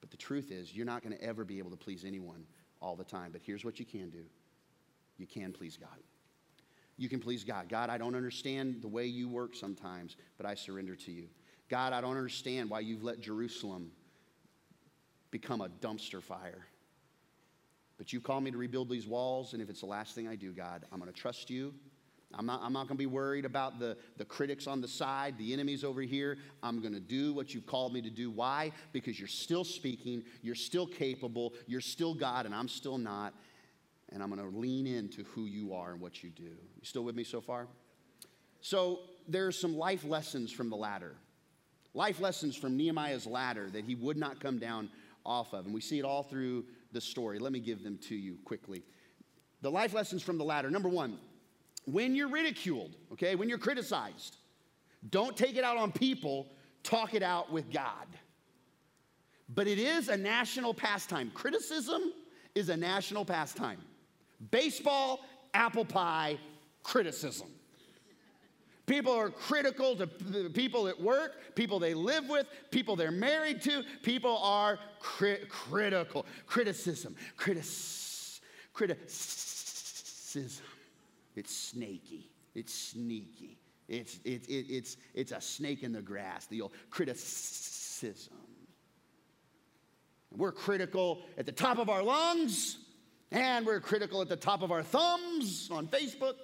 But 0.01 0.11
the 0.11 0.17
truth 0.17 0.51
is, 0.51 0.75
you're 0.75 0.85
not 0.85 1.01
going 1.01 1.17
to 1.17 1.23
ever 1.23 1.43
be 1.43 1.57
able 1.57 1.71
to 1.71 1.77
please 1.77 2.03
anyone 2.05 2.45
all 2.81 2.95
the 2.95 3.03
time. 3.03 3.31
But 3.31 3.41
here's 3.43 3.65
what 3.65 3.79
you 3.79 3.85
can 3.85 4.09
do 4.09 4.23
you 5.17 5.25
can 5.25 5.51
please 5.51 5.77
God. 5.77 5.97
You 6.97 7.09
can 7.09 7.19
please 7.19 7.43
God. 7.43 7.69
God, 7.69 7.89
I 7.89 7.97
don't 7.97 8.15
understand 8.15 8.81
the 8.81 8.87
way 8.87 9.05
you 9.05 9.27
work 9.27 9.55
sometimes, 9.55 10.15
but 10.37 10.45
I 10.45 10.55
surrender 10.55 10.95
to 10.95 11.11
you. 11.11 11.27
God, 11.69 11.93
I 11.93 12.01
don't 12.01 12.17
understand 12.17 12.69
why 12.69 12.81
you've 12.81 13.03
let 13.03 13.19
Jerusalem 13.19 13.91
become 15.31 15.61
a 15.61 15.69
dumpster 15.69 16.21
fire. 16.21 16.65
But 17.97 18.11
you 18.13 18.19
call 18.19 18.41
me 18.41 18.51
to 18.51 18.57
rebuild 18.57 18.89
these 18.89 19.07
walls, 19.07 19.53
and 19.53 19.61
if 19.61 19.69
it's 19.69 19.79
the 19.79 19.85
last 19.85 20.15
thing 20.15 20.27
I 20.27 20.35
do, 20.35 20.51
God, 20.51 20.85
I'm 20.91 20.99
going 20.99 21.11
to 21.11 21.17
trust 21.17 21.49
you. 21.49 21.73
I'm 22.33 22.45
not, 22.45 22.61
I'm 22.61 22.73
not 22.73 22.87
going 22.87 22.97
to 22.97 23.01
be 23.01 23.05
worried 23.05 23.45
about 23.45 23.79
the, 23.79 23.97
the 24.17 24.25
critics 24.25 24.67
on 24.67 24.81
the 24.81 24.87
side, 24.87 25.37
the 25.37 25.53
enemies 25.53 25.83
over 25.83 26.01
here. 26.01 26.37
I'm 26.61 26.81
going 26.81 26.93
to 26.93 26.99
do 26.99 27.33
what 27.33 27.53
you've 27.53 27.65
called 27.65 27.93
me 27.93 28.01
to 28.01 28.09
do. 28.09 28.29
Why? 28.29 28.71
Because 28.91 29.17
you're 29.17 29.27
still 29.27 29.63
speaking, 29.63 30.23
you're 30.41 30.55
still 30.55 30.85
capable, 30.85 31.53
you're 31.67 31.81
still 31.81 32.13
God, 32.13 32.45
and 32.45 32.53
I'm 32.53 32.67
still 32.67 32.97
not. 32.97 33.33
And 34.11 34.21
I'm 34.21 34.29
going 34.29 34.41
to 34.51 34.57
lean 34.57 34.85
into 34.85 35.23
who 35.23 35.45
you 35.45 35.73
are 35.73 35.91
and 35.91 36.01
what 36.01 36.23
you 36.23 36.29
do. 36.29 36.43
You 36.43 36.83
still 36.83 37.03
with 37.03 37.15
me 37.15 37.23
so 37.23 37.41
far? 37.41 37.67
So, 38.61 38.99
there 39.27 39.47
are 39.47 39.51
some 39.51 39.75
life 39.75 40.03
lessons 40.03 40.51
from 40.51 40.69
the 40.69 40.75
ladder. 40.75 41.15
Life 41.95 42.19
lessons 42.19 42.57
from 42.57 42.75
Nehemiah's 42.75 43.25
ladder 43.25 43.69
that 43.71 43.85
he 43.85 43.95
would 43.95 44.17
not 44.17 44.41
come 44.41 44.59
down 44.59 44.89
off 45.25 45.53
of. 45.53 45.65
And 45.65 45.73
we 45.73 45.79
see 45.79 45.97
it 45.97 46.03
all 46.03 46.23
through 46.23 46.65
the 46.91 46.99
story. 46.99 47.39
Let 47.39 47.53
me 47.53 47.59
give 47.59 47.83
them 47.83 47.97
to 48.09 48.15
you 48.15 48.37
quickly. 48.43 48.83
The 49.61 49.71
life 49.71 49.93
lessons 49.93 50.21
from 50.21 50.37
the 50.37 50.43
ladder. 50.43 50.69
Number 50.69 50.89
one, 50.89 51.17
when 51.85 52.13
you're 52.13 52.27
ridiculed, 52.27 52.97
okay, 53.13 53.35
when 53.35 53.47
you're 53.47 53.57
criticized, 53.57 54.35
don't 55.09 55.37
take 55.37 55.55
it 55.55 55.63
out 55.63 55.77
on 55.77 55.93
people, 55.93 56.47
talk 56.83 57.13
it 57.13 57.23
out 57.23 57.49
with 57.49 57.71
God. 57.71 58.07
But 59.47 59.67
it 59.67 59.79
is 59.79 60.09
a 60.09 60.17
national 60.17 60.73
pastime. 60.73 61.31
Criticism 61.33 62.11
is 62.55 62.67
a 62.67 62.75
national 62.75 63.23
pastime. 63.23 63.79
Baseball, 64.51 65.21
apple 65.53 65.85
pie, 65.85 66.37
criticism. 66.83 67.47
People 68.85 69.13
are 69.13 69.29
critical 69.29 69.95
to 69.95 70.05
the 70.05 70.49
people 70.49 70.87
at 70.87 70.99
work, 71.01 71.55
people 71.55 71.79
they 71.79 71.95
live 71.95 72.29
with, 72.29 72.45
people 72.69 72.95
they're 72.95 73.09
married 73.11 73.61
to. 73.63 73.83
People 74.03 74.37
are 74.37 74.77
cri- 74.99 75.45
critical. 75.49 76.25
Criticism, 76.45 77.15
criticism. 77.35 78.43
It's 81.35 81.55
snaky. 81.55 82.29
It's 82.53 82.73
sneaky. 82.73 83.57
It's, 83.87 84.19
it, 84.23 84.47
it, 84.47 84.65
it's, 84.69 84.97
it's 85.13 85.31
a 85.31 85.41
snake 85.41 85.83
in 85.83 85.91
the 85.91 86.01
grass, 86.01 86.45
the 86.47 86.61
old 86.61 86.71
criticism. 86.89 88.33
We're 90.35 90.51
critical 90.51 91.23
at 91.37 91.45
the 91.45 91.51
top 91.51 91.77
of 91.77 91.89
our 91.89 92.03
lungs, 92.03 92.77
and 93.31 93.65
we're 93.65 93.79
critical 93.79 94.21
at 94.21 94.29
the 94.29 94.35
top 94.35 94.61
of 94.61 94.71
our 94.71 94.83
thumbs 94.83 95.69
on 95.71 95.87
Facebook. 95.87 96.35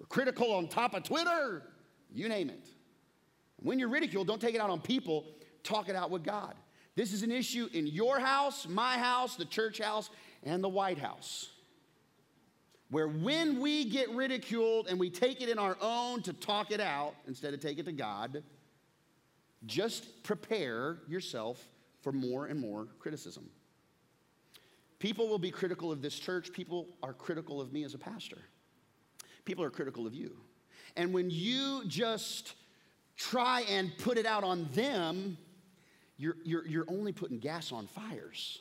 We're 0.00 0.06
critical 0.06 0.52
on 0.54 0.66
top 0.66 0.94
of 0.94 1.04
Twitter, 1.04 1.62
you 2.10 2.28
name 2.28 2.48
it. 2.48 2.66
When 3.56 3.78
you're 3.78 3.90
ridiculed, 3.90 4.26
don't 4.26 4.40
take 4.40 4.54
it 4.54 4.60
out 4.60 4.70
on 4.70 4.80
people, 4.80 5.26
talk 5.62 5.90
it 5.90 5.94
out 5.94 6.10
with 6.10 6.24
God. 6.24 6.54
This 6.96 7.12
is 7.12 7.22
an 7.22 7.30
issue 7.30 7.68
in 7.74 7.86
your 7.86 8.18
house, 8.18 8.66
my 8.66 8.96
house, 8.96 9.36
the 9.36 9.44
church 9.44 9.78
house, 9.78 10.08
and 10.42 10.64
the 10.64 10.68
White 10.70 10.98
House. 10.98 11.50
where 12.90 13.06
when 13.06 13.60
we 13.60 13.84
get 13.84 14.10
ridiculed 14.10 14.88
and 14.88 14.98
we 14.98 15.08
take 15.08 15.40
it 15.40 15.48
in 15.48 15.58
our 15.58 15.76
own 15.80 16.22
to 16.22 16.32
talk 16.32 16.72
it 16.72 16.80
out 16.80 17.14
instead 17.26 17.54
of 17.54 17.60
take 17.60 17.78
it 17.78 17.84
to 17.84 17.92
God, 17.92 18.42
just 19.64 20.22
prepare 20.24 20.98
yourself 21.08 21.64
for 22.02 22.12
more 22.12 22.46
and 22.46 22.58
more 22.58 22.88
criticism. 22.98 23.48
People 24.98 25.28
will 25.28 25.38
be 25.38 25.50
critical 25.50 25.92
of 25.92 26.02
this 26.02 26.18
church. 26.18 26.52
People 26.52 26.88
are 27.02 27.12
critical 27.12 27.60
of 27.60 27.72
me 27.72 27.84
as 27.84 27.94
a 27.94 27.98
pastor. 27.98 28.38
People 29.50 29.64
are 29.64 29.70
critical 29.70 30.06
of 30.06 30.14
you. 30.14 30.36
And 30.94 31.12
when 31.12 31.28
you 31.28 31.82
just 31.88 32.54
try 33.16 33.62
and 33.62 33.90
put 33.98 34.16
it 34.16 34.24
out 34.24 34.44
on 34.44 34.68
them, 34.74 35.36
you're, 36.18 36.36
you're, 36.44 36.64
you're 36.68 36.84
only 36.86 37.10
putting 37.10 37.40
gas 37.40 37.72
on 37.72 37.88
fires. 37.88 38.60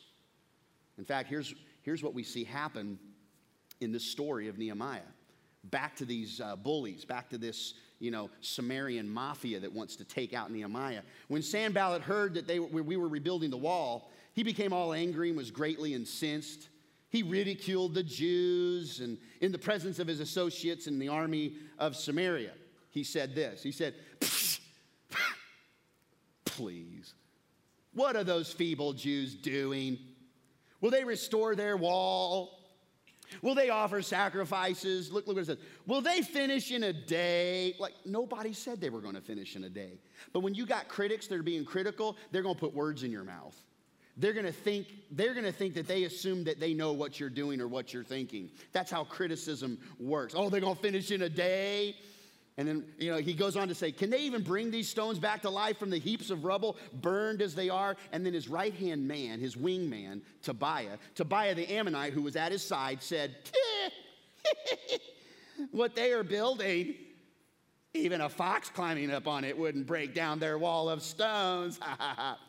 In 0.97 1.05
fact, 1.05 1.29
here's, 1.29 1.53
here's 1.83 2.01
what 2.01 2.15
we 2.15 2.23
see 2.23 2.43
happen 2.43 2.97
in 3.81 3.91
this 3.91 4.03
story 4.03 4.47
of 4.47 4.57
Nehemiah. 4.57 5.01
Back 5.65 5.95
to 5.97 6.05
these 6.05 6.41
uh, 6.41 6.55
bullies, 6.55 7.05
back 7.05 7.29
to 7.29 7.37
this, 7.37 7.75
you 7.99 8.09
know, 8.09 8.31
Sumerian 8.41 9.07
mafia 9.07 9.59
that 9.59 9.71
wants 9.71 9.95
to 9.97 10.03
take 10.03 10.33
out 10.33 10.51
Nehemiah. 10.51 11.03
When 11.27 11.43
Sanballat 11.43 12.01
heard 12.01 12.33
that 12.33 12.47
they, 12.47 12.57
we 12.57 12.97
were 12.97 13.09
rebuilding 13.09 13.51
the 13.51 13.57
wall, 13.57 14.09
he 14.33 14.41
became 14.41 14.73
all 14.73 14.93
angry 14.93 15.29
and 15.29 15.37
was 15.37 15.51
greatly 15.51 15.93
incensed. 15.93 16.69
He 17.09 17.23
ridiculed 17.23 17.95
the 17.95 18.03
Jews 18.03 18.99
and 18.99 19.17
in 19.41 19.51
the 19.51 19.57
presence 19.57 19.99
of 19.99 20.07
his 20.07 20.19
associates 20.19 20.85
in 20.87 20.99
the 20.99 21.07
army 21.07 21.55
of 21.79 21.95
Samaria. 21.95 22.53
He 22.91 23.03
said 23.03 23.33
this. 23.35 23.63
He 23.63 23.71
said, 23.71 23.95
Please, 26.45 27.13
what 27.93 28.15
are 28.15 28.23
those 28.23 28.51
feeble 28.51 28.93
Jews 28.93 29.33
doing? 29.33 29.97
Will 30.81 30.91
they 30.91 31.03
restore 31.03 31.55
their 31.55 31.77
wall? 31.77 32.59
Will 33.41 33.55
they 33.55 33.69
offer 33.69 34.01
sacrifices? 34.01 35.11
Look, 35.11 35.27
look 35.27 35.35
what 35.35 35.43
it 35.43 35.47
says. 35.47 35.57
Will 35.85 36.01
they 36.01 36.21
finish 36.21 36.71
in 36.71 36.83
a 36.83 36.93
day? 36.93 37.75
Like, 37.79 37.93
nobody 38.05 38.53
said 38.53 38.81
they 38.81 38.89
were 38.89 39.01
going 39.01 39.15
to 39.15 39.21
finish 39.21 39.55
in 39.55 39.63
a 39.63 39.69
day. 39.69 39.99
But 40.33 40.39
when 40.41 40.55
you 40.55 40.65
got 40.65 40.87
critics 40.87 41.27
that 41.27 41.35
are 41.35 41.43
being 41.43 41.65
critical, 41.65 42.17
they're 42.31 42.41
going 42.41 42.55
to 42.55 42.59
put 42.59 42.73
words 42.73 43.03
in 43.03 43.11
your 43.11 43.23
mouth. 43.23 43.55
They're 44.19 44.33
going 44.33 44.45
to 44.45 44.51
think 44.51 44.87
they're 45.11 45.33
going 45.33 45.45
to 45.45 45.51
think 45.51 45.73
that 45.75 45.87
they 45.87 46.03
assume 46.03 46.43
that 46.43 46.59
they 46.59 46.73
know 46.73 46.91
what 46.91 47.19
you're 47.19 47.29
doing 47.29 47.61
or 47.61 47.67
what 47.67 47.93
you're 47.93 48.03
thinking. 48.03 48.49
That's 48.73 48.91
how 48.91 49.05
criticism 49.05 49.79
works. 49.97 50.33
Oh, 50.35 50.49
they're 50.49 50.59
going 50.59 50.75
to 50.75 50.81
finish 50.81 51.09
in 51.11 51.21
a 51.21 51.29
day. 51.29 51.95
And 52.57 52.67
then, 52.67 52.83
you 52.97 53.09
know, 53.09 53.17
he 53.17 53.33
goes 53.33 53.55
on 53.55 53.69
to 53.69 53.75
say, 53.75 53.93
Can 53.93 54.09
they 54.09 54.19
even 54.23 54.43
bring 54.43 54.71
these 54.71 54.89
stones 54.89 55.19
back 55.19 55.41
to 55.43 55.49
life 55.49 55.79
from 55.79 55.89
the 55.89 55.97
heaps 55.97 56.29
of 56.31 56.43
rubble, 56.43 56.75
burned 57.01 57.41
as 57.41 57.55
they 57.55 57.69
are? 57.69 57.95
And 58.11 58.25
then 58.25 58.33
his 58.33 58.49
right 58.49 58.73
hand 58.73 59.07
man, 59.07 59.39
his 59.39 59.55
wingman, 59.55 60.21
Tobiah, 60.43 60.97
Tobiah 61.15 61.55
the 61.55 61.73
Ammonite, 61.73 62.11
who 62.11 62.21
was 62.21 62.35
at 62.35 62.51
his 62.51 62.61
side, 62.61 63.01
said, 63.01 63.37
What 65.71 65.95
they 65.95 66.11
are 66.11 66.23
building, 66.23 66.95
even 67.93 68.19
a 68.19 68.27
fox 68.27 68.69
climbing 68.69 69.11
up 69.11 69.27
on 69.27 69.45
it 69.45 69.57
wouldn't 69.57 69.87
break 69.87 70.13
down 70.13 70.39
their 70.39 70.57
wall 70.57 70.89
of 70.89 71.01
stones. 71.01 71.79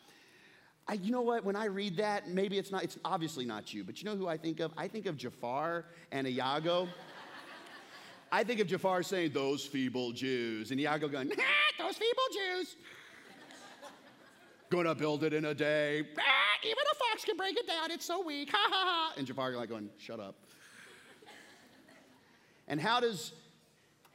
I, 0.88 0.95
you 0.95 1.12
know 1.12 1.21
what? 1.21 1.45
When 1.45 1.57
I 1.57 1.66
read 1.66 1.97
that, 1.99 2.29
maybe 2.29 2.59
it's 2.59 2.73
not, 2.73 2.83
it's 2.83 2.99
obviously 3.05 3.45
not 3.45 3.73
you, 3.73 3.85
but 3.85 4.03
you 4.03 4.09
know 4.09 4.16
who 4.16 4.27
I 4.27 4.37
think 4.37 4.61
of? 4.61 4.73
I 4.77 4.88
think 4.88 5.07
of 5.07 5.16
Jafar 5.16 5.85
and 6.11 6.27
Iago. 6.27 6.88
I 8.33 8.45
think 8.45 8.61
of 8.61 8.66
Jafar 8.66 9.03
saying, 9.03 9.33
those 9.33 9.64
feeble 9.64 10.12
Jews, 10.12 10.71
and 10.71 10.81
Iago 10.81 11.09
going, 11.09 11.31
ah, 11.38 11.85
those 11.85 11.97
feeble 11.97 12.23
Jews. 12.33 12.77
Gonna 14.71 14.95
build 14.95 15.25
it 15.25 15.33
in 15.33 15.47
a 15.47 15.55
day. 15.55 16.05
Ah, 16.16 16.23
even 16.62 16.79
a 16.79 16.95
fox 16.95 17.25
can 17.25 17.37
break 17.37 17.57
it 17.59 17.66
down. 17.66 17.90
It's 17.90 18.05
so 18.05 18.25
weak. 18.25 18.51
Ha 18.53 18.69
ha 18.71 18.85
ha. 18.87 19.12
And 19.16 19.27
Jafar 19.27 19.51
like 19.51 19.69
going, 19.69 19.90
shut 19.99 20.21
up. 20.21 20.37
and 22.69 22.81
how 22.81 23.01
does 23.01 23.33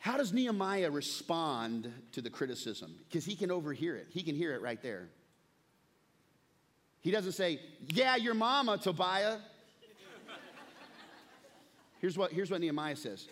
how 0.05 0.17
does 0.17 0.31
Nehemiah 0.31 0.91
respond 0.91 1.91
to 2.11 2.21
the 2.21 2.29
criticism? 2.29 2.95
Because 3.09 3.25
he 3.25 3.35
can 3.35 3.49
overhear 3.49 3.95
it. 3.95 4.05
He 4.11 4.21
can 4.21 4.35
hear 4.35 4.53
it 4.53 4.61
right 4.61 4.81
there. 4.83 5.09
He 7.05 7.11
doesn't 7.11 7.33
say, 7.33 7.59
Yeah, 7.89 8.15
your 8.15 8.33
mama, 8.33 8.79
Tobiah. 8.79 9.37
here's, 12.01 12.17
what, 12.17 12.31
here's 12.31 12.49
what 12.49 12.61
Nehemiah 12.61 12.95
says 12.95 13.27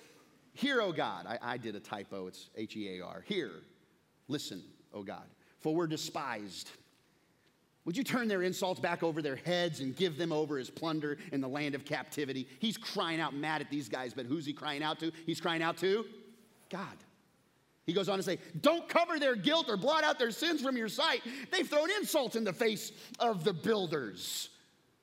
Hear, 0.54 0.80
O 0.80 0.92
God. 0.92 1.26
I, 1.26 1.40
I 1.42 1.58
did 1.58 1.76
a 1.76 1.80
typo, 1.80 2.28
it's 2.28 2.52
H 2.56 2.78
E 2.78 3.00
A 3.00 3.04
R. 3.04 3.24
Hear, 3.26 3.50
listen, 4.28 4.62
O 4.94 5.02
God, 5.02 5.24
for 5.60 5.74
we're 5.74 5.88
despised. 5.88 6.70
Would 7.86 7.98
you 7.98 8.04
turn 8.04 8.28
their 8.28 8.44
insults 8.44 8.80
back 8.80 9.02
over 9.02 9.24
their 9.24 9.38
heads 9.38 9.80
and 9.80 9.96
give 9.96 10.20
them 10.20 10.32
over 10.32 10.60
as 10.60 10.70
plunder 10.70 11.18
in 11.32 11.42
the 11.42 11.50
land 11.50 11.74
of 11.74 11.84
captivity? 11.84 12.48
He's 12.60 12.78
crying 12.78 13.20
out 13.20 13.34
mad 13.34 13.60
at 13.60 13.72
these 13.72 13.90
guys, 13.90 14.14
but 14.14 14.28
who's 14.28 14.46
he 14.46 14.54
crying 14.54 14.84
out 14.84 15.00
to? 15.00 15.12
He's 15.26 15.42
crying 15.42 15.64
out 15.64 15.78
to 15.78 16.06
God. 16.70 16.96
He 17.86 17.94
goes 17.94 18.08
on 18.08 18.18
to 18.18 18.24
say, 18.24 18.40
Don't 18.62 18.88
cover 18.88 19.20
their 19.20 19.36
guilt 19.36 19.70
or 19.70 19.78
blot 19.78 20.04
out 20.04 20.18
their 20.18 20.32
sins 20.32 20.62
from 20.62 20.78
your 20.78 20.88
sight. 20.88 21.22
They've 21.52 21.68
thrown 21.68 21.90
insults 21.92 22.36
in 22.36 22.44
the 22.44 22.54
face 22.54 22.92
of 23.20 23.44
the 23.44 23.54
builders. 23.54 24.50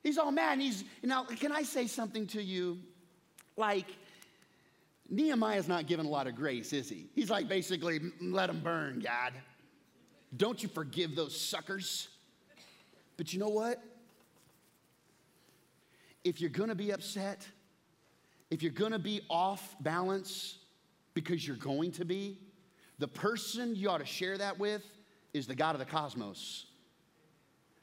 He's 0.03 0.17
all 0.17 0.33
mad. 0.33 0.59
He's, 0.61 0.85
now, 1.03 1.25
can 1.25 1.53
I 1.53 1.63
say 1.63 1.87
something 1.87 2.27
to 2.29 2.43
you? 2.43 2.79
Like, 3.57 3.87
Nehemiah's 5.11 5.69
not 5.69 5.87
given 5.87 6.07
a 6.07 6.09
lot 6.09 6.27
of 6.27 6.35
grace, 6.35 6.73
is 6.73 6.89
he? 6.89 7.09
He's 7.15 7.29
like, 7.29 7.49
basically, 7.49 8.01
let 8.21 8.47
them 8.47 8.61
burn, 8.61 9.01
God. 9.01 9.33
Don't 10.35 10.63
you 10.63 10.69
forgive 10.69 11.17
those 11.17 11.39
suckers? 11.39 12.09
But 13.17 13.35
you 13.35 13.41
know 13.41 13.49
what? 13.49 13.83
If 16.25 16.41
you're 16.41 16.51
gonna 16.51 16.75
be 16.75 16.93
upset, 16.93 17.47
if 18.51 18.63
you're 18.63 18.73
gonna 18.73 18.99
be 18.99 19.21
off 19.29 19.77
balance, 19.81 20.59
because 21.15 21.47
you're 21.47 21.57
going 21.57 21.93
to 21.93 22.05
be, 22.05 22.39
the 23.01 23.09
person 23.09 23.75
you 23.75 23.89
ought 23.89 23.99
to 23.99 24.07
share 24.07 24.37
that 24.39 24.59
with 24.59 24.83
is 25.33 25.47
the 25.47 25.55
God 25.55 25.75
of 25.75 25.79
the 25.79 25.87
cosmos. 25.87 26.67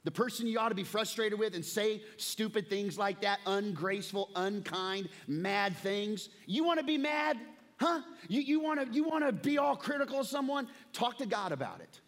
The 0.04 0.12
person 0.12 0.46
you 0.46 0.60
ought 0.60 0.68
to 0.68 0.76
be 0.76 0.84
frustrated 0.84 1.38
with 1.38 1.54
and 1.54 1.64
say 1.64 2.02
stupid 2.16 2.70
things 2.70 2.96
like 2.96 3.20
that, 3.22 3.40
ungraceful, 3.44 4.30
unkind, 4.36 5.08
mad 5.26 5.76
things. 5.76 6.28
You 6.46 6.64
want 6.64 6.78
to 6.78 6.86
be 6.86 6.96
mad? 6.96 7.36
Huh? 7.80 8.00
You, 8.28 8.40
you 8.40 8.60
want 8.60 8.80
to 8.80 8.94
you 8.94 9.04
want 9.04 9.26
to 9.26 9.32
be 9.32 9.58
all 9.58 9.76
critical 9.76 10.20
of 10.20 10.28
someone? 10.28 10.68
Talk 10.92 11.18
to 11.18 11.26
God 11.26 11.50
about 11.50 11.80
it. 11.80 12.00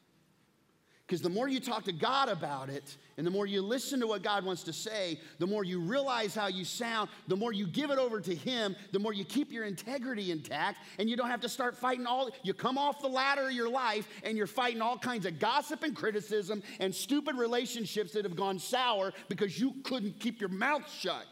Because 1.11 1.23
the 1.23 1.29
more 1.29 1.49
you 1.49 1.59
talk 1.59 1.83
to 1.87 1.92
God 1.92 2.29
about 2.29 2.70
it, 2.70 2.96
and 3.16 3.27
the 3.27 3.33
more 3.33 3.44
you 3.44 3.62
listen 3.62 3.99
to 3.99 4.07
what 4.07 4.23
God 4.23 4.44
wants 4.44 4.62
to 4.62 4.73
say, 4.73 5.18
the 5.40 5.46
more 5.46 5.64
you 5.64 5.81
realize 5.81 6.37
how 6.37 6.46
you 6.46 6.64
sound, 6.64 7.11
the 7.27 7.35
more 7.35 7.53
you 7.53 7.66
give 7.66 7.90
it 7.90 7.99
over 7.99 8.20
to 8.20 8.33
Him, 8.33 8.77
the 8.92 9.01
more 9.01 9.12
you 9.12 9.25
keep 9.25 9.51
your 9.51 9.64
integrity 9.64 10.31
intact, 10.31 10.79
and 11.01 11.11
you 11.11 11.16
don't 11.16 11.29
have 11.29 11.40
to 11.40 11.49
start 11.49 11.77
fighting 11.77 12.07
all. 12.07 12.31
You 12.44 12.55
come 12.55 12.79
off 12.79 13.01
the 13.01 13.09
ladder 13.09 13.49
of 13.49 13.53
your 13.53 13.68
life, 13.68 14.07
and 14.23 14.38
you're 14.38 14.46
fighting 14.46 14.81
all 14.81 14.96
kinds 14.96 15.27
of 15.27 15.40
gossip 15.40 15.83
and 15.83 15.96
criticism 15.96 16.62
and 16.79 16.94
stupid 16.94 17.37
relationships 17.37 18.12
that 18.12 18.25
have 18.25 18.37
gone 18.37 18.61
sour 18.61 19.12
because 19.29 19.59
you 19.59 19.75
couldn't 19.83 20.20
keep 20.20 20.40
your 20.40 20.49
mouth 20.49 20.88
shut. 20.88 21.27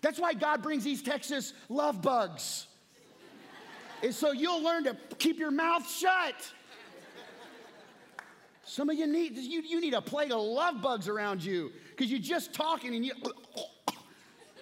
That's 0.00 0.18
why 0.18 0.34
God 0.34 0.64
brings 0.64 0.82
these 0.82 1.00
Texas 1.00 1.52
love 1.68 2.02
bugs. 2.02 2.66
is 4.02 4.16
so 4.16 4.32
you'll 4.32 4.64
learn 4.64 4.82
to 4.82 4.96
keep 5.18 5.38
your 5.38 5.52
mouth 5.52 5.88
shut. 5.88 6.34
Some 8.74 8.90
of 8.90 8.96
you 8.96 9.06
need, 9.06 9.36
you, 9.36 9.62
you 9.62 9.80
need 9.80 9.94
a 9.94 10.02
plague 10.02 10.32
of 10.32 10.40
love 10.40 10.82
bugs 10.82 11.06
around 11.06 11.44
you 11.44 11.70
because 11.90 12.10
you're 12.10 12.18
just 12.18 12.52
talking 12.52 12.96
and 12.96 13.06
you, 13.06 13.12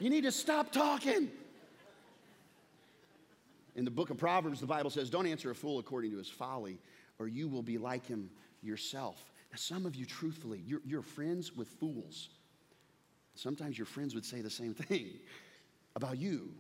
you 0.01 0.11
need 0.11 0.25
to 0.25 0.31
stop 0.31 0.71
talking. 0.71 1.31
In 3.75 3.87
the 3.87 3.91
book 3.91 4.11
of 4.11 4.19
Proverbs, 4.19 4.61
the 4.61 4.67
Bible 4.67 4.91
says, 4.91 5.09
Don't 5.09 5.27
answer 5.27 5.51
a 5.51 5.55
fool 5.55 5.79
according 5.79 6.11
to 6.11 6.19
his 6.19 6.29
folly, 6.29 6.79
or 7.19 7.27
you 7.27 7.49
will 7.49 7.63
be 7.63 7.79
like 7.79 8.05
him 8.05 8.29
yourself. 8.61 9.33
Now, 9.51 9.57
some 9.57 9.87
of 9.87 9.97
you, 9.97 10.05
truthfully, 10.05 10.63
you're, 10.67 10.83
you're 10.85 11.01
friends 11.01 11.57
with 11.57 11.69
fools. 11.69 12.29
Sometimes 13.35 13.79
your 13.79 13.87
friends 13.87 14.15
would 14.15 14.27
say 14.27 14.43
the 14.43 14.51
same 14.51 14.75
thing 14.75 15.21
about 15.97 16.19
you. 16.19 16.51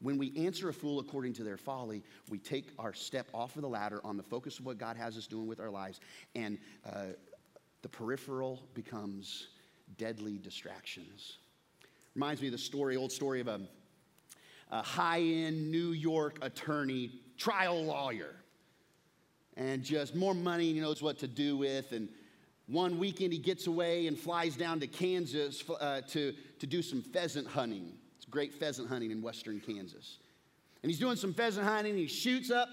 When 0.00 0.16
we 0.16 0.32
answer 0.36 0.68
a 0.68 0.72
fool 0.72 0.98
according 0.98 1.34
to 1.34 1.44
their 1.44 1.58
folly, 1.58 2.02
we 2.30 2.38
take 2.38 2.70
our 2.78 2.94
step 2.94 3.28
off 3.34 3.56
of 3.56 3.62
the 3.62 3.68
ladder 3.68 4.00
on 4.02 4.16
the 4.16 4.22
focus 4.22 4.58
of 4.58 4.64
what 4.64 4.78
God 4.78 4.96
has 4.96 5.16
us 5.16 5.26
doing 5.26 5.46
with 5.46 5.60
our 5.60 5.70
lives, 5.70 6.00
and 6.34 6.58
uh, 6.86 7.06
the 7.82 7.88
peripheral 7.88 8.62
becomes 8.72 9.48
deadly 9.98 10.38
distractions. 10.38 11.38
Reminds 12.14 12.40
me 12.40 12.48
of 12.48 12.52
the 12.52 12.58
story, 12.58 12.96
old 12.96 13.12
story 13.12 13.40
of 13.40 13.48
a, 13.48 13.60
a 14.70 14.82
high 14.82 15.20
end 15.20 15.70
New 15.70 15.92
York 15.92 16.38
attorney, 16.40 17.10
trial 17.36 17.84
lawyer, 17.84 18.34
and 19.56 19.84
just 19.84 20.14
more 20.14 20.34
money 20.34 20.72
he 20.72 20.80
knows 20.80 21.02
what 21.02 21.18
to 21.18 21.28
do 21.28 21.58
with. 21.58 21.92
And 21.92 22.08
one 22.66 22.98
weekend 22.98 23.32
he 23.34 23.38
gets 23.38 23.66
away 23.66 24.06
and 24.06 24.18
flies 24.18 24.56
down 24.56 24.80
to 24.80 24.86
Kansas 24.86 25.62
uh, 25.68 26.00
to, 26.08 26.34
to 26.58 26.66
do 26.66 26.80
some 26.80 27.02
pheasant 27.02 27.46
hunting 27.46 27.92
great 28.30 28.54
pheasant 28.54 28.88
hunting 28.88 29.10
in 29.10 29.22
western 29.22 29.60
Kansas. 29.60 30.18
And 30.82 30.90
he's 30.90 30.98
doing 30.98 31.16
some 31.16 31.34
pheasant 31.34 31.66
hunting. 31.66 31.96
He 31.96 32.06
shoots 32.06 32.50
up, 32.50 32.68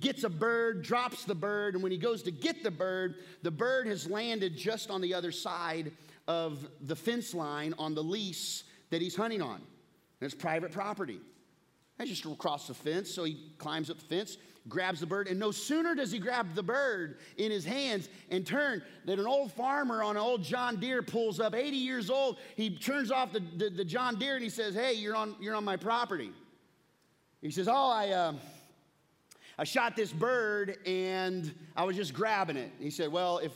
gets 0.00 0.24
a 0.24 0.28
bird, 0.28 0.82
drops 0.82 1.24
the 1.24 1.34
bird, 1.34 1.74
and 1.74 1.82
when 1.82 1.92
he 1.92 1.98
goes 1.98 2.22
to 2.24 2.30
get 2.30 2.62
the 2.62 2.70
bird, 2.70 3.16
the 3.42 3.50
bird 3.50 3.86
has 3.86 4.08
landed 4.08 4.56
just 4.56 4.90
on 4.90 5.00
the 5.00 5.14
other 5.14 5.30
side 5.30 5.92
of 6.26 6.66
the 6.80 6.96
fence 6.96 7.34
line 7.34 7.74
on 7.78 7.94
the 7.94 8.02
lease 8.02 8.64
that 8.90 9.00
he's 9.00 9.14
hunting 9.14 9.42
on. 9.42 9.56
And 9.56 9.62
it's 10.20 10.34
private 10.34 10.72
property. 10.72 11.20
I 11.98 12.06
just 12.06 12.24
across 12.24 12.66
the 12.66 12.74
fence, 12.74 13.10
so 13.10 13.22
he 13.24 13.52
climbs 13.58 13.90
up 13.90 13.98
the 13.98 14.04
fence, 14.04 14.36
grabs 14.68 15.00
the 15.00 15.06
bird, 15.06 15.28
and 15.28 15.38
no 15.38 15.50
sooner 15.50 15.94
does 15.94 16.10
he 16.10 16.18
grab 16.18 16.54
the 16.54 16.62
bird 16.62 17.18
in 17.36 17.50
his 17.50 17.64
hands 17.64 18.08
and 18.30 18.46
turn 18.46 18.82
that 19.04 19.18
an 19.18 19.26
old 19.26 19.52
farmer 19.52 20.02
on 20.02 20.16
an 20.16 20.22
old 20.22 20.42
John 20.42 20.76
Deere 20.76 21.02
pulls 21.02 21.38
up, 21.38 21.54
80 21.54 21.76
years 21.76 22.08
old. 22.08 22.38
He 22.56 22.70
turns 22.70 23.10
off 23.10 23.32
the, 23.32 23.40
the, 23.56 23.68
the 23.68 23.84
John 23.84 24.16
Deere 24.16 24.34
and 24.34 24.42
he 24.42 24.48
says, 24.48 24.74
Hey, 24.74 24.94
you're 24.94 25.16
on, 25.16 25.36
you're 25.40 25.54
on 25.54 25.64
my 25.64 25.76
property. 25.76 26.32
He 27.42 27.50
says, 27.50 27.68
Oh, 27.68 27.90
I, 27.90 28.10
uh, 28.10 28.32
I 29.58 29.64
shot 29.64 29.96
this 29.96 30.12
bird 30.12 30.78
and 30.86 31.54
I 31.76 31.84
was 31.84 31.96
just 31.96 32.14
grabbing 32.14 32.56
it. 32.56 32.72
He 32.80 32.90
said, 32.90 33.12
Well, 33.12 33.38
if, 33.38 33.52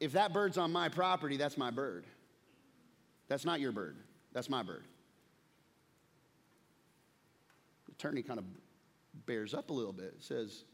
if 0.00 0.12
that 0.12 0.32
bird's 0.32 0.58
on 0.58 0.72
my 0.72 0.88
property, 0.88 1.36
that's 1.36 1.56
my 1.56 1.70
bird. 1.70 2.06
That's 3.28 3.44
not 3.44 3.60
your 3.60 3.72
bird, 3.72 3.96
that's 4.32 4.50
my 4.50 4.64
bird. 4.64 4.84
The 7.86 7.92
attorney 7.92 8.22
kind 8.22 8.40
of 8.40 8.44
bears 9.28 9.54
up 9.54 9.70
a 9.70 9.72
little 9.72 9.92
bit, 9.92 10.16
says, 10.18 10.64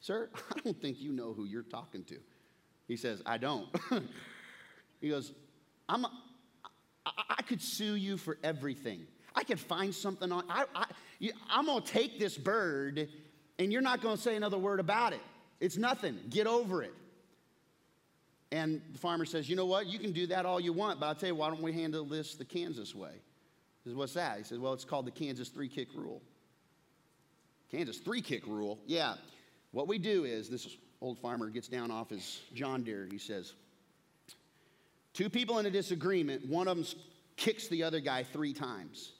Sir, 0.00 0.30
I 0.56 0.60
don't 0.60 0.80
think 0.80 0.98
you 1.00 1.12
know 1.12 1.34
who 1.34 1.44
you're 1.44 1.62
talking 1.62 2.04
to. 2.04 2.16
He 2.86 2.96
says, 2.96 3.20
I 3.26 3.36
don't. 3.36 3.68
he 5.02 5.10
goes, 5.10 5.34
I'm, 5.88 6.06
a, 6.06 6.12
I, 7.04 7.10
I 7.38 7.42
could 7.42 7.60
sue 7.60 7.96
you 7.96 8.16
for 8.16 8.38
everything. 8.42 9.06
I 9.34 9.44
could 9.44 9.60
find 9.60 9.94
something 9.94 10.32
on, 10.32 10.44
I, 10.48 10.64
I, 10.74 10.86
I'm 11.50 11.66
gonna 11.66 11.82
take 11.82 12.18
this 12.18 12.38
bird 12.38 13.08
and 13.58 13.72
you're 13.72 13.82
not 13.82 14.00
gonna 14.00 14.16
say 14.16 14.36
another 14.36 14.58
word 14.58 14.80
about 14.80 15.12
it. 15.12 15.20
It's 15.60 15.76
nothing. 15.76 16.18
Get 16.30 16.46
over 16.46 16.82
it. 16.82 16.94
And 18.50 18.80
the 18.92 18.98
farmer 18.98 19.26
says, 19.26 19.48
You 19.48 19.56
know 19.56 19.66
what? 19.66 19.86
You 19.86 19.98
can 19.98 20.12
do 20.12 20.26
that 20.28 20.46
all 20.46 20.58
you 20.58 20.72
want, 20.72 21.00
but 21.00 21.06
I'll 21.06 21.14
tell 21.14 21.28
you, 21.28 21.34
why 21.34 21.48
don't 21.48 21.62
we 21.62 21.72
handle 21.72 22.04
this 22.04 22.34
the 22.34 22.44
Kansas 22.44 22.94
way? 22.94 23.12
He 23.84 23.90
says, 23.90 23.94
What's 23.94 24.14
that? 24.14 24.38
He 24.38 24.44
says, 24.44 24.58
Well, 24.58 24.72
it's 24.72 24.84
called 24.84 25.06
the 25.06 25.10
Kansas 25.10 25.48
three 25.48 25.68
kick 25.68 25.88
rule. 25.94 26.22
Kansas 27.70 27.98
three 27.98 28.22
kick 28.22 28.46
rule. 28.46 28.78
Yeah. 28.86 29.14
What 29.72 29.88
we 29.88 29.98
do 29.98 30.24
is 30.24 30.48
this 30.48 30.76
old 31.00 31.18
farmer 31.18 31.50
gets 31.50 31.68
down 31.68 31.90
off 31.90 32.10
his 32.10 32.40
John 32.54 32.82
Deere. 32.82 33.06
He 33.10 33.18
says, 33.18 33.52
Two 35.12 35.28
people 35.28 35.58
in 35.58 35.66
a 35.66 35.70
disagreement, 35.70 36.46
one 36.46 36.68
of 36.68 36.76
them 36.76 36.86
kicks 37.36 37.68
the 37.68 37.82
other 37.82 38.00
guy 38.00 38.22
three 38.22 38.52
times. 38.52 39.12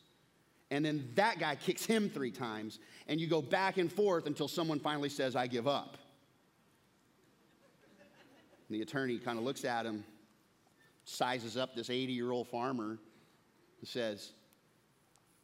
And 0.71 0.85
then 0.85 1.11
that 1.15 1.39
guy 1.39 1.57
kicks 1.57 1.85
him 1.85 2.11
three 2.11 2.31
times. 2.31 2.79
And 3.07 3.21
you 3.21 3.27
go 3.27 3.41
back 3.41 3.79
and 3.79 3.91
forth 3.91 4.27
until 4.27 4.49
someone 4.49 4.81
finally 4.81 5.09
says, 5.09 5.35
I 5.35 5.47
give 5.47 5.67
up. 5.67 5.97
And 8.69 8.77
the 8.77 8.83
attorney 8.83 9.19
kind 9.19 9.39
of 9.39 9.45
looks 9.45 9.65
at 9.65 9.87
him, 9.87 10.05
sizes 11.05 11.57
up 11.57 11.75
this 11.75 11.89
80 11.89 12.13
year 12.13 12.31
old 12.31 12.49
farmer, 12.49 12.99
and 13.81 13.89
says, 13.89 14.33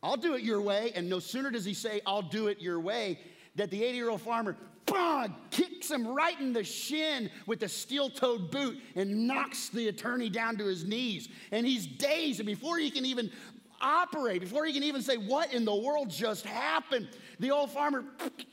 I'll 0.05 0.19
do 0.19 0.35
it 0.35 0.43
your 0.43 0.61
way. 0.61 0.93
And 0.95 1.09
no 1.09 1.19
sooner 1.19 1.51
does 1.51 1.65
he 1.65 1.73
say, 1.73 2.03
I'll 2.07 2.23
do 2.23 2.49
it 2.49 2.61
your 2.61 2.79
way, 2.79 3.19
that 3.57 3.71
the 3.71 3.83
80 3.83 3.97
year 3.97 4.11
old 4.11 4.21
farmer 4.21 4.55
bah, 4.85 5.29
kicks 5.51 5.91
him 5.91 6.07
right 6.07 6.39
in 6.39 6.53
the 6.53 6.63
shin 6.63 7.31
with 7.47 7.63
a 7.63 7.69
steel 7.69 8.11
toed 8.11 8.51
boot 8.51 8.79
and 8.97 9.27
knocks 9.27 9.71
the 9.71 9.89
attorney 9.89 10.29
down 10.29 10.59
to 10.59 10.67
his 10.67 10.85
knees. 10.85 11.31
And 11.53 11.67
he's 11.67 11.87
dazed. 11.87 12.41
And 12.41 12.47
before 12.47 12.77
he 12.77 12.91
can 12.91 13.07
even 13.07 13.31
operate, 13.81 14.43
before 14.43 14.67
he 14.67 14.75
can 14.75 14.83
even 14.83 15.01
say, 15.01 15.17
What 15.17 15.55
in 15.55 15.65
the 15.65 15.75
world 15.75 16.11
just 16.11 16.45
happened? 16.45 17.09
The 17.41 17.51
old 17.51 17.71
farmer 17.71 18.05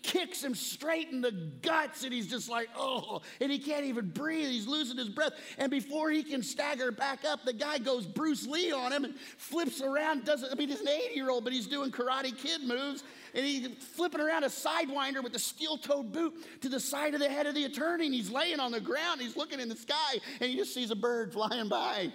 kicks 0.03 0.43
him 0.43 0.55
straight 0.55 1.09
in 1.09 1.21
the 1.21 1.31
guts, 1.61 2.03
and 2.03 2.13
he's 2.13 2.27
just 2.27 2.49
like, 2.49 2.69
Oh, 2.75 3.21
and 3.39 3.51
he 3.51 3.59
can't 3.59 3.85
even 3.85 4.09
breathe. 4.09 4.47
He's 4.47 4.67
losing 4.67 4.97
his 4.97 5.09
breath. 5.09 5.33
And 5.57 5.69
before 5.69 6.09
he 6.09 6.23
can 6.23 6.41
stagger 6.41 6.91
back 6.91 7.23
up, 7.25 7.43
the 7.43 7.53
guy 7.53 7.77
goes 7.77 8.05
Bruce 8.05 8.47
Lee 8.47 8.71
on 8.71 8.91
him 8.91 9.05
and 9.05 9.15
flips 9.37 9.81
around. 9.81 10.25
Does 10.25 10.45
I 10.49 10.55
mean, 10.55 10.69
he's 10.69 10.81
an 10.81 10.89
80 10.89 11.15
year 11.15 11.29
old, 11.29 11.43
but 11.43 11.53
he's 11.53 11.67
doing 11.67 11.91
karate 11.91 12.35
kid 12.35 12.63
moves, 12.63 13.03
and 13.33 13.45
he's 13.45 13.67
flipping 13.95 14.21
around 14.21 14.43
a 14.43 14.47
sidewinder 14.47 15.23
with 15.23 15.35
a 15.35 15.39
steel 15.39 15.77
toed 15.77 16.11
boot 16.11 16.33
to 16.61 16.69
the 16.69 16.79
side 16.79 17.13
of 17.13 17.19
the 17.19 17.29
head 17.29 17.45
of 17.45 17.55
the 17.55 17.65
attorney, 17.65 18.05
and 18.05 18.15
he's 18.15 18.31
laying 18.31 18.59
on 18.59 18.71
the 18.71 18.81
ground. 18.81 19.21
He's 19.21 19.37
looking 19.37 19.59
in 19.59 19.69
the 19.69 19.75
sky, 19.75 20.19
and 20.39 20.49
he 20.49 20.55
just 20.55 20.73
sees 20.73 20.91
a 20.91 20.95
bird 20.95 21.33
flying 21.33 21.69
by. 21.69 22.11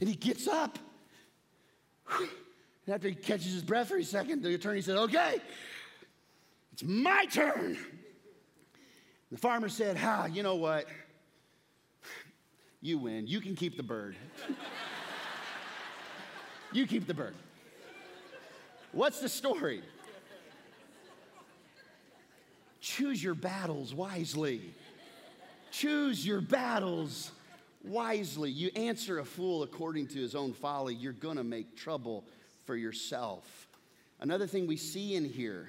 And 0.00 0.08
he 0.08 0.16
gets 0.16 0.48
up 0.48 0.78
and 2.86 2.94
after 2.94 3.08
he 3.08 3.14
catches 3.14 3.52
his 3.52 3.62
breath 3.62 3.88
for 3.88 3.96
a 3.96 4.04
second, 4.04 4.42
the 4.42 4.54
attorney 4.54 4.80
said, 4.80 4.96
Okay, 4.96 5.40
it's 6.72 6.82
my 6.82 7.26
turn. 7.26 7.78
The 9.30 9.38
farmer 9.38 9.68
said, 9.68 9.96
Ha, 9.96 10.26
you 10.26 10.42
know 10.42 10.56
what? 10.56 10.86
You 12.80 12.98
win. 12.98 13.28
You 13.28 13.40
can 13.40 13.54
keep 13.54 13.76
the 13.76 13.82
bird. 13.82 14.16
you 16.72 16.86
keep 16.86 17.06
the 17.06 17.14
bird. 17.14 17.34
What's 18.90 19.20
the 19.20 19.28
story? 19.28 19.82
Choose 22.80 23.22
your 23.22 23.34
battles 23.34 23.94
wisely. 23.94 24.74
Choose 25.70 26.26
your 26.26 26.40
battles 26.40 27.30
wisely. 27.84 28.50
You 28.50 28.70
answer 28.74 29.20
a 29.20 29.24
fool 29.24 29.62
according 29.62 30.08
to 30.08 30.18
his 30.18 30.34
own 30.34 30.52
folly, 30.52 30.94
you're 30.94 31.12
to 31.36 31.44
make 31.44 31.76
trouble 31.76 32.24
for 32.64 32.76
yourself. 32.76 33.68
Another 34.20 34.46
thing 34.46 34.66
we 34.66 34.76
see 34.76 35.14
in 35.16 35.24
here 35.24 35.68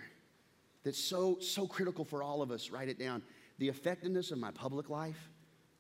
that's 0.84 1.00
so, 1.00 1.38
so 1.40 1.66
critical 1.66 2.06
for 2.06 2.22
all 2.22 2.42
of 2.42 2.52
us, 2.52 2.70
write 2.70 2.90
it 2.90 3.00
down. 3.00 3.22
The 3.60 3.70
effectiveness 3.70 4.32
of 4.32 4.38
my 4.38 4.52
public 4.52 4.90
life 4.90 5.30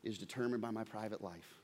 is 0.04 0.17
determined 0.17 0.62
by 0.62 0.71
my 0.71 0.84
private 0.84 1.23
life. 1.23 1.60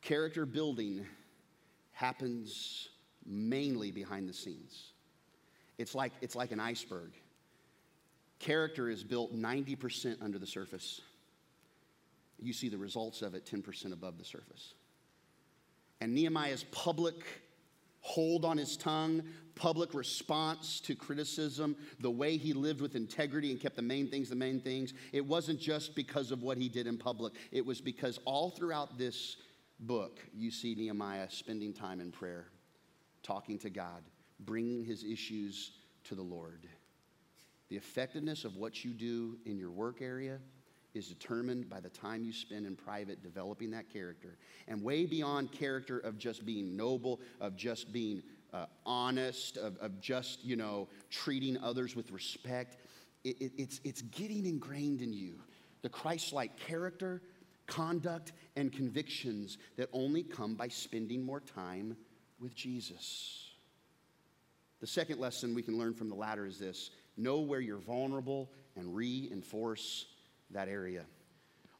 Character 0.00 0.46
building 0.46 1.06
happens 1.92 2.88
mainly 3.26 3.90
behind 3.90 4.28
the 4.28 4.32
scenes. 4.32 4.92
It's 5.76 5.94
like, 5.94 6.12
it's 6.20 6.34
like 6.34 6.50
an 6.50 6.60
iceberg. 6.60 7.12
Character 8.38 8.88
is 8.88 9.04
built 9.04 9.34
90% 9.34 10.22
under 10.22 10.38
the 10.38 10.46
surface. 10.46 11.00
You 12.38 12.52
see 12.52 12.68
the 12.68 12.78
results 12.78 13.22
of 13.22 13.34
it 13.34 13.44
10% 13.44 13.92
above 13.92 14.18
the 14.18 14.24
surface. 14.24 14.74
And 16.00 16.14
Nehemiah's 16.14 16.64
public 16.70 17.16
hold 18.00 18.44
on 18.44 18.56
his 18.56 18.76
tongue, 18.76 19.22
public 19.54 19.92
response 19.92 20.80
to 20.80 20.94
criticism, 20.94 21.76
the 22.00 22.10
way 22.10 22.36
he 22.36 22.52
lived 22.52 22.80
with 22.80 22.94
integrity 22.94 23.50
and 23.50 23.60
kept 23.60 23.76
the 23.76 23.82
main 23.82 24.08
things 24.08 24.30
the 24.30 24.36
main 24.36 24.60
things, 24.60 24.94
it 25.12 25.24
wasn't 25.24 25.60
just 25.60 25.94
because 25.94 26.30
of 26.30 26.42
what 26.42 26.56
he 26.56 26.68
did 26.68 26.86
in 26.86 26.96
public. 26.96 27.34
It 27.50 27.64
was 27.64 27.80
because 27.80 28.18
all 28.24 28.50
throughout 28.50 28.96
this 28.98 29.36
book, 29.80 30.20
you 30.34 30.50
see 30.50 30.74
Nehemiah 30.74 31.30
spending 31.30 31.72
time 31.72 32.00
in 32.00 32.10
prayer, 32.10 32.46
talking 33.22 33.58
to 33.58 33.70
God, 33.70 34.02
bringing 34.40 34.84
his 34.84 35.04
issues 35.04 35.72
to 36.04 36.14
the 36.14 36.22
Lord. 36.22 36.66
The 37.68 37.76
effectiveness 37.76 38.44
of 38.44 38.56
what 38.56 38.84
you 38.84 38.92
do 38.92 39.36
in 39.44 39.58
your 39.58 39.70
work 39.70 40.00
area 40.00 40.38
is 40.94 41.08
determined 41.08 41.68
by 41.68 41.80
the 41.80 41.88
time 41.88 42.24
you 42.24 42.32
spend 42.32 42.66
in 42.66 42.74
private 42.74 43.22
developing 43.22 43.70
that 43.70 43.92
character. 43.92 44.36
And 44.66 44.82
way 44.82 45.06
beyond 45.06 45.52
character 45.52 45.98
of 45.98 46.18
just 46.18 46.44
being 46.44 46.76
noble, 46.76 47.20
of 47.40 47.56
just 47.56 47.92
being 47.92 48.22
uh, 48.52 48.66
honest, 48.86 49.56
of, 49.56 49.76
of 49.78 50.00
just, 50.00 50.44
you 50.44 50.56
know, 50.56 50.88
treating 51.10 51.58
others 51.58 51.94
with 51.94 52.10
respect, 52.10 52.76
it, 53.24 53.40
it, 53.40 53.52
it's, 53.58 53.80
it's 53.84 54.02
getting 54.02 54.46
ingrained 54.46 55.02
in 55.02 55.12
you. 55.12 55.34
The 55.82 55.88
Christ 55.88 56.32
like 56.32 56.56
character, 56.56 57.22
conduct, 57.66 58.32
and 58.56 58.72
convictions 58.72 59.58
that 59.76 59.88
only 59.92 60.22
come 60.22 60.54
by 60.54 60.68
spending 60.68 61.24
more 61.24 61.40
time 61.40 61.96
with 62.40 62.54
Jesus. 62.54 63.50
The 64.80 64.86
second 64.86 65.20
lesson 65.20 65.54
we 65.54 65.62
can 65.62 65.78
learn 65.78 65.94
from 65.94 66.08
the 66.08 66.14
ladder 66.14 66.46
is 66.46 66.58
this 66.58 66.90
know 67.16 67.40
where 67.40 67.60
you're 67.60 67.78
vulnerable, 67.78 68.48
and 68.76 68.94
reinforce 68.94 70.06
that 70.50 70.68
area. 70.68 71.04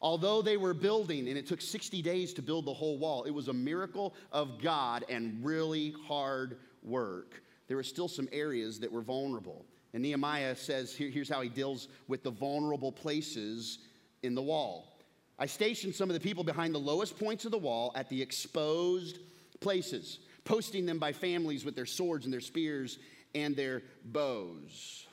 Although 0.00 0.42
they 0.42 0.56
were 0.56 0.74
building, 0.74 1.28
and 1.28 1.36
it 1.36 1.46
took 1.46 1.60
60 1.60 2.02
days 2.02 2.32
to 2.34 2.42
build 2.42 2.66
the 2.66 2.72
whole 2.72 2.98
wall, 2.98 3.24
it 3.24 3.32
was 3.32 3.48
a 3.48 3.52
miracle 3.52 4.14
of 4.30 4.62
God 4.62 5.04
and 5.08 5.44
really 5.44 5.94
hard 6.06 6.58
work. 6.82 7.42
There 7.66 7.76
were 7.76 7.82
still 7.82 8.08
some 8.08 8.28
areas 8.30 8.78
that 8.80 8.92
were 8.92 9.02
vulnerable. 9.02 9.66
And 9.92 10.02
Nehemiah 10.02 10.54
says 10.54 10.94
here, 10.94 11.10
here's 11.10 11.28
how 11.28 11.40
he 11.40 11.48
deals 11.48 11.88
with 12.06 12.22
the 12.22 12.30
vulnerable 12.30 12.92
places 12.92 13.78
in 14.22 14.34
the 14.34 14.42
wall. 14.42 14.98
I 15.38 15.46
stationed 15.46 15.94
some 15.94 16.10
of 16.10 16.14
the 16.14 16.20
people 16.20 16.44
behind 16.44 16.74
the 16.74 16.78
lowest 16.78 17.18
points 17.18 17.44
of 17.44 17.50
the 17.50 17.58
wall 17.58 17.92
at 17.94 18.08
the 18.08 18.20
exposed 18.20 19.18
places, 19.60 20.20
posting 20.44 20.86
them 20.86 20.98
by 20.98 21.12
families 21.12 21.64
with 21.64 21.74
their 21.74 21.86
swords 21.86 22.24
and 22.24 22.32
their 22.32 22.40
spears 22.40 22.98
and 23.34 23.56
their 23.56 23.82
bows. 24.04 25.07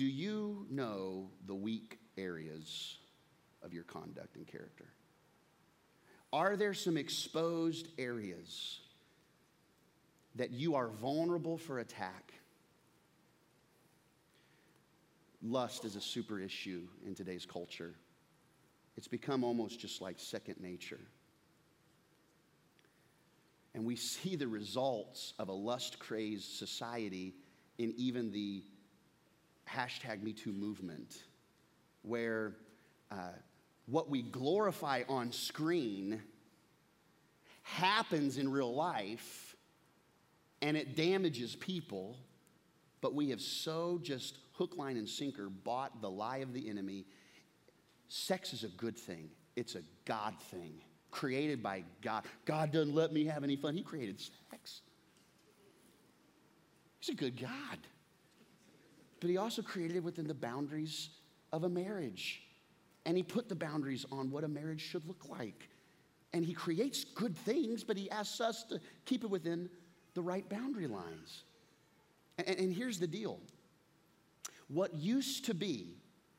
Do 0.00 0.06
you 0.06 0.64
know 0.70 1.28
the 1.46 1.54
weak 1.54 1.98
areas 2.16 2.96
of 3.62 3.74
your 3.74 3.82
conduct 3.82 4.34
and 4.36 4.46
character? 4.46 4.86
Are 6.32 6.56
there 6.56 6.72
some 6.72 6.96
exposed 6.96 7.86
areas 7.98 8.80
that 10.36 10.52
you 10.52 10.74
are 10.74 10.88
vulnerable 10.88 11.58
for 11.58 11.80
attack? 11.80 12.32
Lust 15.42 15.84
is 15.84 15.96
a 15.96 16.00
super 16.00 16.40
issue 16.40 16.80
in 17.04 17.14
today's 17.14 17.44
culture. 17.44 17.92
It's 18.96 19.06
become 19.06 19.44
almost 19.44 19.80
just 19.80 20.00
like 20.00 20.18
second 20.18 20.62
nature. 20.62 21.00
And 23.74 23.84
we 23.84 23.96
see 23.96 24.34
the 24.34 24.48
results 24.48 25.34
of 25.38 25.50
a 25.50 25.52
lust 25.52 25.98
crazed 25.98 26.56
society 26.56 27.34
in 27.76 27.92
even 27.98 28.32
the 28.32 28.62
hashtag 29.74 30.22
MeToo 30.22 30.54
movement, 30.54 31.24
where 32.02 32.56
uh, 33.10 33.16
what 33.86 34.08
we 34.08 34.22
glorify 34.22 35.02
on 35.08 35.32
screen 35.32 36.22
happens 37.62 38.38
in 38.38 38.50
real 38.50 38.74
life 38.74 39.56
and 40.62 40.76
it 40.76 40.96
damages 40.96 41.56
people, 41.56 42.16
but 43.00 43.14
we 43.14 43.30
have 43.30 43.40
so 43.40 43.98
just 44.02 44.38
hook, 44.52 44.76
line, 44.76 44.96
and 44.96 45.08
sinker 45.08 45.48
bought 45.48 46.00
the 46.02 46.10
lie 46.10 46.38
of 46.38 46.52
the 46.52 46.68
enemy. 46.68 47.06
Sex 48.08 48.52
is 48.52 48.64
a 48.64 48.68
good 48.68 48.98
thing, 48.98 49.30
it's 49.56 49.74
a 49.74 49.82
God 50.04 50.34
thing, 50.50 50.74
created 51.10 51.62
by 51.62 51.84
God. 52.02 52.24
God 52.44 52.72
doesn't 52.72 52.94
let 52.94 53.12
me 53.12 53.24
have 53.24 53.42
any 53.42 53.56
fun, 53.56 53.74
He 53.74 53.82
created 53.82 54.20
sex. 54.50 54.82
He's 56.98 57.14
a 57.14 57.18
good 57.18 57.40
God. 57.40 57.78
But 59.20 59.30
He 59.30 59.36
also 59.36 59.62
created 59.62 59.96
it 59.96 60.04
within 60.04 60.26
the 60.26 60.34
boundaries 60.34 61.10
of 61.52 61.64
a 61.64 61.68
marriage. 61.68 62.42
And 63.06 63.16
He 63.16 63.22
put 63.22 63.48
the 63.48 63.54
boundaries 63.54 64.04
on 64.10 64.30
what 64.30 64.44
a 64.44 64.48
marriage 64.48 64.80
should 64.80 65.06
look 65.06 65.28
like. 65.28 65.68
And 66.32 66.44
He 66.44 66.54
creates 66.54 67.04
good 67.04 67.36
things, 67.36 67.84
but 67.84 67.96
He 67.96 68.10
asks 68.10 68.40
us 68.40 68.64
to 68.64 68.80
keep 69.04 69.24
it 69.24 69.30
within 69.30 69.68
the 70.14 70.22
right 70.22 70.48
boundary 70.48 70.86
lines. 70.86 71.44
And, 72.38 72.58
and 72.58 72.74
here's 72.74 72.98
the 72.98 73.06
deal 73.06 73.38
what 74.68 74.94
used 74.94 75.44
to 75.46 75.54
be, 75.54 75.96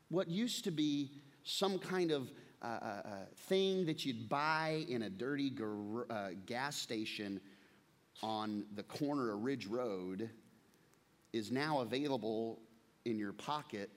what 0.08 0.28
used 0.28 0.64
to 0.64 0.70
be 0.70 1.10
some 1.44 1.78
kind 1.78 2.10
of 2.10 2.30
uh, 2.62 2.66
uh, 2.66 2.86
uh 2.86 3.10
thing 3.48 3.84
that 3.86 4.04
you'd 4.04 4.28
buy 4.28 4.84
in 4.88 5.02
a 5.02 5.10
dirty 5.10 5.50
gar- 5.50 6.06
uh, 6.08 6.30
gas 6.46 6.76
station 6.76 7.40
on 8.22 8.64
the 8.76 8.82
corner 8.84 9.32
of 9.32 9.42
Ridge 9.42 9.66
Road 9.66 10.30
is 11.32 11.50
now 11.50 11.80
available 11.80 12.60
in 13.04 13.18
your 13.18 13.32
pocket 13.32 13.90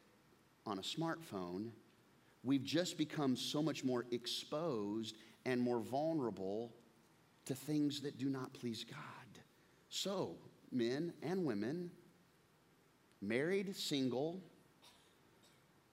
on 0.65 0.79
a 0.79 0.81
smartphone. 0.81 1.69
We've 2.43 2.63
just 2.63 2.97
become 2.97 3.35
so 3.35 3.61
much 3.61 3.83
more 3.83 4.05
exposed 4.11 5.15
and 5.45 5.61
more 5.61 5.79
vulnerable 5.79 6.73
to 7.45 7.55
things 7.55 8.01
that 8.01 8.17
do 8.17 8.29
not 8.29 8.53
please 8.53 8.83
God. 8.83 8.99
So, 9.89 10.35
men 10.71 11.13
and 11.21 11.45
women, 11.45 11.91
married, 13.21 13.75
single, 13.75 14.41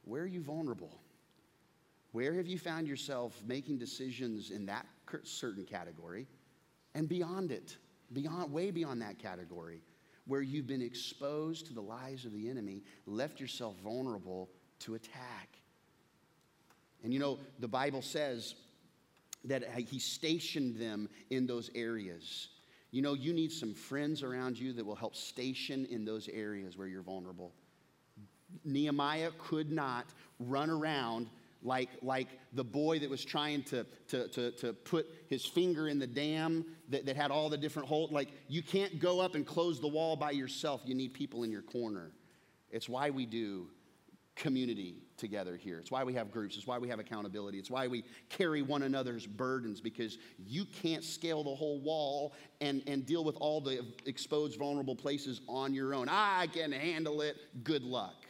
where 0.04 0.22
are 0.22 0.26
you 0.26 0.40
vulnerable? 0.40 0.98
Where 2.12 2.34
have 2.34 2.46
you 2.46 2.58
found 2.58 2.88
yourself 2.88 3.40
making 3.46 3.78
decisions 3.78 4.50
in 4.50 4.66
that 4.66 4.86
certain 5.22 5.64
category 5.64 6.26
and 6.94 7.08
beyond 7.08 7.52
it, 7.52 7.76
beyond, 8.12 8.52
way 8.52 8.70
beyond 8.70 9.00
that 9.02 9.18
category, 9.18 9.80
where 10.26 10.40
you've 10.42 10.66
been 10.66 10.82
exposed 10.82 11.66
to 11.66 11.74
the 11.74 11.80
lies 11.80 12.24
of 12.24 12.32
the 12.32 12.48
enemy, 12.48 12.82
left 13.06 13.40
yourself 13.40 13.76
vulnerable 13.82 14.48
to 14.80 14.94
attack? 14.94 15.48
And 17.02 17.12
you 17.12 17.18
know, 17.18 17.38
the 17.58 17.68
Bible 17.68 18.02
says 18.02 18.54
that 19.44 19.64
he 19.76 19.98
stationed 19.98 20.76
them 20.76 21.08
in 21.30 21.46
those 21.46 21.70
areas. 21.74 22.48
You 22.90 23.02
know, 23.02 23.14
you 23.14 23.32
need 23.32 23.50
some 23.50 23.74
friends 23.74 24.22
around 24.22 24.58
you 24.58 24.72
that 24.74 24.84
will 24.84 24.94
help 24.94 25.16
station 25.16 25.86
in 25.86 26.04
those 26.04 26.28
areas 26.28 26.76
where 26.76 26.86
you're 26.86 27.02
vulnerable. 27.02 27.52
Nehemiah 28.64 29.30
could 29.38 29.72
not 29.72 30.06
run 30.38 30.70
around 30.70 31.28
like, 31.62 31.88
like 32.02 32.28
the 32.52 32.64
boy 32.64 32.98
that 32.98 33.08
was 33.08 33.24
trying 33.24 33.62
to, 33.64 33.86
to, 34.08 34.28
to, 34.28 34.50
to 34.52 34.72
put 34.72 35.06
his 35.28 35.44
finger 35.44 35.88
in 35.88 35.98
the 35.98 36.06
dam 36.06 36.64
that, 36.92 37.06
that 37.06 37.16
had 37.16 37.30
all 37.30 37.48
the 37.48 37.56
different 37.56 37.88
holes. 37.88 38.12
Like, 38.12 38.28
you 38.48 38.62
can't 38.62 39.00
go 39.00 39.20
up 39.20 39.34
and 39.34 39.46
close 39.46 39.80
the 39.80 39.88
wall 39.88 40.14
by 40.14 40.30
yourself. 40.30 40.82
You 40.84 40.94
need 40.94 41.14
people 41.14 41.42
in 41.42 41.50
your 41.50 41.62
corner. 41.62 42.12
It's 42.70 42.88
why 42.88 43.10
we 43.10 43.26
do 43.26 43.66
community 44.36 45.02
together 45.16 45.56
here. 45.56 45.78
It's 45.78 45.90
why 45.90 46.04
we 46.04 46.14
have 46.14 46.30
groups. 46.30 46.56
It's 46.56 46.66
why 46.66 46.78
we 46.78 46.88
have 46.88 46.98
accountability. 46.98 47.58
It's 47.58 47.70
why 47.70 47.86
we 47.86 48.04
carry 48.28 48.62
one 48.62 48.82
another's 48.82 49.26
burdens 49.26 49.80
because 49.80 50.18
you 50.46 50.64
can't 50.64 51.04
scale 51.04 51.44
the 51.44 51.54
whole 51.54 51.80
wall 51.80 52.34
and, 52.60 52.82
and 52.86 53.04
deal 53.04 53.24
with 53.24 53.36
all 53.40 53.60
the 53.60 53.84
exposed, 54.06 54.58
vulnerable 54.58 54.96
places 54.96 55.40
on 55.48 55.74
your 55.74 55.94
own. 55.94 56.08
I 56.10 56.46
can 56.48 56.72
handle 56.72 57.20
it. 57.20 57.36
Good 57.62 57.82
luck. 57.82 58.26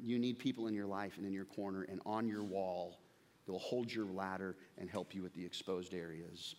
You 0.00 0.18
need 0.18 0.38
people 0.38 0.66
in 0.66 0.74
your 0.74 0.86
life 0.86 1.16
and 1.16 1.26
in 1.26 1.32
your 1.32 1.44
corner 1.44 1.86
and 1.88 2.00
on 2.04 2.28
your 2.28 2.44
wall 2.44 2.98
that 3.46 3.52
will 3.52 3.58
hold 3.58 3.92
your 3.92 4.06
ladder 4.06 4.56
and 4.78 4.90
help 4.90 5.14
you 5.14 5.22
with 5.22 5.34
the 5.34 5.44
exposed 5.44 5.94
areas. 5.94 6.54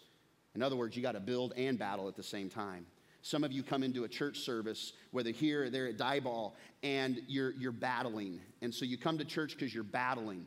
In 0.55 0.61
other 0.61 0.75
words, 0.75 0.95
you 0.95 1.01
got 1.01 1.13
to 1.13 1.19
build 1.19 1.53
and 1.57 1.79
battle 1.79 2.07
at 2.07 2.15
the 2.15 2.23
same 2.23 2.49
time. 2.49 2.85
Some 3.21 3.43
of 3.45 3.51
you 3.53 3.63
come 3.63 3.83
into 3.83 4.03
a 4.03 4.07
church 4.07 4.39
service, 4.39 4.93
whether 5.11 5.31
here 5.31 5.63
or 5.63 5.69
there 5.69 5.87
at 5.87 5.97
Diboll, 5.97 6.51
and 6.83 7.21
you're, 7.27 7.51
you're 7.51 7.71
battling. 7.71 8.41
And 8.61 8.73
so 8.73 8.83
you 8.83 8.97
come 8.97 9.17
to 9.17 9.25
church 9.25 9.53
because 9.57 9.73
you're 9.73 9.83
battling. 9.83 10.45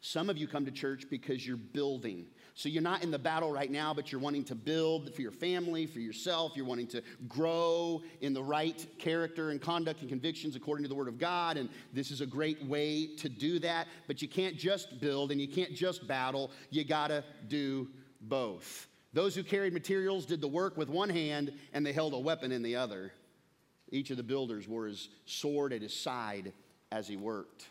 Some 0.00 0.30
of 0.30 0.36
you 0.36 0.48
come 0.48 0.64
to 0.64 0.72
church 0.72 1.04
because 1.08 1.46
you're 1.46 1.56
building. 1.56 2.26
So 2.54 2.68
you're 2.68 2.82
not 2.82 3.04
in 3.04 3.10
the 3.10 3.18
battle 3.18 3.52
right 3.52 3.70
now, 3.70 3.94
but 3.94 4.10
you're 4.10 4.20
wanting 4.20 4.44
to 4.44 4.54
build 4.54 5.14
for 5.14 5.22
your 5.22 5.30
family, 5.30 5.86
for 5.86 6.00
yourself. 6.00 6.52
You're 6.56 6.66
wanting 6.66 6.88
to 6.88 7.02
grow 7.28 8.02
in 8.20 8.34
the 8.34 8.42
right 8.42 8.84
character 8.98 9.50
and 9.50 9.60
conduct 9.60 10.00
and 10.00 10.08
convictions 10.08 10.56
according 10.56 10.82
to 10.84 10.88
the 10.88 10.94
Word 10.94 11.08
of 11.08 11.18
God. 11.18 11.56
And 11.56 11.68
this 11.92 12.10
is 12.10 12.20
a 12.20 12.26
great 12.26 12.64
way 12.64 13.14
to 13.18 13.28
do 13.28 13.58
that. 13.60 13.86
But 14.08 14.22
you 14.22 14.28
can't 14.28 14.56
just 14.56 15.00
build 15.00 15.30
and 15.30 15.40
you 15.40 15.48
can't 15.48 15.74
just 15.74 16.08
battle. 16.08 16.50
You 16.70 16.84
got 16.84 17.08
to 17.08 17.22
do 17.46 17.88
both. 18.22 18.88
Those 19.12 19.34
who 19.34 19.42
carried 19.42 19.72
materials 19.72 20.24
did 20.24 20.40
the 20.40 20.48
work 20.48 20.76
with 20.76 20.88
one 20.88 21.08
hand 21.08 21.52
and 21.72 21.84
they 21.84 21.92
held 21.92 22.14
a 22.14 22.18
weapon 22.18 22.52
in 22.52 22.62
the 22.62 22.76
other. 22.76 23.12
Each 23.90 24.10
of 24.10 24.16
the 24.16 24.22
builders 24.22 24.68
wore 24.68 24.86
his 24.86 25.08
sword 25.26 25.72
at 25.72 25.82
his 25.82 25.94
side 25.94 26.52
as 26.92 27.08
he 27.08 27.16
worked. 27.16 27.66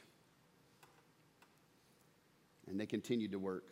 And 2.67 2.79
they 2.79 2.85
continued 2.85 3.31
to 3.31 3.39
work. 3.39 3.63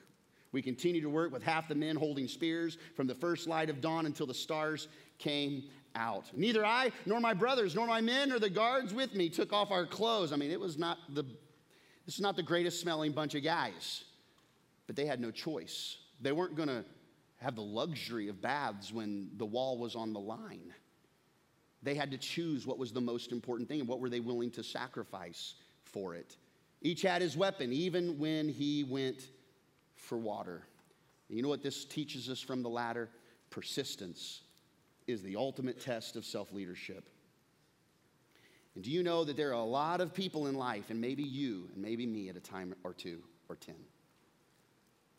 We 0.53 0.61
continued 0.61 1.01
to 1.01 1.09
work 1.09 1.33
with 1.33 1.43
half 1.43 1.67
the 1.67 1.75
men 1.75 1.97
holding 1.97 2.27
spears 2.27 2.77
from 2.95 3.05
the 3.05 3.13
first 3.13 3.47
light 3.47 3.69
of 3.69 3.81
dawn 3.81 4.05
until 4.05 4.25
the 4.25 4.33
stars 4.33 4.87
came 5.17 5.63
out. 5.93 6.25
Neither 6.33 6.65
I, 6.65 6.91
nor 7.05 7.19
my 7.19 7.33
brothers, 7.33 7.75
nor 7.75 7.85
my 7.85 7.99
men, 7.99 8.29
nor 8.29 8.39
the 8.39 8.49
guards 8.49 8.93
with 8.93 9.13
me 9.13 9.29
took 9.29 9.51
off 9.51 9.71
our 9.71 9.85
clothes. 9.85 10.31
I 10.31 10.37
mean, 10.37 10.51
it 10.51 10.59
was 10.59 10.77
not 10.77 10.97
the, 11.09 11.23
this 12.05 12.15
is 12.15 12.21
not 12.21 12.37
the 12.37 12.43
greatest 12.43 12.79
smelling 12.79 13.11
bunch 13.11 13.35
of 13.35 13.43
guys, 13.43 14.05
but 14.87 14.95
they 14.95 15.05
had 15.05 15.19
no 15.19 15.31
choice. 15.31 15.97
They 16.21 16.31
weren't 16.31 16.55
going 16.55 16.69
to 16.69 16.85
have 17.37 17.55
the 17.55 17.61
luxury 17.61 18.27
of 18.29 18.41
baths 18.41 18.91
when 18.91 19.29
the 19.37 19.45
wall 19.45 19.77
was 19.77 19.95
on 19.95 20.13
the 20.13 20.19
line. 20.19 20.73
They 21.83 21.93
had 21.93 22.11
to 22.11 22.17
choose 22.17 22.65
what 22.65 22.79
was 22.79 22.91
the 22.91 23.01
most 23.01 23.31
important 23.31 23.69
thing 23.69 23.79
and 23.79 23.87
what 23.87 23.99
were 23.99 24.09
they 24.09 24.19
willing 24.19 24.51
to 24.51 24.63
sacrifice 24.63 25.53
for 25.83 26.15
it. 26.15 26.37
Each 26.81 27.03
had 27.03 27.21
his 27.21 27.37
weapon, 27.37 27.71
even 27.71 28.17
when 28.17 28.49
he 28.49 28.83
went 28.83 29.29
for 29.95 30.17
water. 30.17 30.63
And 31.29 31.37
you 31.37 31.43
know 31.43 31.49
what 31.49 31.63
this 31.63 31.85
teaches 31.85 32.29
us 32.29 32.39
from 32.39 32.63
the 32.63 32.69
ladder? 32.69 33.09
Persistence 33.49 34.41
is 35.07 35.21
the 35.21 35.35
ultimate 35.35 35.79
test 35.79 36.15
of 36.15 36.25
self 36.25 36.51
leadership. 36.51 37.09
And 38.75 38.83
do 38.83 38.91
you 38.91 39.01
know 39.01 39.23
that 39.23 39.37
there 39.37 39.49
are 39.49 39.53
a 39.53 39.63
lot 39.63 40.01
of 40.01 40.13
people 40.13 40.47
in 40.47 40.55
life, 40.55 40.89
and 40.89 41.01
maybe 41.01 41.23
you, 41.23 41.69
and 41.73 41.81
maybe 41.81 42.05
me 42.05 42.29
at 42.29 42.35
a 42.35 42.39
time 42.39 42.75
or 42.83 42.93
two 42.93 43.23
or 43.49 43.55
ten, 43.55 43.75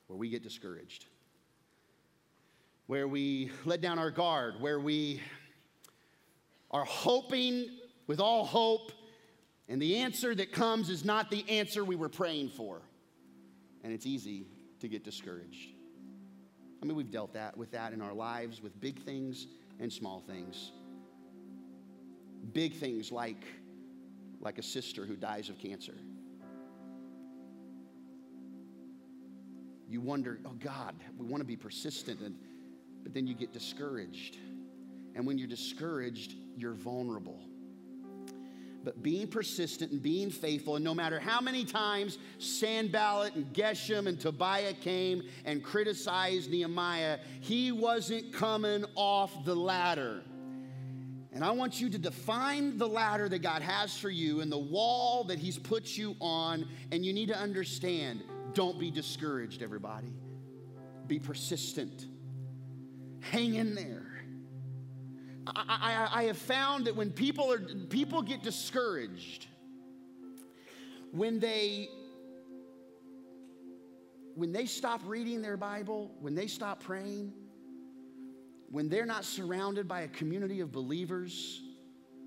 where 0.07 0.17
we 0.17 0.29
get 0.29 0.43
discouraged? 0.43 1.07
Where 2.89 3.07
we 3.07 3.51
let 3.67 3.83
down 3.83 3.99
our 3.99 4.11
guard, 4.11 4.55
where 4.61 4.81
we 4.81 5.21
are 6.71 6.87
hoping 6.87 7.69
with 8.07 8.19
all 8.19 8.47
hope, 8.47 8.93
and 9.69 9.81
the 9.81 9.97
answer 9.97 10.35
that 10.35 10.53
comes 10.53 10.89
is 10.89 11.05
not 11.05 11.31
the 11.31 11.45
answer 11.51 11.85
we 11.85 11.97
were 11.97 12.09
praying 12.09 12.49
for. 12.49 12.81
And 13.85 13.93
it's 13.93 14.07
easy 14.07 14.47
to 14.81 14.89
get 14.89 15.05
discouraged. 15.05 15.69
I 16.83 16.87
mean, 16.87 16.97
we've 16.97 17.11
dealt 17.11 17.35
that 17.35 17.59
with 17.59 17.71
that 17.73 17.93
in 17.93 18.01
our 18.01 18.15
lives, 18.15 18.63
with 18.63 18.81
big 18.81 18.99
things 19.03 19.47
and 19.79 19.93
small 19.93 20.21
things. 20.27 20.73
Big 22.55 22.73
things 22.73 23.13
like, 23.13 23.45
like 24.41 24.57
a 24.57 24.63
sister 24.63 25.05
who 25.05 25.15
dies 25.15 25.51
of 25.51 25.59
cancer. 25.59 25.95
You 29.87 30.01
wonder, 30.01 30.39
oh 30.47 30.57
God, 30.59 30.95
we 31.19 31.27
want 31.27 31.43
to 31.43 31.47
be 31.47 31.57
persistent 31.57 32.21
and 32.21 32.35
but 33.03 33.15
then 33.15 33.27
you 33.27 33.35
get 33.35 33.53
discouraged. 33.53 34.39
And 35.15 35.27
when 35.27 35.39
you're 35.39 35.49
discouraged, 35.49 36.35
you're 36.57 36.75
vulnerable. 36.75 37.41
But 38.85 39.03
being 39.03 39.27
persistent 39.27 39.91
and 39.91 40.01
being 40.01 40.31
faithful, 40.31 40.77
and 40.77 40.85
no 40.85 40.95
matter 40.95 41.19
how 41.19 41.41
many 41.41 41.65
times 41.65 42.17
Sanballat 42.39 43.35
and 43.35 43.53
Geshem 43.53 44.07
and 44.07 44.19
Tobiah 44.19 44.73
came 44.73 45.23
and 45.45 45.63
criticized 45.63 46.51
Nehemiah, 46.51 47.19
he 47.41 47.73
wasn't 47.73 48.33
coming 48.33 48.85
off 48.95 49.45
the 49.45 49.55
ladder. 49.55 50.23
And 51.33 51.45
I 51.45 51.51
want 51.51 51.81
you 51.81 51.91
to 51.91 51.99
define 51.99 52.79
the 52.79 52.89
ladder 52.89 53.29
that 53.29 53.41
God 53.43 53.63
has 53.63 53.97
for 53.97 54.11
you 54.11 54.41
and 54.41 54.51
the 54.51 54.59
wall 54.59 55.25
that 55.25 55.39
He's 55.39 55.59
put 55.59 55.97
you 55.97 56.17
on. 56.21 56.67
And 56.91 57.05
you 57.05 57.13
need 57.13 57.29
to 57.29 57.39
understand 57.39 58.23
Don't 58.55 58.79
be 58.79 58.91
discouraged, 58.91 59.63
everybody. 59.63 60.13
Be 61.07 61.19
persistent. 61.19 62.07
Hang 63.21 63.55
in 63.55 63.75
there. 63.75 64.05
I, 65.47 66.09
I, 66.13 66.21
I 66.21 66.25
have 66.25 66.39
found 66.39 66.87
that 66.87 66.97
when 66.97 67.11
people 67.11 67.53
are 67.53 67.59
people 67.59 68.23
get 68.23 68.43
discouraged, 68.43 69.47
when 71.13 71.41
they 71.41 71.89
when 74.35 74.53
they 74.53 74.67
stop 74.67 75.01
reading 75.05 75.43
their 75.43 75.57
Bible, 75.57 76.13
when 76.21 76.37
they 76.37 76.47
stop 76.47 76.81
praying, 76.81 77.33
when 78.71 78.89
they're 78.89 79.07
not 79.07 79.25
surrounded 79.25 79.89
by 79.89 80.03
a 80.03 80.09
community 80.09 80.61
of 80.61 80.71
believers 80.71 81.61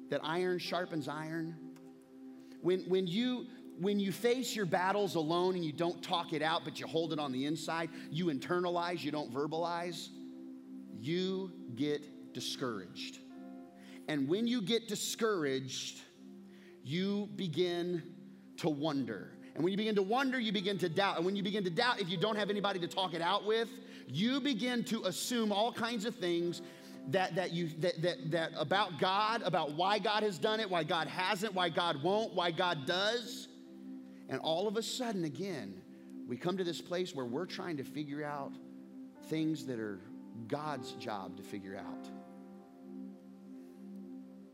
that 0.10 0.20
iron 0.22 0.60
sharpens 0.60 1.08
iron, 1.08 1.56
when, 2.62 2.82
when, 2.82 3.08
you, 3.08 3.46
when 3.80 3.98
you 3.98 4.12
face 4.12 4.54
your 4.54 4.66
battles 4.66 5.16
alone 5.16 5.56
and 5.56 5.64
you 5.64 5.72
don't 5.72 6.04
talk 6.04 6.34
it 6.34 6.42
out, 6.42 6.66
but 6.66 6.82
you 6.82 6.86
hold 6.86 7.14
it 7.14 7.20
on 7.20 7.32
the 7.32 7.46
inside, 7.46 7.90
you 8.10 8.26
internalize, 8.26 9.02
you 9.04 9.12
don't 9.12 9.34
verbalize, 9.34 10.10
you 11.02 11.52
get 11.76 12.34
discouraged. 12.34 13.18
And 14.08 14.28
when 14.28 14.48
you 14.48 14.62
get 14.62 14.88
discouraged, 14.88 16.00
you 16.84 17.28
begin 17.36 18.04
to 18.58 18.70
wonder. 18.70 19.32
And 19.56 19.64
when 19.64 19.72
you 19.72 19.78
begin 19.78 19.96
to 19.96 20.02
wonder, 20.04 20.40
you 20.40 20.52
begin 20.52 20.78
to 20.78 20.90
doubt. 20.90 21.18
And 21.18 21.26
when 21.26 21.36
you 21.36 21.44
begin 21.44 21.64
to 21.64 21.70
doubt, 21.70 22.00
if 22.00 22.10
you 22.10 22.18
don't 22.18 22.36
have 22.36 22.50
anybody 22.50 22.80
to 22.80 22.88
talk 22.88 23.14
it 23.14 23.22
out 23.22 23.46
with, 23.46 23.70
you 24.08 24.40
begin 24.40 24.84
to 24.86 25.04
assume 25.06 25.52
all 25.52 25.72
kinds 25.72 26.06
of 26.06 26.16
things 26.16 26.62
that, 27.10 27.34
that 27.36 27.52
you 27.52 27.70
that, 27.80 28.00
that, 28.02 28.32
that 28.32 28.52
about 28.56 29.00
God, 29.00 29.42
about 29.42 29.74
why 29.74 29.98
God 29.98 30.22
has 30.22 30.38
done 30.38 30.60
it, 30.60 30.70
why 30.70 30.84
God 30.84 31.08
hasn't, 31.08 31.54
why 31.56 31.70
God 31.70 32.04
won't, 32.04 32.34
why 32.34 32.52
God 32.52 32.86
does. 32.86 33.48
And 34.30 34.40
all 34.40 34.68
of 34.68 34.78
a 34.78 34.84
sudden, 34.84 35.26
again, 35.26 35.82
we 36.28 36.38
come 36.38 36.58
to 36.58 36.64
this 36.64 36.80
place 36.80 37.16
where 37.16 37.26
we're 37.26 37.48
trying 37.48 37.78
to 37.78 37.84
figure 37.84 38.24
out 38.24 38.54
things 39.30 39.66
that 39.66 39.80
are 39.80 40.00
God's 40.48 40.92
job 40.94 41.38
to 41.38 41.44
figure 41.44 41.78
out 41.78 42.10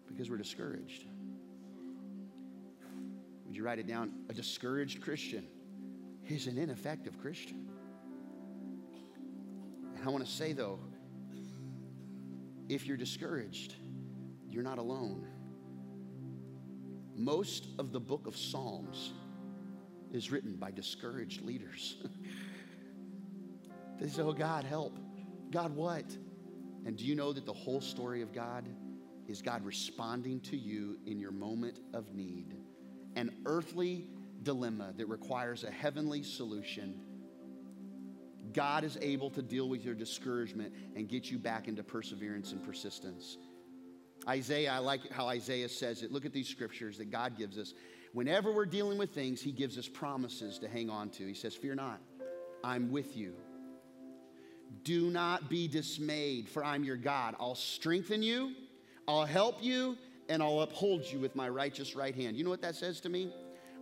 because 0.07 0.30
we're 0.30 0.38
discouraged. 0.38 1.05
Would 3.45 3.55
you 3.55 3.63
write 3.63 3.80
it 3.80 3.88
down? 3.88 4.11
A 4.30 4.34
discouraged 4.34 5.01
Christian 5.01 5.45
is 6.28 6.47
an 6.47 6.57
ineffective 6.57 7.19
Christian. 7.21 7.67
And 9.95 10.03
I 10.05 10.09
want 10.09 10.25
to 10.25 10.32
say, 10.32 10.53
though, 10.53 10.80
if 12.67 12.86
you're 12.86 12.97
discouraged, 12.97 13.75
you're 14.49 14.63
not 14.63 14.80
alone. 14.80 15.25
Most 17.15 17.67
of 17.80 17.91
the 17.91 17.99
book 17.99 18.28
of 18.28 18.36
Psalms 18.36 19.13
is 20.11 20.32
written 20.32 20.55
by 20.55 20.71
discouraged 20.71 21.41
leaders. 21.41 21.97
they 23.99 24.07
say, 24.09 24.21
Oh, 24.21 24.34
God, 24.34 24.63
help. 24.63 24.97
God, 25.51 25.75
what? 25.75 26.05
And 26.85 26.97
do 26.97 27.05
you 27.05 27.15
know 27.15 27.33
that 27.33 27.45
the 27.45 27.53
whole 27.53 27.81
story 27.81 28.21
of 28.21 28.33
God 28.33 28.67
is 29.27 29.41
God 29.41 29.65
responding 29.65 30.39
to 30.41 30.57
you 30.57 30.97
in 31.05 31.19
your 31.19 31.31
moment 31.31 31.79
of 31.93 32.13
need? 32.13 32.55
An 33.15 33.31
earthly 33.45 34.07
dilemma 34.43 34.93
that 34.97 35.07
requires 35.07 35.63
a 35.63 35.71
heavenly 35.71 36.23
solution. 36.23 36.99
God 38.53 38.83
is 38.83 38.97
able 39.01 39.29
to 39.31 39.41
deal 39.41 39.67
with 39.67 39.83
your 39.83 39.95
discouragement 39.95 40.73
and 40.95 41.09
get 41.09 41.29
you 41.29 41.37
back 41.37 41.67
into 41.67 41.83
perseverance 41.83 42.51
and 42.51 42.63
persistence. 42.63 43.37
Isaiah, 44.27 44.71
I 44.71 44.79
like 44.79 45.11
how 45.11 45.27
Isaiah 45.27 45.69
says 45.69 46.03
it. 46.03 46.11
Look 46.11 46.25
at 46.25 46.33
these 46.33 46.47
scriptures 46.47 46.97
that 46.97 47.11
God 47.11 47.37
gives 47.37 47.57
us. 47.57 47.73
Whenever 48.13 48.51
we're 48.51 48.65
dealing 48.65 48.97
with 48.97 49.11
things, 49.11 49.41
He 49.41 49.51
gives 49.51 49.77
us 49.77 49.87
promises 49.87 50.59
to 50.59 50.67
hang 50.67 50.89
on 50.89 51.09
to. 51.11 51.27
He 51.27 51.33
says, 51.33 51.55
Fear 51.55 51.75
not, 51.75 52.01
I'm 52.63 52.91
with 52.91 53.15
you. 53.15 53.35
Do 54.84 55.09
not 55.09 55.49
be 55.49 55.68
dismayed, 55.68 56.49
for 56.49 56.63
I'm 56.63 56.84
your 56.84 56.97
God. 56.97 57.36
I'll 57.39 57.55
strengthen 57.55 58.24
you, 58.24 58.53
I'll 59.07 59.26
help 59.26 59.63
you, 59.63 59.97
and 60.30 60.41
I'll 60.41 60.61
uphold 60.61 61.05
you 61.05 61.20
with 61.20 61.36
my 61.36 61.49
righteous 61.49 61.95
right 61.95 62.15
hand. 62.15 62.38
You 62.38 62.43
know 62.43 62.49
what 62.49 62.61
that 62.61 62.76
says 62.76 62.99
to 63.01 63.09
me? 63.09 63.34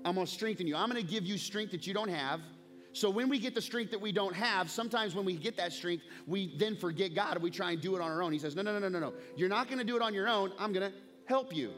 I'm 0.03 0.15
gonna 0.15 0.27
strengthen 0.27 0.67
you. 0.67 0.75
I'm 0.75 0.87
gonna 0.87 1.01
give 1.01 1.23
you 1.23 1.37
strength 1.37 1.71
that 1.71 1.87
you 1.87 1.93
don't 1.93 2.09
have. 2.09 2.39
So 2.93 3.09
when 3.09 3.27
we 3.27 3.39
get 3.39 3.53
the 3.53 3.61
strength 3.61 3.91
that 3.91 3.99
we 3.99 4.11
don't 4.11 4.35
have, 4.35 4.69
sometimes 4.69 5.15
when 5.15 5.25
we 5.25 5.35
get 5.35 5.57
that 5.57 5.73
strength, 5.73 6.05
we 6.27 6.55
then 6.57 6.77
forget 6.77 7.13
God 7.13 7.33
and 7.33 7.43
we 7.43 7.51
try 7.51 7.71
and 7.71 7.81
do 7.81 7.95
it 7.95 8.01
on 8.01 8.09
our 8.09 8.21
own. 8.21 8.31
He 8.31 8.39
says, 8.39 8.55
No, 8.55 8.61
no, 8.61 8.71
no, 8.71 8.79
no, 8.79 8.87
no, 8.87 8.99
no. 8.99 9.13
You're 9.35 9.49
not 9.49 9.69
gonna 9.69 9.83
do 9.83 9.95
it 9.95 10.01
on 10.01 10.13
your 10.13 10.29
own. 10.29 10.53
I'm 10.59 10.71
gonna 10.71 10.93
help 11.25 11.53
you. 11.53 11.71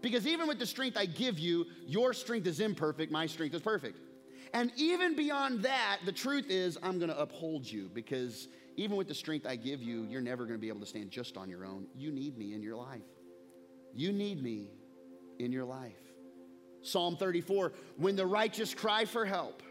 Because 0.00 0.26
even 0.26 0.46
with 0.46 0.58
the 0.58 0.66
strength 0.66 0.96
I 0.96 1.06
give 1.06 1.38
you, 1.38 1.66
your 1.86 2.14
strength 2.14 2.46
is 2.46 2.60
imperfect, 2.60 3.10
my 3.10 3.26
strength 3.26 3.54
is 3.54 3.60
perfect. 3.60 3.98
And 4.54 4.72
even 4.76 5.14
beyond 5.16 5.62
that, 5.62 5.98
the 6.04 6.12
truth 6.12 6.46
is, 6.48 6.78
I'm 6.82 6.98
gonna 6.98 7.16
uphold 7.16 7.66
you 7.66 7.90
because 7.92 8.48
even 8.76 8.96
with 8.96 9.08
the 9.08 9.14
strength 9.14 9.46
I 9.46 9.56
give 9.56 9.82
you, 9.82 10.04
you're 10.04 10.20
never 10.20 10.46
gonna 10.46 10.58
be 10.58 10.68
able 10.68 10.80
to 10.80 10.86
stand 10.86 11.10
just 11.10 11.36
on 11.36 11.48
your 11.50 11.64
own. 11.64 11.86
You 11.94 12.10
need 12.10 12.38
me 12.38 12.54
in 12.54 12.62
your 12.62 12.76
life. 12.76 13.02
You 13.94 14.12
need 14.12 14.42
me 14.42 14.70
in 15.38 15.52
your 15.52 15.64
life. 15.64 15.96
Psalm 16.82 17.16
34 17.16 17.72
When 17.96 18.16
the 18.16 18.26
righteous 18.26 18.74
cry 18.74 19.04
for 19.04 19.24
help, 19.24 19.62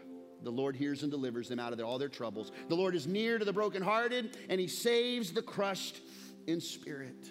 the 0.42 0.50
Lord 0.50 0.76
hears 0.76 1.02
and 1.02 1.10
delivers 1.10 1.48
them 1.48 1.58
out 1.58 1.72
of 1.72 1.80
all 1.80 1.98
their 1.98 2.08
troubles. 2.08 2.52
The 2.68 2.74
Lord 2.74 2.94
is 2.94 3.06
near 3.06 3.38
to 3.38 3.44
the 3.44 3.52
brokenhearted, 3.52 4.36
and 4.48 4.60
he 4.60 4.68
saves 4.68 5.32
the 5.32 5.42
crushed 5.42 6.00
in 6.46 6.60
spirit. 6.60 7.28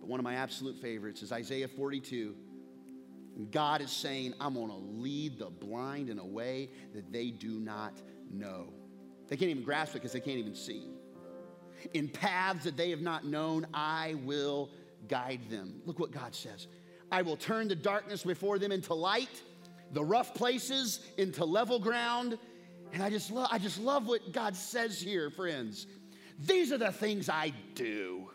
But 0.00 0.08
one 0.08 0.20
of 0.20 0.24
my 0.24 0.34
absolute 0.34 0.76
favorites 0.80 1.22
is 1.22 1.32
Isaiah 1.32 1.68
42. 1.68 2.34
God 3.50 3.80
is 3.80 3.90
saying, 3.90 4.34
I'm 4.40 4.54
going 4.54 4.68
to 4.68 4.76
lead 4.76 5.38
the 5.38 5.50
blind 5.50 6.10
in 6.10 6.18
a 6.18 6.24
way 6.24 6.70
that 6.94 7.12
they 7.12 7.30
do 7.30 7.60
not 7.60 8.00
know. 8.30 8.72
They 9.28 9.36
can't 9.36 9.50
even 9.50 9.62
grasp 9.62 9.92
it 9.92 9.94
because 9.94 10.12
they 10.12 10.20
can't 10.20 10.38
even 10.38 10.54
see. 10.54 10.88
In 11.94 12.08
paths 12.08 12.64
that 12.64 12.76
they 12.76 12.90
have 12.90 13.00
not 13.00 13.24
known, 13.24 13.66
I 13.72 14.16
will 14.24 14.70
guide 15.08 15.40
them. 15.50 15.80
Look 15.86 15.98
what 15.98 16.10
God 16.10 16.34
says 16.34 16.66
I 17.10 17.22
will 17.22 17.36
turn 17.36 17.68
the 17.68 17.76
darkness 17.76 18.22
before 18.22 18.58
them 18.58 18.72
into 18.72 18.94
light, 18.94 19.42
the 19.92 20.04
rough 20.04 20.34
places 20.34 21.00
into 21.18 21.44
level 21.44 21.78
ground. 21.78 22.38
And 22.92 23.02
I 23.02 23.10
just 23.10 23.30
love, 23.30 23.48
I 23.50 23.58
just 23.58 23.78
love 23.78 24.06
what 24.06 24.32
God 24.32 24.54
says 24.54 25.00
here, 25.00 25.30
friends. 25.30 25.86
These 26.38 26.72
are 26.72 26.78
the 26.78 26.92
things 26.92 27.28
I 27.28 27.52
do. 27.74 28.30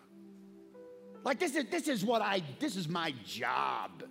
Like 1.23 1.39
this 1.39 1.55
is 1.55 1.65
this 1.69 1.87
is 1.87 2.05
what 2.05 2.21
I 2.21 2.41
this 2.59 2.75
is 2.75 2.87
my 2.87 3.13
job. 3.25 4.03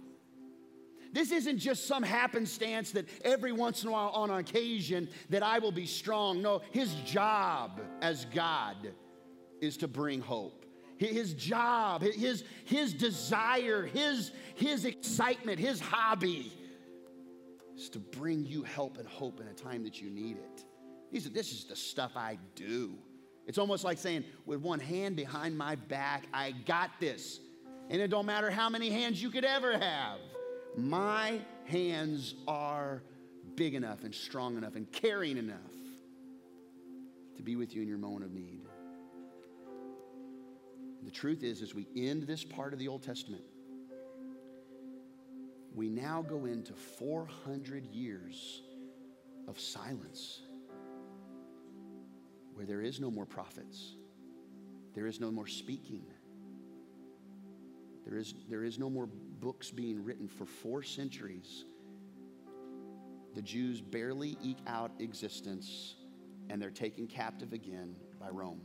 This 1.12 1.32
isn't 1.32 1.58
just 1.58 1.86
some 1.86 2.02
happenstance 2.02 2.90
that 2.92 3.08
every 3.24 3.52
once 3.52 3.82
in 3.82 3.88
a 3.88 3.92
while 3.92 4.10
on 4.10 4.30
occasion 4.30 5.08
that 5.30 5.42
I 5.42 5.58
will 5.58 5.72
be 5.72 5.86
strong. 5.86 6.42
No, 6.42 6.62
his 6.70 6.94
job 7.06 7.80
as 8.02 8.26
God 8.26 8.92
is 9.60 9.76
to 9.78 9.88
bring 9.88 10.20
hope 10.20 10.66
his 10.98 11.34
job, 11.34 12.02
his, 12.02 12.44
his 12.64 12.94
desire, 12.94 13.84
his, 13.86 14.32
his 14.54 14.84
excitement, 14.84 15.58
his 15.58 15.80
hobby 15.80 16.52
is 17.76 17.90
to 17.90 17.98
bring 17.98 18.46
you 18.46 18.62
help 18.62 18.98
and 18.98 19.06
hope 19.06 19.40
in 19.40 19.48
a 19.48 19.52
time 19.52 19.84
that 19.84 20.00
you 20.00 20.08
need 20.08 20.38
it. 20.38 20.64
These 21.12 21.26
are, 21.26 21.30
this 21.30 21.52
is 21.52 21.64
the 21.64 21.76
stuff 21.76 22.12
I 22.16 22.38
do. 22.54 22.94
It's 23.46 23.58
almost 23.58 23.84
like 23.84 23.98
saying, 23.98 24.24
with 24.44 24.60
one 24.60 24.80
hand 24.80 25.16
behind 25.16 25.56
my 25.56 25.76
back, 25.76 26.26
I 26.32 26.52
got 26.64 26.90
this. 26.98 27.40
And 27.90 28.00
it 28.00 28.08
don't 28.08 28.26
matter 28.26 28.50
how 28.50 28.68
many 28.68 28.90
hands 28.90 29.22
you 29.22 29.30
could 29.30 29.44
ever 29.44 29.78
have. 29.78 30.18
My 30.76 31.40
hands 31.64 32.34
are 32.46 33.02
big 33.54 33.74
enough 33.74 34.04
and 34.04 34.14
strong 34.14 34.56
enough 34.58 34.76
and 34.76 34.90
caring 34.92 35.38
enough 35.38 35.56
to 37.36 37.42
be 37.42 37.56
with 37.56 37.74
you 37.74 37.82
in 37.82 37.88
your 37.88 37.98
moment 37.98 38.24
of 38.24 38.32
need. 38.32 38.60
The 41.02 41.10
truth 41.10 41.42
is, 41.42 41.62
as 41.62 41.74
we 41.74 41.86
end 41.96 42.24
this 42.24 42.44
part 42.44 42.72
of 42.72 42.78
the 42.78 42.88
Old 42.88 43.02
Testament, 43.02 43.44
we 45.74 45.88
now 45.88 46.22
go 46.22 46.46
into 46.46 46.72
400 46.72 47.86
years 47.86 48.62
of 49.46 49.60
silence 49.60 50.40
where 52.54 52.66
there 52.66 52.80
is 52.80 52.98
no 52.98 53.10
more 53.10 53.26
prophets, 53.26 53.94
there 54.94 55.06
is 55.06 55.20
no 55.20 55.30
more 55.30 55.46
speaking, 55.46 56.04
there 58.06 58.18
is, 58.18 58.34
there 58.48 58.62
is 58.62 58.78
no 58.78 58.88
more 58.88 59.06
books 59.06 59.70
being 59.70 60.04
written 60.04 60.28
for 60.28 60.46
four 60.46 60.82
centuries. 60.82 61.64
The 63.34 63.42
Jews 63.42 63.80
barely 63.80 64.38
eke 64.42 64.60
out 64.66 64.92
existence 65.00 65.96
and 66.48 66.62
they're 66.62 66.70
taken 66.70 67.06
captive 67.08 67.52
again 67.52 67.96
by 68.20 68.28
Rome. 68.28 68.60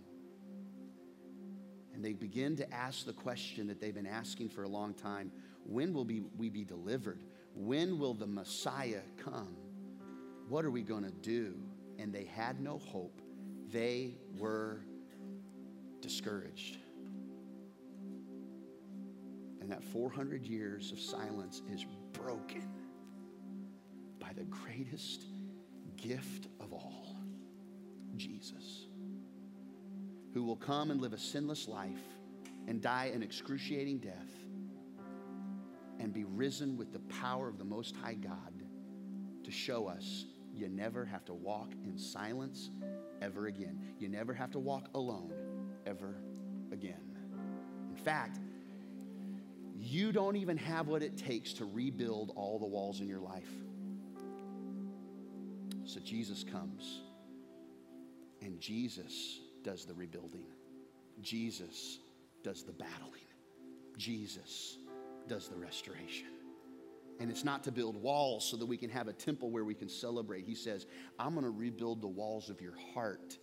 And 1.94 2.06
they 2.06 2.14
begin 2.14 2.56
to 2.58 2.74
ask 2.74 3.06
the 3.06 3.14
question 3.14 3.68
that 3.68 3.82
they've 3.82 3.94
been 3.94 4.06
asking 4.06 4.50
for 4.50 4.64
a 4.64 4.68
long 4.68 4.94
time 4.94 5.32
when 5.66 5.94
will 5.94 6.06
be, 6.06 6.22
we 6.38 6.50
be 6.50 6.64
delivered? 6.64 7.24
When 7.56 8.00
will 8.00 8.14
the 8.14 8.28
Messiah 8.28 9.02
come? 9.24 9.56
What 10.48 10.66
are 10.66 10.72
we 10.72 10.84
going 10.84 11.04
to 11.04 11.12
do? 11.12 11.56
And 12.00 12.14
they 12.14 12.26
had 12.26 12.62
no 12.62 12.78
hope. 12.78 13.22
They 13.72 14.16
were 14.38 14.82
discouraged. 16.02 16.78
And 19.62 19.72
that 19.72 19.84
400 19.84 20.44
years 20.46 20.92
of 20.92 21.00
silence 21.00 21.62
is 21.72 21.86
broken 22.14 22.68
by 24.20 24.34
the 24.34 24.44
greatest 24.46 25.26
gift 25.98 26.48
of 26.60 26.74
all, 26.74 27.16
Jesus, 28.18 28.88
who 30.34 30.44
will 30.44 30.56
come 30.56 30.92
and 30.92 31.00
live 31.00 31.14
a 31.14 31.18
sinless 31.18 31.68
life 31.68 32.02
and 32.68 32.82
die 32.82 33.12
an 33.14 33.22
excruciating 33.24 34.00
death 34.00 34.32
and 36.00 36.12
be 36.12 36.24
risen 36.24 36.76
with 36.76 36.92
the 36.92 37.00
power 37.22 37.48
of 37.48 37.60
the 37.60 37.64
Most 37.64 37.96
High 37.96 38.16
God 38.16 38.64
to 39.44 39.52
show 39.52 39.88
us 39.88 40.26
you 40.54 40.68
never 40.68 41.06
have 41.06 41.24
to 41.26 41.34
walk 41.34 41.74
in 41.84 41.98
silence 41.98 42.72
ever 43.22 43.48
again. 43.48 43.80
You 44.00 44.10
never 44.10 44.34
have 44.34 44.52
to 44.52 44.60
walk 44.60 44.90
alone 44.96 45.34
ever 45.86 46.16
again. 46.72 47.16
In 47.90 47.96
fact, 47.96 48.40
you 49.82 50.12
don't 50.12 50.36
even 50.36 50.58
have 50.58 50.88
what 50.88 51.02
it 51.02 51.18
takes 51.18 51.54
to 51.54 51.66
rebuild 51.66 52.32
all 52.36 52.60
the 52.60 52.68
walls 52.68 53.02
in 53.02 53.08
your 53.08 53.20
life. 53.20 53.50
So 55.86 56.00
Jesus 56.00 56.44
comes 56.44 57.02
and 58.42 58.60
Jesus 58.60 59.40
does 59.64 59.86
the 59.86 59.94
rebuilding. 59.94 60.46
Jesus 61.22 62.00
does 62.44 62.64
the 62.64 62.72
battling. 62.72 63.22
Jesus 63.98 64.78
does 65.28 65.48
the 65.48 65.56
restoration. 65.56 66.28
And 67.20 67.30
it's 67.30 67.44
not 67.44 67.64
to 67.66 67.72
build 67.72 68.02
walls 68.02 68.46
so 68.46 68.58
that 68.58 68.66
we 68.66 68.78
can 68.78 68.90
have 68.90 69.08
a 69.08 69.14
temple 69.14 69.52
where 69.52 69.66
we 69.66 69.76
can 69.76 69.90
celebrate. 69.90 70.46
He 70.46 70.56
says, 70.56 70.86
I'm 71.20 71.34
going 71.34 71.44
to 71.44 71.52
rebuild 71.52 72.02
the 72.02 72.08
walls 72.08 72.50
of 72.50 72.62
your 72.62 72.76
heart 72.94 73.38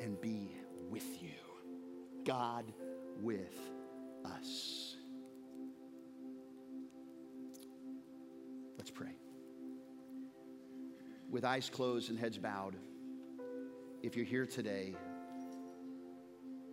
and 0.00 0.20
be 0.20 0.52
with 0.88 1.22
you. 1.22 1.30
God 2.24 2.64
with 3.20 3.58
us. 4.24 4.97
Let's 8.88 8.96
pray. 8.96 9.16
With 11.30 11.44
eyes 11.44 11.68
closed 11.68 12.08
and 12.08 12.18
heads 12.18 12.38
bowed, 12.38 12.74
if 14.02 14.16
you're 14.16 14.24
here 14.24 14.46
today 14.46 14.96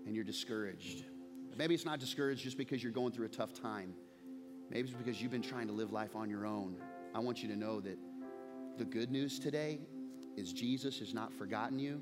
and 0.05 0.15
you're 0.15 0.23
discouraged, 0.23 1.03
maybe 1.57 1.73
it's 1.73 1.83
not 1.83 1.99
discouraged 1.99 2.41
just 2.41 2.57
because 2.57 2.81
you're 2.81 2.93
going 2.93 3.11
through 3.11 3.25
a 3.25 3.29
tough 3.29 3.51
time. 3.51 3.95
Maybe 4.69 4.87
it's 4.87 4.97
because 4.97 5.21
you've 5.21 5.31
been 5.33 5.41
trying 5.41 5.67
to 5.67 5.73
live 5.73 5.91
life 5.91 6.15
on 6.15 6.29
your 6.29 6.45
own. 6.45 6.77
I 7.13 7.19
want 7.19 7.43
you 7.43 7.49
to 7.49 7.57
know 7.57 7.81
that 7.81 7.97
the 8.77 8.85
good 8.85 9.11
news 9.11 9.37
today 9.37 9.81
is 10.37 10.53
Jesus 10.53 10.99
has 10.99 11.13
not 11.13 11.33
forgotten 11.33 11.79
you. 11.79 11.99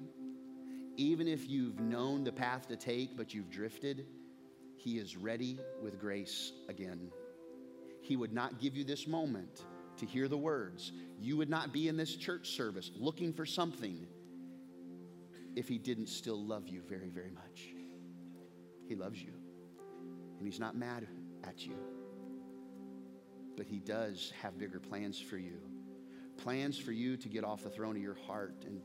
Even 0.96 1.28
if 1.28 1.50
you've 1.50 1.80
known 1.80 2.24
the 2.24 2.32
path 2.32 2.68
to 2.68 2.76
take, 2.76 3.18
but 3.18 3.34
you've 3.34 3.50
drifted, 3.50 4.06
He 4.76 5.00
is 5.00 5.18
ready 5.18 5.58
with 5.82 6.00
grace 6.00 6.52
again. 6.70 7.10
He 8.02 8.16
would 8.16 8.32
not 8.32 8.60
give 8.60 8.78
you 8.78 8.84
this 8.84 9.08
moment 9.08 9.64
to 9.98 10.06
hear 10.06 10.28
the 10.28 10.38
words. 10.38 10.92
You 11.20 11.38
would 11.38 11.50
not 11.50 11.72
be 11.72 11.88
in 11.88 11.98
this 11.98 12.16
church 12.16 12.50
service 12.56 12.92
looking 12.96 13.34
for 13.34 13.46
something 13.46 14.08
if 15.56 15.68
He 15.68 15.78
didn't 15.78 16.08
still 16.08 16.44
love 16.44 16.68
you 16.68 16.82
very, 16.88 17.10
very 17.10 17.32
much. 17.32 17.68
He 18.88 18.96
loves 18.96 19.22
you, 19.22 19.34
and 20.38 20.48
He's 20.48 20.60
not 20.60 20.76
mad 20.76 21.08
at 21.44 21.66
you 21.66 21.76
but 23.56 23.66
He 23.66 23.80
does 23.80 24.32
have 24.42 24.58
bigger 24.58 24.80
plans 24.80 25.20
for 25.20 25.38
you. 25.38 25.60
Plans 26.38 26.78
for 26.78 26.92
you 26.92 27.18
to 27.18 27.30
get 27.30 27.44
off 27.44 27.64
the 27.64 27.70
throne 27.70 27.96
of 27.96 28.02
your 28.02 28.18
heart 28.28 28.64
and 28.66 28.82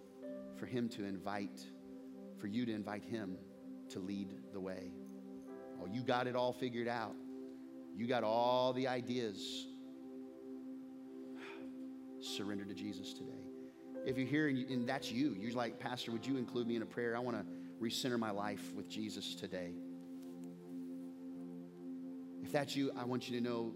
for 0.56 0.66
Him 0.66 0.88
to 0.90 1.04
invite, 1.04 1.64
for 2.38 2.46
you 2.46 2.66
to 2.66 2.72
invite 2.72 3.04
Him 3.04 3.38
to 3.90 3.98
lead 3.98 4.34
the 4.52 4.60
way. 4.60 4.92
Oh, 5.80 5.86
you 5.86 6.02
got 6.02 6.26
it 6.26 6.36
all 6.36 6.52
figured 6.52 6.88
out. 6.88 7.14
You 7.96 8.06
got 8.06 8.24
all 8.24 8.72
the 8.72 8.88
ideas. 8.88 9.66
Surrender 12.36 12.64
to 12.64 12.74
Jesus 12.74 13.12
today. 13.12 13.44
If 14.06 14.16
you're 14.16 14.26
here 14.26 14.48
and, 14.48 14.58
you, 14.58 14.66
and 14.70 14.88
that's 14.88 15.10
you, 15.10 15.36
you're 15.38 15.52
like, 15.52 15.78
Pastor, 15.78 16.12
would 16.12 16.26
you 16.26 16.36
include 16.36 16.66
me 16.66 16.76
in 16.76 16.82
a 16.82 16.86
prayer? 16.86 17.16
I 17.16 17.20
want 17.20 17.36
to 17.36 17.44
recenter 17.82 18.18
my 18.18 18.30
life 18.30 18.72
with 18.74 18.88
Jesus 18.88 19.34
today. 19.34 19.72
If 22.42 22.52
that's 22.52 22.74
you, 22.74 22.90
I 22.96 23.04
want 23.04 23.28
you 23.28 23.38
to 23.38 23.44
know 23.44 23.74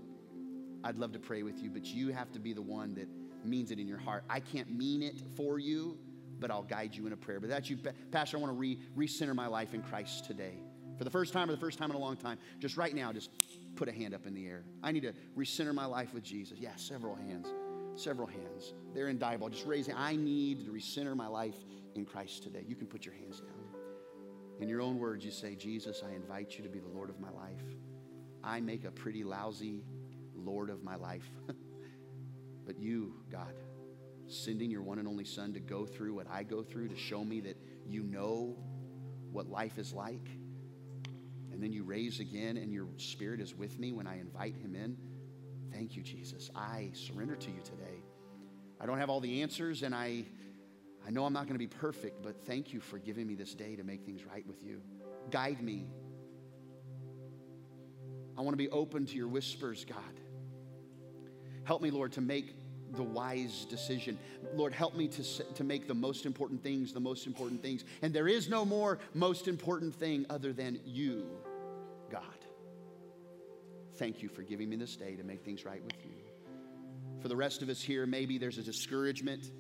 I'd 0.85 0.97
love 0.97 1.13
to 1.13 1.19
pray 1.19 1.43
with 1.43 1.63
you, 1.63 1.71
but 1.71 1.85
you 1.85 2.09
have 2.09 2.33
to 2.33 2.39
be 2.39 2.53
the 2.53 2.63
one 2.63 2.95
that 2.95 3.09
means 3.45 3.71
it 3.71 3.79
in 3.79 3.87
your 3.87 3.99
heart. 3.99 4.25
I 4.31 4.41
can't 4.41 4.71
mean 4.71 5.03
it 5.03 5.21
for 5.37 5.59
you, 5.59 5.99
but 6.41 6.51
I'll 6.51 6.63
guide 6.63 6.95
you 6.95 7.07
in 7.07 7.13
a 7.13 7.17
prayer. 7.17 7.41
But 7.41 7.51
that's 7.51 7.71
you, 7.71 7.79
Pastor. 8.11 8.39
I 8.39 8.41
want 8.41 8.53
to 8.53 8.59
re- 8.59 8.79
recenter 8.97 9.35
my 9.35 9.47
life 9.47 9.75
in 9.75 9.83
Christ 9.83 10.25
today. 10.25 10.55
For 10.99 11.05
the 11.05 11.11
first 11.11 11.33
time 11.33 11.49
or 11.49 11.53
the 11.53 11.61
first 11.61 11.79
time 11.79 11.91
in 11.91 11.97
a 11.97 12.01
long 12.01 12.17
time, 12.17 12.39
just 12.59 12.77
right 12.77 12.95
now, 12.95 13.13
just 13.13 13.31
put 13.77 13.89
a 13.89 13.93
hand 13.93 14.15
up 14.15 14.27
in 14.27 14.35
the 14.35 14.47
air. 14.47 14.65
I 14.83 14.93
need 14.93 15.03
to 15.03 15.13
recenter 15.37 15.75
my 15.75 15.87
life 15.87 16.13
with 16.15 16.23
Jesus. 16.23 16.59
Yeah, 16.59 16.77
several 16.77 17.15
hands. 17.15 17.47
Several 17.95 18.27
hands. 18.27 18.75
They're 18.95 19.09
in 19.09 19.19
Diboll. 19.19 19.51
Just 19.51 19.67
raise 19.67 19.89
it. 19.89 19.95
I 19.97 20.17
need 20.17 20.65
to 20.65 20.73
recenter 20.73 21.15
my 21.15 21.27
life 21.27 21.57
in 21.95 22.05
Christ 22.05 22.43
today. 22.43 22.65
You 22.67 22.77
can 22.77 22.87
put 22.87 23.05
your 23.05 23.15
hands 23.15 23.41
down. 23.41 23.83
In 24.61 24.69
your 24.69 24.81
own 24.81 24.99
words, 24.99 25.25
you 25.25 25.31
say, 25.31 25.55
Jesus, 25.55 26.03
I 26.07 26.15
invite 26.15 26.57
you 26.57 26.63
to 26.63 26.71
be 26.71 26.79
the 26.79 26.89
Lord 26.89 27.11
of 27.11 27.21
my 27.21 27.31
life. 27.31 27.63
I 28.45 28.61
make 28.61 28.85
a 28.85 28.91
pretty 28.91 29.25
lousy 29.25 29.85
Lord 30.35 30.71
of 30.71 30.83
my 30.83 30.97
life. 30.97 31.29
but 32.67 32.79
you, 32.79 33.15
God, 33.31 33.55
sending 34.27 34.71
your 34.71 34.83
one 34.83 34.99
and 34.99 35.09
only 35.09 35.25
Son 35.25 35.53
to 35.53 35.61
go 35.61 35.85
through 35.85 36.15
what 36.15 36.27
I 36.31 36.43
go 36.43 36.63
through 36.63 36.89
to 36.89 36.97
show 36.97 37.25
me 37.25 37.41
that 37.41 37.57
you 37.87 38.03
know 38.03 38.57
what 39.31 39.49
life 39.49 39.79
is 39.79 39.93
like. 39.93 40.29
And 41.53 41.63
then 41.63 41.73
you 41.73 41.85
raise 41.85 42.21
again, 42.21 42.57
and 42.57 42.73
your 42.73 42.87
Spirit 42.97 43.41
is 43.41 43.55
with 43.55 43.79
me 43.79 43.93
when 43.93 44.07
I 44.07 44.19
invite 44.19 44.57
Him 44.57 44.75
in. 44.75 44.97
Thank 45.73 45.97
you, 45.97 46.03
Jesus. 46.03 46.51
I 46.55 46.91
surrender 46.93 47.37
to 47.37 47.51
you 47.51 47.61
today. 47.63 48.03
I 48.81 48.87
don't 48.87 48.99
have 48.99 49.11
all 49.11 49.21
the 49.21 49.43
answers, 49.43 49.83
and 49.83 49.95
I, 49.95 50.25
I 51.07 51.11
know 51.11 51.25
I'm 51.25 51.33
not 51.33 51.45
going 51.45 51.55
to 51.55 51.59
be 51.59 51.67
perfect, 51.67 52.23
but 52.23 52.45
thank 52.47 52.73
you 52.73 52.81
for 52.81 52.99
giving 52.99 53.27
me 53.27 53.35
this 53.35 53.55
day 53.55 53.77
to 53.77 53.85
make 53.85 54.05
things 54.05 54.25
right 54.25 54.47
with 54.47 54.63
you. 54.63 54.83
Guide 55.31 55.63
me. 55.63 55.87
I 58.37 58.41
want 58.41 58.53
to 58.53 58.59
be 58.59 58.69
open 58.71 59.07
to 59.07 59.17
your 59.17 59.29
whispers, 59.29 59.85
God. 59.85 59.99
Help 61.65 61.81
me, 61.81 61.91
Lord, 61.91 62.13
to 62.13 62.21
make 62.21 62.55
the 62.95 63.03
wise 63.03 63.65
decision. 63.71 64.19
Lord, 64.55 64.73
help 64.73 64.95
me 64.95 65.09
to, 65.09 65.23
to 65.55 65.65
make 65.65 65.89
the 65.89 65.95
most 65.95 66.27
important 66.27 66.63
things 66.63 66.93
the 66.93 67.01
most 67.01 67.27
important 67.27 67.63
things. 67.63 67.85
And 68.03 68.13
there 68.13 68.29
is 68.29 68.49
no 68.49 68.65
more 68.65 68.99
most 69.15 69.49
important 69.49 69.95
thing 69.95 70.27
other 70.29 70.53
than 70.53 70.81
you. 70.85 71.27
Thank 74.03 74.21
you 74.21 74.29
for 74.29 74.43
giving 74.43 74.69
me 74.69 74.75
this 74.75 74.97
day 74.97 75.15
to 75.15 75.23
make 75.23 75.45
things 75.45 75.65
right 75.65 75.81
with 75.81 76.05
you. 76.05 76.11
For 77.21 77.29
the 77.29 77.37
rest 77.37 77.63
of 77.63 77.69
us 77.69 77.81
here, 77.81 78.05
maybe 78.05 78.37
there's 78.37 78.59
a 78.59 78.63
discouragement. 78.65 79.53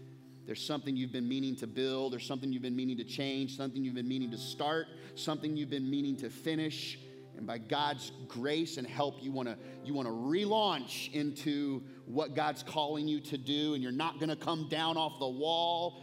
There's 0.46 0.60
something 0.60 0.96
you've 0.96 1.12
been 1.12 1.28
meaning 1.28 1.54
to 1.58 1.68
build, 1.68 2.12
or 2.12 2.18
something 2.18 2.52
you've 2.52 2.62
been 2.62 2.74
meaning 2.74 2.96
to 2.96 3.04
change, 3.04 3.56
something 3.56 3.84
you've 3.84 3.94
been 3.94 4.08
meaning 4.08 4.32
to 4.32 4.36
start, 4.36 4.88
something 5.14 5.56
you've 5.56 5.70
been 5.70 5.88
meaning 5.88 6.16
to 6.16 6.28
finish. 6.28 6.98
And 7.36 7.46
by 7.46 7.58
God's 7.58 8.10
grace 8.26 8.78
and 8.78 8.86
help, 8.86 9.22
you 9.22 9.30
want 9.30 9.48
to 9.48 9.56
you 9.84 9.94
want 9.94 10.08
to 10.08 10.12
relaunch 10.12 11.12
into 11.12 11.84
what 12.06 12.34
God's 12.34 12.64
calling 12.64 13.06
you 13.06 13.20
to 13.20 13.38
do, 13.38 13.74
and 13.74 13.80
you're 13.80 13.92
not 13.92 14.18
going 14.18 14.30
to 14.30 14.34
come 14.34 14.68
down 14.68 14.96
off 14.96 15.20
the 15.20 15.28
wall 15.28 16.02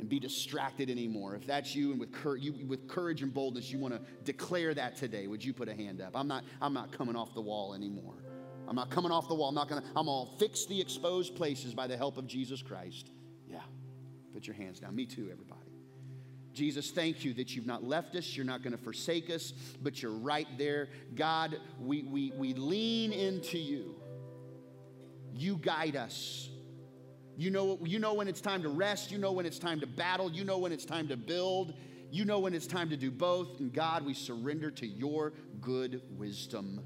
and 0.00 0.08
be 0.08 0.18
distracted 0.18 0.90
anymore. 0.90 1.36
If 1.36 1.46
that's 1.46 1.74
you, 1.74 1.92
and 1.92 2.00
with, 2.00 2.10
cur- 2.10 2.36
you, 2.36 2.66
with 2.66 2.88
courage 2.88 3.22
and 3.22 3.32
boldness, 3.32 3.70
you 3.70 3.78
want 3.78 3.94
to 3.94 4.00
declare 4.24 4.74
that 4.74 4.96
today, 4.96 5.26
would 5.26 5.44
you 5.44 5.52
put 5.52 5.68
a 5.68 5.74
hand 5.74 6.00
up? 6.00 6.12
I'm 6.14 6.26
not 6.26 6.44
I'm 6.60 6.72
not 6.72 6.90
coming 6.90 7.14
off 7.14 7.34
the 7.34 7.40
wall 7.40 7.74
anymore. 7.74 8.14
I'm 8.66 8.76
not 8.76 8.90
coming 8.90 9.12
off 9.12 9.28
the 9.28 9.34
wall. 9.34 9.50
I'm 9.50 9.54
not 9.54 9.68
gonna. 9.68 9.84
I'm 9.94 10.06
gonna 10.06 10.30
fix 10.38 10.64
the 10.66 10.80
exposed 10.80 11.36
places 11.36 11.74
by 11.74 11.86
the 11.86 11.96
help 11.96 12.16
of 12.16 12.26
Jesus 12.26 12.62
Christ. 12.62 13.10
Yeah, 13.48 13.60
put 14.32 14.46
your 14.46 14.56
hands 14.56 14.80
down. 14.80 14.94
Me 14.96 15.06
too, 15.06 15.28
everybody. 15.30 15.60
Jesus, 16.52 16.90
thank 16.90 17.24
you 17.24 17.32
that 17.34 17.54
you've 17.54 17.66
not 17.66 17.84
left 17.84 18.16
us, 18.16 18.36
you're 18.36 18.44
not 18.44 18.62
going 18.62 18.76
to 18.76 18.82
forsake 18.82 19.30
us, 19.30 19.52
but 19.82 20.02
you're 20.02 20.10
right 20.10 20.48
there. 20.58 20.88
God, 21.14 21.56
we, 21.80 22.02
we, 22.02 22.32
we 22.36 22.54
lean 22.54 23.12
into 23.12 23.56
you. 23.56 23.94
You 25.32 25.56
guide 25.56 25.94
us. 25.94 26.49
You 27.40 27.50
know, 27.50 27.78
you 27.82 27.98
know 27.98 28.12
when 28.12 28.28
it's 28.28 28.42
time 28.42 28.60
to 28.64 28.68
rest, 28.68 29.10
you 29.10 29.16
know 29.16 29.32
when 29.32 29.46
it's 29.46 29.58
time 29.58 29.80
to 29.80 29.86
battle, 29.86 30.30
you 30.30 30.44
know 30.44 30.58
when 30.58 30.72
it's 30.72 30.84
time 30.84 31.08
to 31.08 31.16
build, 31.16 31.72
you 32.10 32.26
know 32.26 32.38
when 32.38 32.52
it's 32.52 32.66
time 32.66 32.90
to 32.90 32.98
do 32.98 33.10
both. 33.10 33.60
And 33.60 33.72
God, 33.72 34.04
we 34.04 34.12
surrender 34.12 34.70
to 34.72 34.86
your 34.86 35.32
good 35.62 36.02
wisdom. 36.18 36.80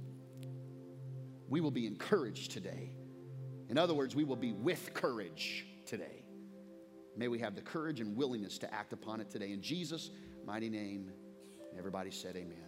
We 1.48 1.60
will 1.60 1.72
be 1.72 1.88
encouraged 1.88 2.52
today. 2.52 2.92
In 3.68 3.76
other 3.76 3.94
words, 3.94 4.14
we 4.14 4.22
will 4.22 4.36
be 4.36 4.52
with 4.52 4.94
courage 4.94 5.66
today. 5.86 6.22
May 7.16 7.26
we 7.26 7.40
have 7.40 7.56
the 7.56 7.62
courage 7.62 7.98
and 7.98 8.16
willingness 8.16 8.56
to 8.58 8.72
act 8.72 8.92
upon 8.92 9.20
it 9.20 9.30
today. 9.30 9.50
In 9.50 9.60
Jesus' 9.60 10.12
mighty 10.46 10.68
name, 10.68 11.10
everybody 11.76 12.12
said 12.12 12.36
amen. 12.36 12.63